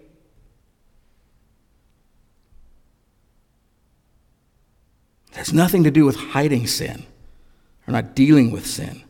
It 5.31 5.35
has 5.35 5.53
nothing 5.53 5.83
to 5.83 5.91
do 5.91 6.05
with 6.05 6.15
hiding 6.15 6.65
sin 6.67 7.05
or 7.87 7.91
not 7.91 8.15
dealing 8.15 8.51
with 8.51 8.65
sin. 8.65 9.03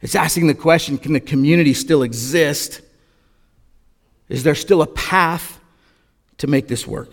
It's 0.00 0.14
asking 0.14 0.46
the 0.46 0.54
question 0.54 0.98
can 0.98 1.12
the 1.12 1.20
community 1.20 1.74
still 1.74 2.02
exist? 2.02 2.82
Is 4.28 4.42
there 4.42 4.54
still 4.54 4.82
a 4.82 4.86
path 4.86 5.58
to 6.38 6.46
make 6.46 6.68
this 6.68 6.86
work? 6.86 7.10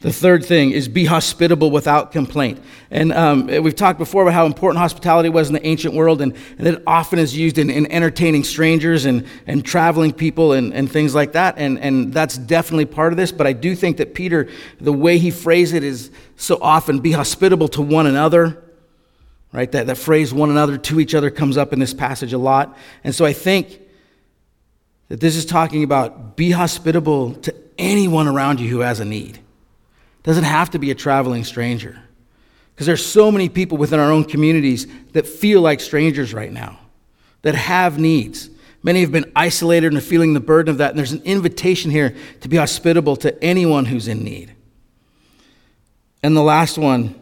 The 0.00 0.12
third 0.12 0.46
thing 0.46 0.70
is 0.70 0.88
be 0.88 1.04
hospitable 1.04 1.70
without 1.70 2.10
complaint. 2.10 2.62
And 2.90 3.12
um, 3.12 3.48
we've 3.48 3.76
talked 3.76 3.98
before 3.98 4.22
about 4.22 4.32
how 4.32 4.46
important 4.46 4.78
hospitality 4.78 5.28
was 5.28 5.48
in 5.48 5.54
the 5.54 5.66
ancient 5.66 5.94
world, 5.94 6.22
and, 6.22 6.34
and 6.56 6.66
that 6.66 6.74
it 6.74 6.82
often 6.86 7.18
is 7.18 7.36
used 7.36 7.58
in, 7.58 7.68
in, 7.68 7.86
entertaining 7.92 8.44
strangers 8.44 9.04
and, 9.04 9.26
and 9.46 9.62
traveling 9.62 10.14
people 10.14 10.54
and, 10.54 10.72
and 10.72 10.90
things 10.90 11.14
like 11.14 11.32
that. 11.32 11.58
And, 11.58 11.78
and 11.78 12.14
that's 12.14 12.38
definitely 12.38 12.86
part 12.86 13.12
of 13.12 13.18
this. 13.18 13.30
But 13.30 13.46
I 13.46 13.52
do 13.52 13.76
think 13.76 13.98
that 13.98 14.14
Peter, 14.14 14.48
the 14.80 14.92
way 14.92 15.18
he 15.18 15.30
phrased 15.30 15.74
it 15.74 15.84
is 15.84 16.10
so 16.34 16.58
often 16.62 17.00
be 17.00 17.12
hospitable 17.12 17.68
to 17.68 17.82
one 17.82 18.06
another. 18.06 18.64
Right? 19.52 19.70
That, 19.70 19.86
that 19.86 19.98
phrase, 19.98 20.32
one 20.32 20.48
another, 20.48 20.78
to 20.78 21.00
each 21.00 21.14
other, 21.14 21.28
comes 21.30 21.58
up 21.58 21.74
in 21.74 21.78
this 21.78 21.92
passage 21.92 22.32
a 22.32 22.38
lot. 22.38 22.74
And 23.04 23.14
so 23.14 23.26
I 23.26 23.34
think 23.34 23.80
that 25.08 25.20
this 25.20 25.36
is 25.36 25.44
talking 25.44 25.84
about 25.84 26.36
be 26.36 26.52
hospitable 26.52 27.34
to 27.34 27.54
anyone 27.76 28.28
around 28.28 28.60
you 28.60 28.68
who 28.68 28.80
has 28.80 29.00
a 29.00 29.04
need 29.04 29.39
doesn't 30.22 30.44
have 30.44 30.70
to 30.70 30.78
be 30.78 30.90
a 30.90 30.94
traveling 30.94 31.44
stranger. 31.44 32.00
Because 32.74 32.86
there's 32.86 33.04
so 33.04 33.30
many 33.30 33.48
people 33.48 33.78
within 33.78 34.00
our 34.00 34.10
own 34.10 34.24
communities 34.24 34.86
that 35.12 35.26
feel 35.26 35.60
like 35.60 35.80
strangers 35.80 36.32
right 36.32 36.52
now, 36.52 36.78
that 37.42 37.54
have 37.54 37.98
needs. 37.98 38.48
Many 38.82 39.02
have 39.02 39.12
been 39.12 39.30
isolated 39.36 39.88
and 39.88 39.98
are 39.98 40.00
feeling 40.00 40.32
the 40.32 40.40
burden 40.40 40.70
of 40.70 40.78
that. 40.78 40.90
And 40.90 40.98
there's 40.98 41.12
an 41.12 41.22
invitation 41.24 41.90
here 41.90 42.16
to 42.40 42.48
be 42.48 42.56
hospitable 42.56 43.16
to 43.16 43.42
anyone 43.44 43.84
who's 43.84 44.08
in 44.08 44.24
need. 44.24 44.54
And 46.22 46.36
the 46.36 46.42
last 46.42 46.78
one 46.78 47.14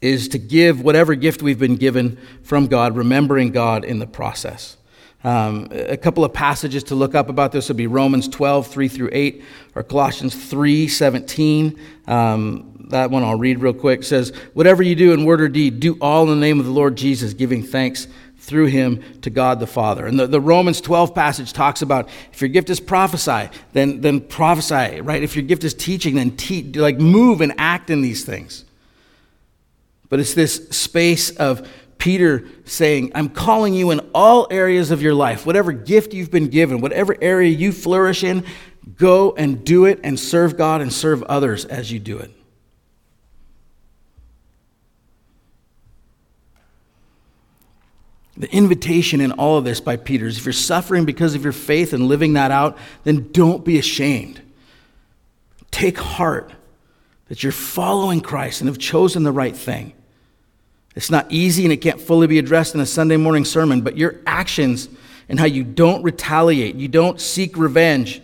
is 0.00 0.28
to 0.28 0.38
give 0.38 0.80
whatever 0.82 1.14
gift 1.14 1.42
we've 1.42 1.58
been 1.58 1.76
given 1.76 2.18
from 2.42 2.66
God, 2.66 2.96
remembering 2.96 3.52
God 3.52 3.84
in 3.84 4.00
the 4.00 4.06
process. 4.06 4.76
Um, 5.24 5.68
a 5.72 5.96
couple 5.96 6.22
of 6.22 6.34
passages 6.34 6.84
to 6.84 6.94
look 6.94 7.14
up 7.14 7.30
about 7.30 7.50
this 7.50 7.68
would 7.68 7.78
be 7.78 7.86
Romans 7.86 8.28
12, 8.28 8.66
3 8.66 8.88
through 8.88 9.08
8, 9.10 9.42
or 9.74 9.82
Colossians 9.82 10.34
3, 10.34 10.86
17. 10.86 11.80
Um, 12.06 12.86
that 12.90 13.10
one 13.10 13.24
I'll 13.24 13.38
read 13.38 13.60
real 13.60 13.72
quick. 13.72 14.00
It 14.00 14.04
says, 14.04 14.30
Whatever 14.52 14.82
you 14.82 14.94
do 14.94 15.14
in 15.14 15.24
word 15.24 15.40
or 15.40 15.48
deed, 15.48 15.80
do 15.80 15.96
all 16.00 16.24
in 16.24 16.28
the 16.28 16.46
name 16.46 16.60
of 16.60 16.66
the 16.66 16.72
Lord 16.72 16.96
Jesus, 16.96 17.32
giving 17.32 17.62
thanks 17.62 18.06
through 18.44 18.66
him 18.66 19.02
to 19.22 19.30
God 19.30 19.58
the 19.58 19.66
Father. 19.66 20.06
And 20.06 20.20
the, 20.20 20.26
the 20.26 20.40
Romans 20.40 20.82
12 20.82 21.14
passage 21.14 21.54
talks 21.54 21.80
about 21.80 22.08
if 22.30 22.42
your 22.42 22.48
gift 22.48 22.68
is 22.68 22.78
prophesy, 22.78 23.48
then, 23.72 24.02
then 24.02 24.20
prophesy, 24.20 25.00
right? 25.00 25.22
If 25.22 25.34
your 25.34 25.44
gift 25.44 25.64
is 25.64 25.72
teaching, 25.72 26.16
then 26.16 26.36
teach, 26.36 26.76
like 26.76 26.98
move 26.98 27.40
and 27.40 27.54
act 27.56 27.88
in 27.88 28.02
these 28.02 28.24
things. 28.24 28.64
But 30.10 30.20
it's 30.20 30.34
this 30.34 30.68
space 30.68 31.30
of 31.30 31.66
Peter 31.98 32.44
saying, 32.64 33.12
I'm 33.14 33.28
calling 33.28 33.74
you 33.74 33.90
in 33.90 34.00
all 34.14 34.46
areas 34.50 34.90
of 34.90 35.02
your 35.02 35.14
life, 35.14 35.46
whatever 35.46 35.72
gift 35.72 36.14
you've 36.14 36.30
been 36.30 36.48
given, 36.48 36.80
whatever 36.80 37.16
area 37.20 37.50
you 37.50 37.72
flourish 37.72 38.24
in, 38.24 38.44
go 38.96 39.32
and 39.32 39.64
do 39.64 39.84
it 39.86 40.00
and 40.04 40.18
serve 40.18 40.56
God 40.56 40.80
and 40.80 40.92
serve 40.92 41.22
others 41.24 41.64
as 41.64 41.90
you 41.90 41.98
do 41.98 42.18
it. 42.18 42.30
The 48.36 48.52
invitation 48.52 49.20
in 49.20 49.32
all 49.32 49.58
of 49.58 49.64
this 49.64 49.80
by 49.80 49.96
Peter 49.96 50.26
is 50.26 50.38
if 50.38 50.44
you're 50.44 50.52
suffering 50.52 51.04
because 51.04 51.34
of 51.36 51.44
your 51.44 51.52
faith 51.52 51.92
and 51.92 52.08
living 52.08 52.32
that 52.32 52.50
out, 52.50 52.76
then 53.04 53.30
don't 53.30 53.64
be 53.64 53.78
ashamed. 53.78 54.40
Take 55.70 55.98
heart 55.98 56.52
that 57.28 57.42
you're 57.42 57.52
following 57.52 58.20
Christ 58.20 58.60
and 58.60 58.68
have 58.68 58.78
chosen 58.78 59.22
the 59.22 59.32
right 59.32 59.56
thing. 59.56 59.92
It's 60.94 61.10
not 61.10 61.30
easy 61.30 61.64
and 61.64 61.72
it 61.72 61.78
can't 61.78 62.00
fully 62.00 62.26
be 62.26 62.38
addressed 62.38 62.74
in 62.74 62.80
a 62.80 62.86
Sunday 62.86 63.16
morning 63.16 63.44
sermon, 63.44 63.80
but 63.80 63.96
your 63.96 64.20
actions 64.26 64.88
and 65.28 65.40
how 65.40 65.46
you 65.46 65.64
don't 65.64 66.02
retaliate, 66.02 66.76
you 66.76 66.88
don't 66.88 67.20
seek 67.20 67.56
revenge, 67.56 68.20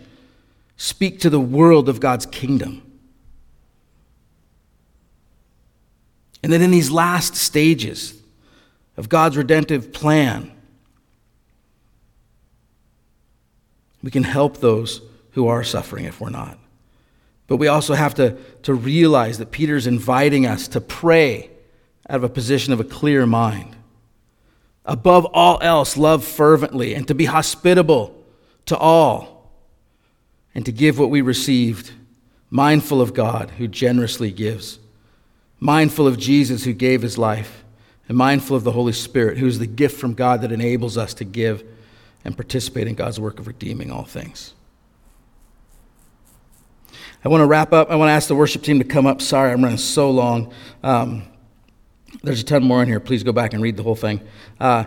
speak 0.77 1.19
to 1.21 1.29
the 1.29 1.39
world 1.39 1.89
of 1.89 1.99
God's 1.99 2.25
kingdom. 2.25 2.81
And 6.43 6.51
then 6.51 6.61
in 6.61 6.71
these 6.71 6.89
last 6.89 7.35
stages 7.35 8.19
of 8.97 9.09
God's 9.09 9.37
redemptive 9.37 9.93
plan, 9.93 10.51
we 14.01 14.09
can 14.11 14.23
help 14.23 14.57
those 14.57 15.01
who 15.31 15.47
are 15.47 15.63
suffering 15.63 16.05
if 16.05 16.19
we're 16.19 16.29
not. 16.29 16.57
But 17.47 17.57
we 17.57 17.67
also 17.67 17.93
have 17.93 18.15
to, 18.15 18.37
to 18.63 18.73
realize 18.73 19.37
that 19.37 19.51
Peter's 19.51 19.85
inviting 19.85 20.45
us 20.45 20.67
to 20.69 20.81
pray 20.81 21.50
out 22.11 22.17
of 22.17 22.23
a 22.25 22.29
position 22.29 22.73
of 22.73 22.79
a 22.81 22.83
clear 22.83 23.25
mind. 23.25 23.73
Above 24.83 25.25
all 25.27 25.59
else, 25.61 25.95
love 25.95 26.25
fervently 26.25 26.93
and 26.93 27.07
to 27.07 27.15
be 27.15 27.23
hospitable 27.23 28.13
to 28.65 28.77
all 28.77 29.49
and 30.53 30.65
to 30.65 30.73
give 30.73 30.99
what 30.99 31.09
we 31.09 31.21
received, 31.21 31.93
mindful 32.49 32.99
of 32.99 33.13
God 33.13 33.51
who 33.51 33.65
generously 33.65 34.29
gives, 34.29 34.77
mindful 35.61 36.05
of 36.05 36.19
Jesus 36.19 36.65
who 36.65 36.73
gave 36.73 37.01
his 37.01 37.17
life, 37.17 37.63
and 38.09 38.17
mindful 38.17 38.57
of 38.57 38.65
the 38.65 38.73
Holy 38.73 38.91
Spirit 38.91 39.37
who 39.37 39.47
is 39.47 39.59
the 39.59 39.65
gift 39.65 39.97
from 39.97 40.13
God 40.13 40.41
that 40.41 40.51
enables 40.51 40.97
us 40.97 41.13
to 41.13 41.23
give 41.23 41.63
and 42.25 42.35
participate 42.35 42.87
in 42.87 42.95
God's 42.95 43.21
work 43.21 43.39
of 43.39 43.47
redeeming 43.47 43.89
all 43.89 44.03
things. 44.03 44.53
I 47.23 47.29
want 47.29 47.39
to 47.39 47.45
wrap 47.45 47.71
up. 47.71 47.89
I 47.89 47.95
want 47.95 48.09
to 48.09 48.13
ask 48.13 48.27
the 48.27 48.35
worship 48.35 48.63
team 48.63 48.79
to 48.79 48.85
come 48.85 49.05
up. 49.05 49.21
Sorry, 49.21 49.53
I'm 49.53 49.63
running 49.63 49.77
so 49.77 50.11
long. 50.11 50.51
Um, 50.83 51.23
there's 52.23 52.41
a 52.41 52.43
ton 52.43 52.63
more 52.63 52.81
in 52.81 52.87
here. 52.87 52.99
Please 52.99 53.23
go 53.23 53.31
back 53.31 53.53
and 53.53 53.61
read 53.63 53.77
the 53.77 53.83
whole 53.83 53.95
thing. 53.95 54.21
Uh, 54.59 54.85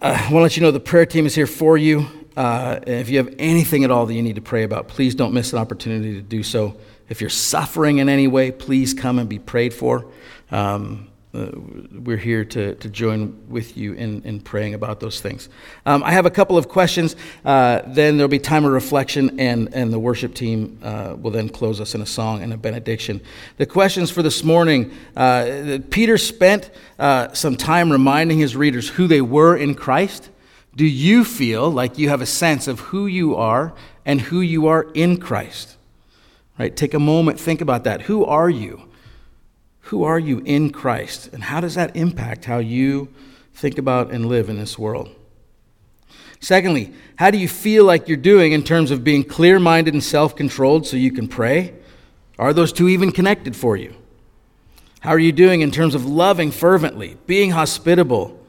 I 0.00 0.10
want 0.10 0.30
to 0.30 0.40
let 0.40 0.56
you 0.56 0.62
know 0.62 0.70
the 0.70 0.80
prayer 0.80 1.06
team 1.06 1.26
is 1.26 1.34
here 1.34 1.46
for 1.46 1.76
you. 1.76 2.06
Uh, 2.36 2.80
if 2.86 3.08
you 3.08 3.18
have 3.18 3.34
anything 3.38 3.84
at 3.84 3.90
all 3.90 4.06
that 4.06 4.14
you 4.14 4.22
need 4.22 4.36
to 4.36 4.42
pray 4.42 4.62
about, 4.62 4.88
please 4.88 5.14
don't 5.14 5.34
miss 5.34 5.52
an 5.52 5.58
opportunity 5.58 6.14
to 6.14 6.22
do 6.22 6.42
so. 6.42 6.76
If 7.08 7.20
you're 7.20 7.30
suffering 7.30 7.98
in 7.98 8.08
any 8.08 8.26
way, 8.26 8.50
please 8.50 8.94
come 8.94 9.18
and 9.18 9.28
be 9.28 9.38
prayed 9.38 9.74
for. 9.74 10.06
Um, 10.50 11.08
uh, 11.34 11.50
we're 11.92 12.18
here 12.18 12.44
to, 12.44 12.74
to 12.74 12.88
join 12.90 13.42
with 13.48 13.76
you 13.76 13.94
in, 13.94 14.22
in 14.22 14.38
praying 14.38 14.74
about 14.74 15.00
those 15.00 15.20
things. 15.20 15.48
Um, 15.86 16.02
I 16.02 16.12
have 16.12 16.26
a 16.26 16.30
couple 16.30 16.58
of 16.58 16.68
questions. 16.68 17.16
Uh, 17.42 17.80
then 17.86 18.18
there'll 18.18 18.28
be 18.28 18.38
time 18.38 18.66
of 18.66 18.72
reflection, 18.72 19.40
and, 19.40 19.72
and 19.74 19.90
the 19.90 19.98
worship 19.98 20.34
team 20.34 20.78
uh, 20.82 21.16
will 21.18 21.30
then 21.30 21.48
close 21.48 21.80
us 21.80 21.94
in 21.94 22.02
a 22.02 22.06
song 22.06 22.42
and 22.42 22.52
a 22.52 22.58
benediction. 22.58 23.22
The 23.56 23.64
questions 23.64 24.10
for 24.10 24.22
this 24.22 24.44
morning 24.44 24.92
uh, 25.16 25.78
Peter 25.90 26.18
spent 26.18 26.70
uh, 26.98 27.32
some 27.32 27.56
time 27.56 27.90
reminding 27.90 28.38
his 28.38 28.54
readers 28.54 28.90
who 28.90 29.06
they 29.06 29.22
were 29.22 29.56
in 29.56 29.74
Christ. 29.74 30.28
Do 30.76 30.86
you 30.86 31.24
feel 31.24 31.70
like 31.70 31.98
you 31.98 32.10
have 32.10 32.20
a 32.20 32.26
sense 32.26 32.68
of 32.68 32.80
who 32.80 33.06
you 33.06 33.36
are 33.36 33.72
and 34.04 34.20
who 34.20 34.40
you 34.40 34.66
are 34.66 34.90
in 34.92 35.18
Christ? 35.18 35.76
Right? 36.58 36.76
Take 36.76 36.92
a 36.92 36.98
moment, 36.98 37.40
think 37.40 37.62
about 37.62 37.84
that. 37.84 38.02
Who 38.02 38.24
are 38.26 38.50
you? 38.50 38.82
Who 39.82 40.04
are 40.04 40.18
you 40.18 40.42
in 40.44 40.70
Christ? 40.70 41.30
And 41.32 41.44
how 41.44 41.60
does 41.60 41.74
that 41.74 41.94
impact 41.96 42.44
how 42.44 42.58
you 42.58 43.08
think 43.54 43.78
about 43.78 44.10
and 44.10 44.26
live 44.26 44.48
in 44.48 44.58
this 44.58 44.78
world? 44.78 45.14
Secondly, 46.40 46.92
how 47.16 47.30
do 47.30 47.38
you 47.38 47.48
feel 47.48 47.84
like 47.84 48.08
you're 48.08 48.16
doing 48.16 48.52
in 48.52 48.64
terms 48.64 48.90
of 48.90 49.04
being 49.04 49.22
clear 49.22 49.60
minded 49.60 49.94
and 49.94 50.02
self 50.02 50.34
controlled 50.34 50.86
so 50.86 50.96
you 50.96 51.12
can 51.12 51.28
pray? 51.28 51.74
Are 52.38 52.52
those 52.52 52.72
two 52.72 52.88
even 52.88 53.12
connected 53.12 53.54
for 53.54 53.76
you? 53.76 53.94
How 55.00 55.10
are 55.10 55.18
you 55.18 55.32
doing 55.32 55.60
in 55.60 55.70
terms 55.70 55.94
of 55.94 56.06
loving 56.06 56.50
fervently, 56.50 57.16
being 57.26 57.50
hospitable, 57.50 58.40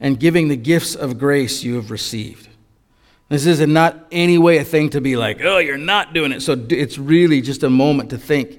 and 0.00 0.18
giving 0.18 0.48
the 0.48 0.56
gifts 0.56 0.94
of 0.94 1.18
grace 1.18 1.62
you 1.62 1.76
have 1.76 1.90
received? 1.90 2.48
This 3.28 3.44
is 3.44 3.60
not 3.60 4.06
any 4.10 4.38
way 4.38 4.58
a 4.58 4.64
thing 4.64 4.90
to 4.90 5.00
be 5.00 5.16
like, 5.16 5.40
oh, 5.42 5.58
you're 5.58 5.76
not 5.76 6.14
doing 6.14 6.32
it. 6.32 6.40
So 6.40 6.66
it's 6.70 6.98
really 6.98 7.42
just 7.42 7.62
a 7.62 7.70
moment 7.70 8.10
to 8.10 8.18
think 8.18 8.58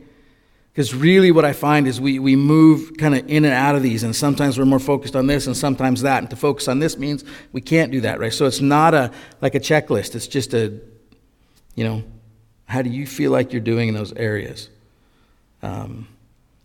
because 0.79 0.95
really, 0.95 1.29
what 1.29 1.43
I 1.43 1.51
find 1.51 1.89
is 1.89 1.99
we, 1.99 2.19
we 2.19 2.37
move 2.37 2.95
kind 2.97 3.13
of 3.13 3.29
in 3.29 3.43
and 3.43 3.53
out 3.53 3.75
of 3.75 3.83
these, 3.83 4.03
and 4.03 4.15
sometimes 4.15 4.57
we're 4.57 4.63
more 4.63 4.79
focused 4.79 5.13
on 5.13 5.27
this 5.27 5.45
and 5.45 5.57
sometimes 5.57 6.03
that. 6.03 6.19
And 6.19 6.29
to 6.29 6.37
focus 6.37 6.69
on 6.69 6.79
this 6.79 6.97
means 6.97 7.25
we 7.51 7.59
can't 7.59 7.91
do 7.91 7.99
that, 7.99 8.17
right? 8.17 8.31
So 8.31 8.45
it's 8.45 8.61
not 8.61 8.93
a 8.93 9.11
like 9.41 9.55
a 9.55 9.59
checklist. 9.59 10.15
It's 10.15 10.25
just 10.25 10.53
a, 10.53 10.79
you 11.75 11.83
know, 11.83 12.05
how 12.63 12.81
do 12.81 12.89
you 12.89 13.05
feel 13.05 13.29
like 13.29 13.51
you're 13.51 13.59
doing 13.59 13.89
in 13.89 13.93
those 13.93 14.13
areas? 14.13 14.69
Um, 15.61 16.07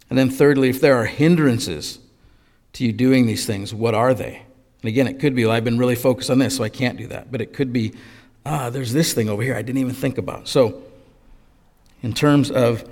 and 0.08 0.16
then, 0.16 0.30
thirdly, 0.30 0.68
if 0.68 0.80
there 0.80 0.94
are 0.94 1.06
hindrances 1.06 1.98
to 2.74 2.84
you 2.84 2.92
doing 2.92 3.26
these 3.26 3.46
things, 3.46 3.74
what 3.74 3.96
are 3.96 4.14
they? 4.14 4.42
And 4.82 4.88
again, 4.88 5.08
it 5.08 5.18
could 5.18 5.34
be, 5.34 5.44
well, 5.44 5.56
I've 5.56 5.64
been 5.64 5.76
really 5.76 5.96
focused 5.96 6.30
on 6.30 6.38
this, 6.38 6.56
so 6.56 6.62
I 6.62 6.68
can't 6.68 6.96
do 6.96 7.08
that. 7.08 7.32
But 7.32 7.40
it 7.40 7.52
could 7.52 7.72
be, 7.72 7.94
ah, 8.46 8.70
there's 8.70 8.92
this 8.92 9.12
thing 9.12 9.28
over 9.28 9.42
here 9.42 9.56
I 9.56 9.62
didn't 9.62 9.78
even 9.78 9.92
think 9.92 10.18
about. 10.18 10.46
So, 10.46 10.84
in 12.00 12.12
terms 12.12 12.52
of 12.52 12.88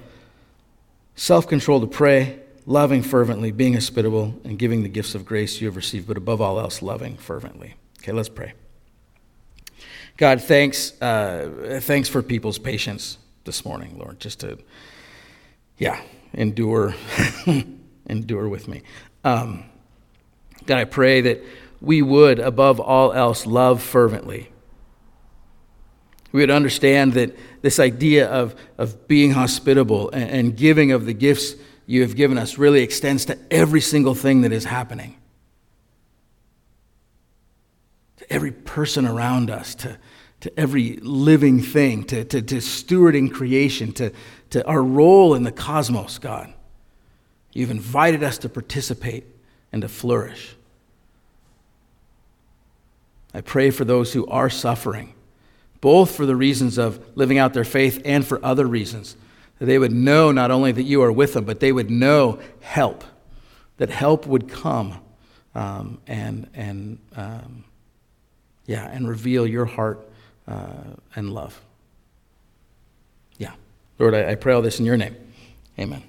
self 1.14 1.48
control 1.48 1.80
to 1.80 1.86
pray, 1.86 2.40
loving 2.66 3.02
fervently, 3.02 3.52
being 3.52 3.74
hospitable, 3.74 4.40
and 4.44 4.58
giving 4.58 4.82
the 4.82 4.88
gifts 4.88 5.14
of 5.14 5.24
grace 5.24 5.60
you 5.60 5.66
have 5.66 5.76
received, 5.76 6.06
but 6.06 6.16
above 6.16 6.40
all 6.40 6.58
else, 6.58 6.82
loving 6.82 7.16
fervently. 7.16 7.74
Okay, 8.00 8.12
let's 8.12 8.28
pray. 8.28 8.52
God, 10.16 10.42
thanks, 10.42 11.00
uh, 11.00 11.80
thanks 11.82 12.08
for 12.08 12.22
people's 12.22 12.58
patience 12.58 13.18
this 13.44 13.64
morning, 13.64 13.98
Lord, 13.98 14.20
just 14.20 14.40
to, 14.40 14.58
yeah, 15.78 16.00
endure, 16.32 16.94
endure 18.06 18.48
with 18.48 18.68
me. 18.68 18.82
Um, 19.24 19.64
God, 20.66 20.78
I 20.78 20.84
pray 20.84 21.22
that 21.22 21.42
we 21.80 22.02
would, 22.02 22.38
above 22.38 22.78
all 22.78 23.12
else, 23.12 23.46
love 23.46 23.82
fervently 23.82 24.51
we 26.33 26.41
would 26.41 26.51
understand 26.51 27.12
that 27.12 27.37
this 27.61 27.78
idea 27.78 28.26
of, 28.28 28.57
of 28.78 29.07
being 29.07 29.33
hospitable 29.33 30.11
and, 30.11 30.30
and 30.30 30.57
giving 30.57 30.91
of 30.91 31.05
the 31.05 31.12
gifts 31.12 31.55
you 31.87 32.01
have 32.01 32.16
given 32.16 32.39
us 32.39 32.57
really 32.57 32.83
extends 32.83 33.26
to 33.26 33.39
every 33.51 33.83
single 33.83 34.14
thing 34.14 34.41
that 34.41 34.53
is 34.53 34.64
happening. 34.64 35.16
To 38.16 38.33
every 38.33 38.53
person 38.53 39.07
around 39.07 39.51
us, 39.51 39.74
to, 39.76 39.99
to 40.41 40.59
every 40.59 40.97
living 41.03 41.61
thing, 41.61 42.05
to, 42.05 42.24
to, 42.24 42.41
to 42.41 42.57
stewarding 42.57 43.30
creation, 43.30 43.93
to, 43.93 44.12
to 44.51 44.66
our 44.66 44.83
role 44.83 45.35
in 45.35 45.43
the 45.43 45.53
cosmos, 45.53 46.18
God. 46.18 46.53
You've 47.53 47.70
invited 47.70 48.22
us 48.22 48.39
to 48.39 48.49
participate 48.49 49.26
and 49.70 49.83
to 49.83 49.89
flourish. 49.89 50.57
I 53.35 53.43
pray 53.43 53.70
for 53.70 53.85
those 53.85 54.14
who 54.14 54.26
are 54.26 54.49
suffering 54.49 55.14
both 55.83 56.14
for 56.14 56.24
the 56.24 56.37
reasons 56.37 56.78
of 56.78 57.05
living 57.14 57.37
out 57.37 57.53
their 57.53 57.64
faith 57.64 58.01
and 58.07 58.24
for 58.26 58.43
other 58.43 58.66
reasons. 58.66 59.16
That 59.59 59.66
they 59.66 59.78
would 59.78 59.93
know 59.93 60.33
not 60.33 60.51
only 60.51 60.72
that 60.72 60.85
you 60.85 61.03
are 61.03 61.12
with 61.12 61.35
them, 61.35 61.45
but 61.45 61.61
they 61.61 61.72
would 61.72 61.91
know 61.91 62.39
help, 62.61 63.05
that 63.76 63.91
help 63.91 64.26
would 64.26 64.49
come 64.49 64.99
um, 65.55 66.01
and, 66.07 66.49
and 66.55 66.99
um, 67.14 67.64
yeah, 68.64 68.89
and 68.89 69.07
reveal 69.09 69.47
your 69.47 69.66
heart 69.66 70.09
uh, 70.49 70.95
and 71.14 71.35
love. 71.35 71.61
Yeah. 73.37 73.53
Lord, 73.99 74.14
I, 74.14 74.30
I 74.30 74.35
pray 74.37 74.55
all 74.55 74.62
this 74.62 74.78
in 74.78 74.87
your 74.87 74.97
name. 74.97 75.16
Amen. 75.78 76.03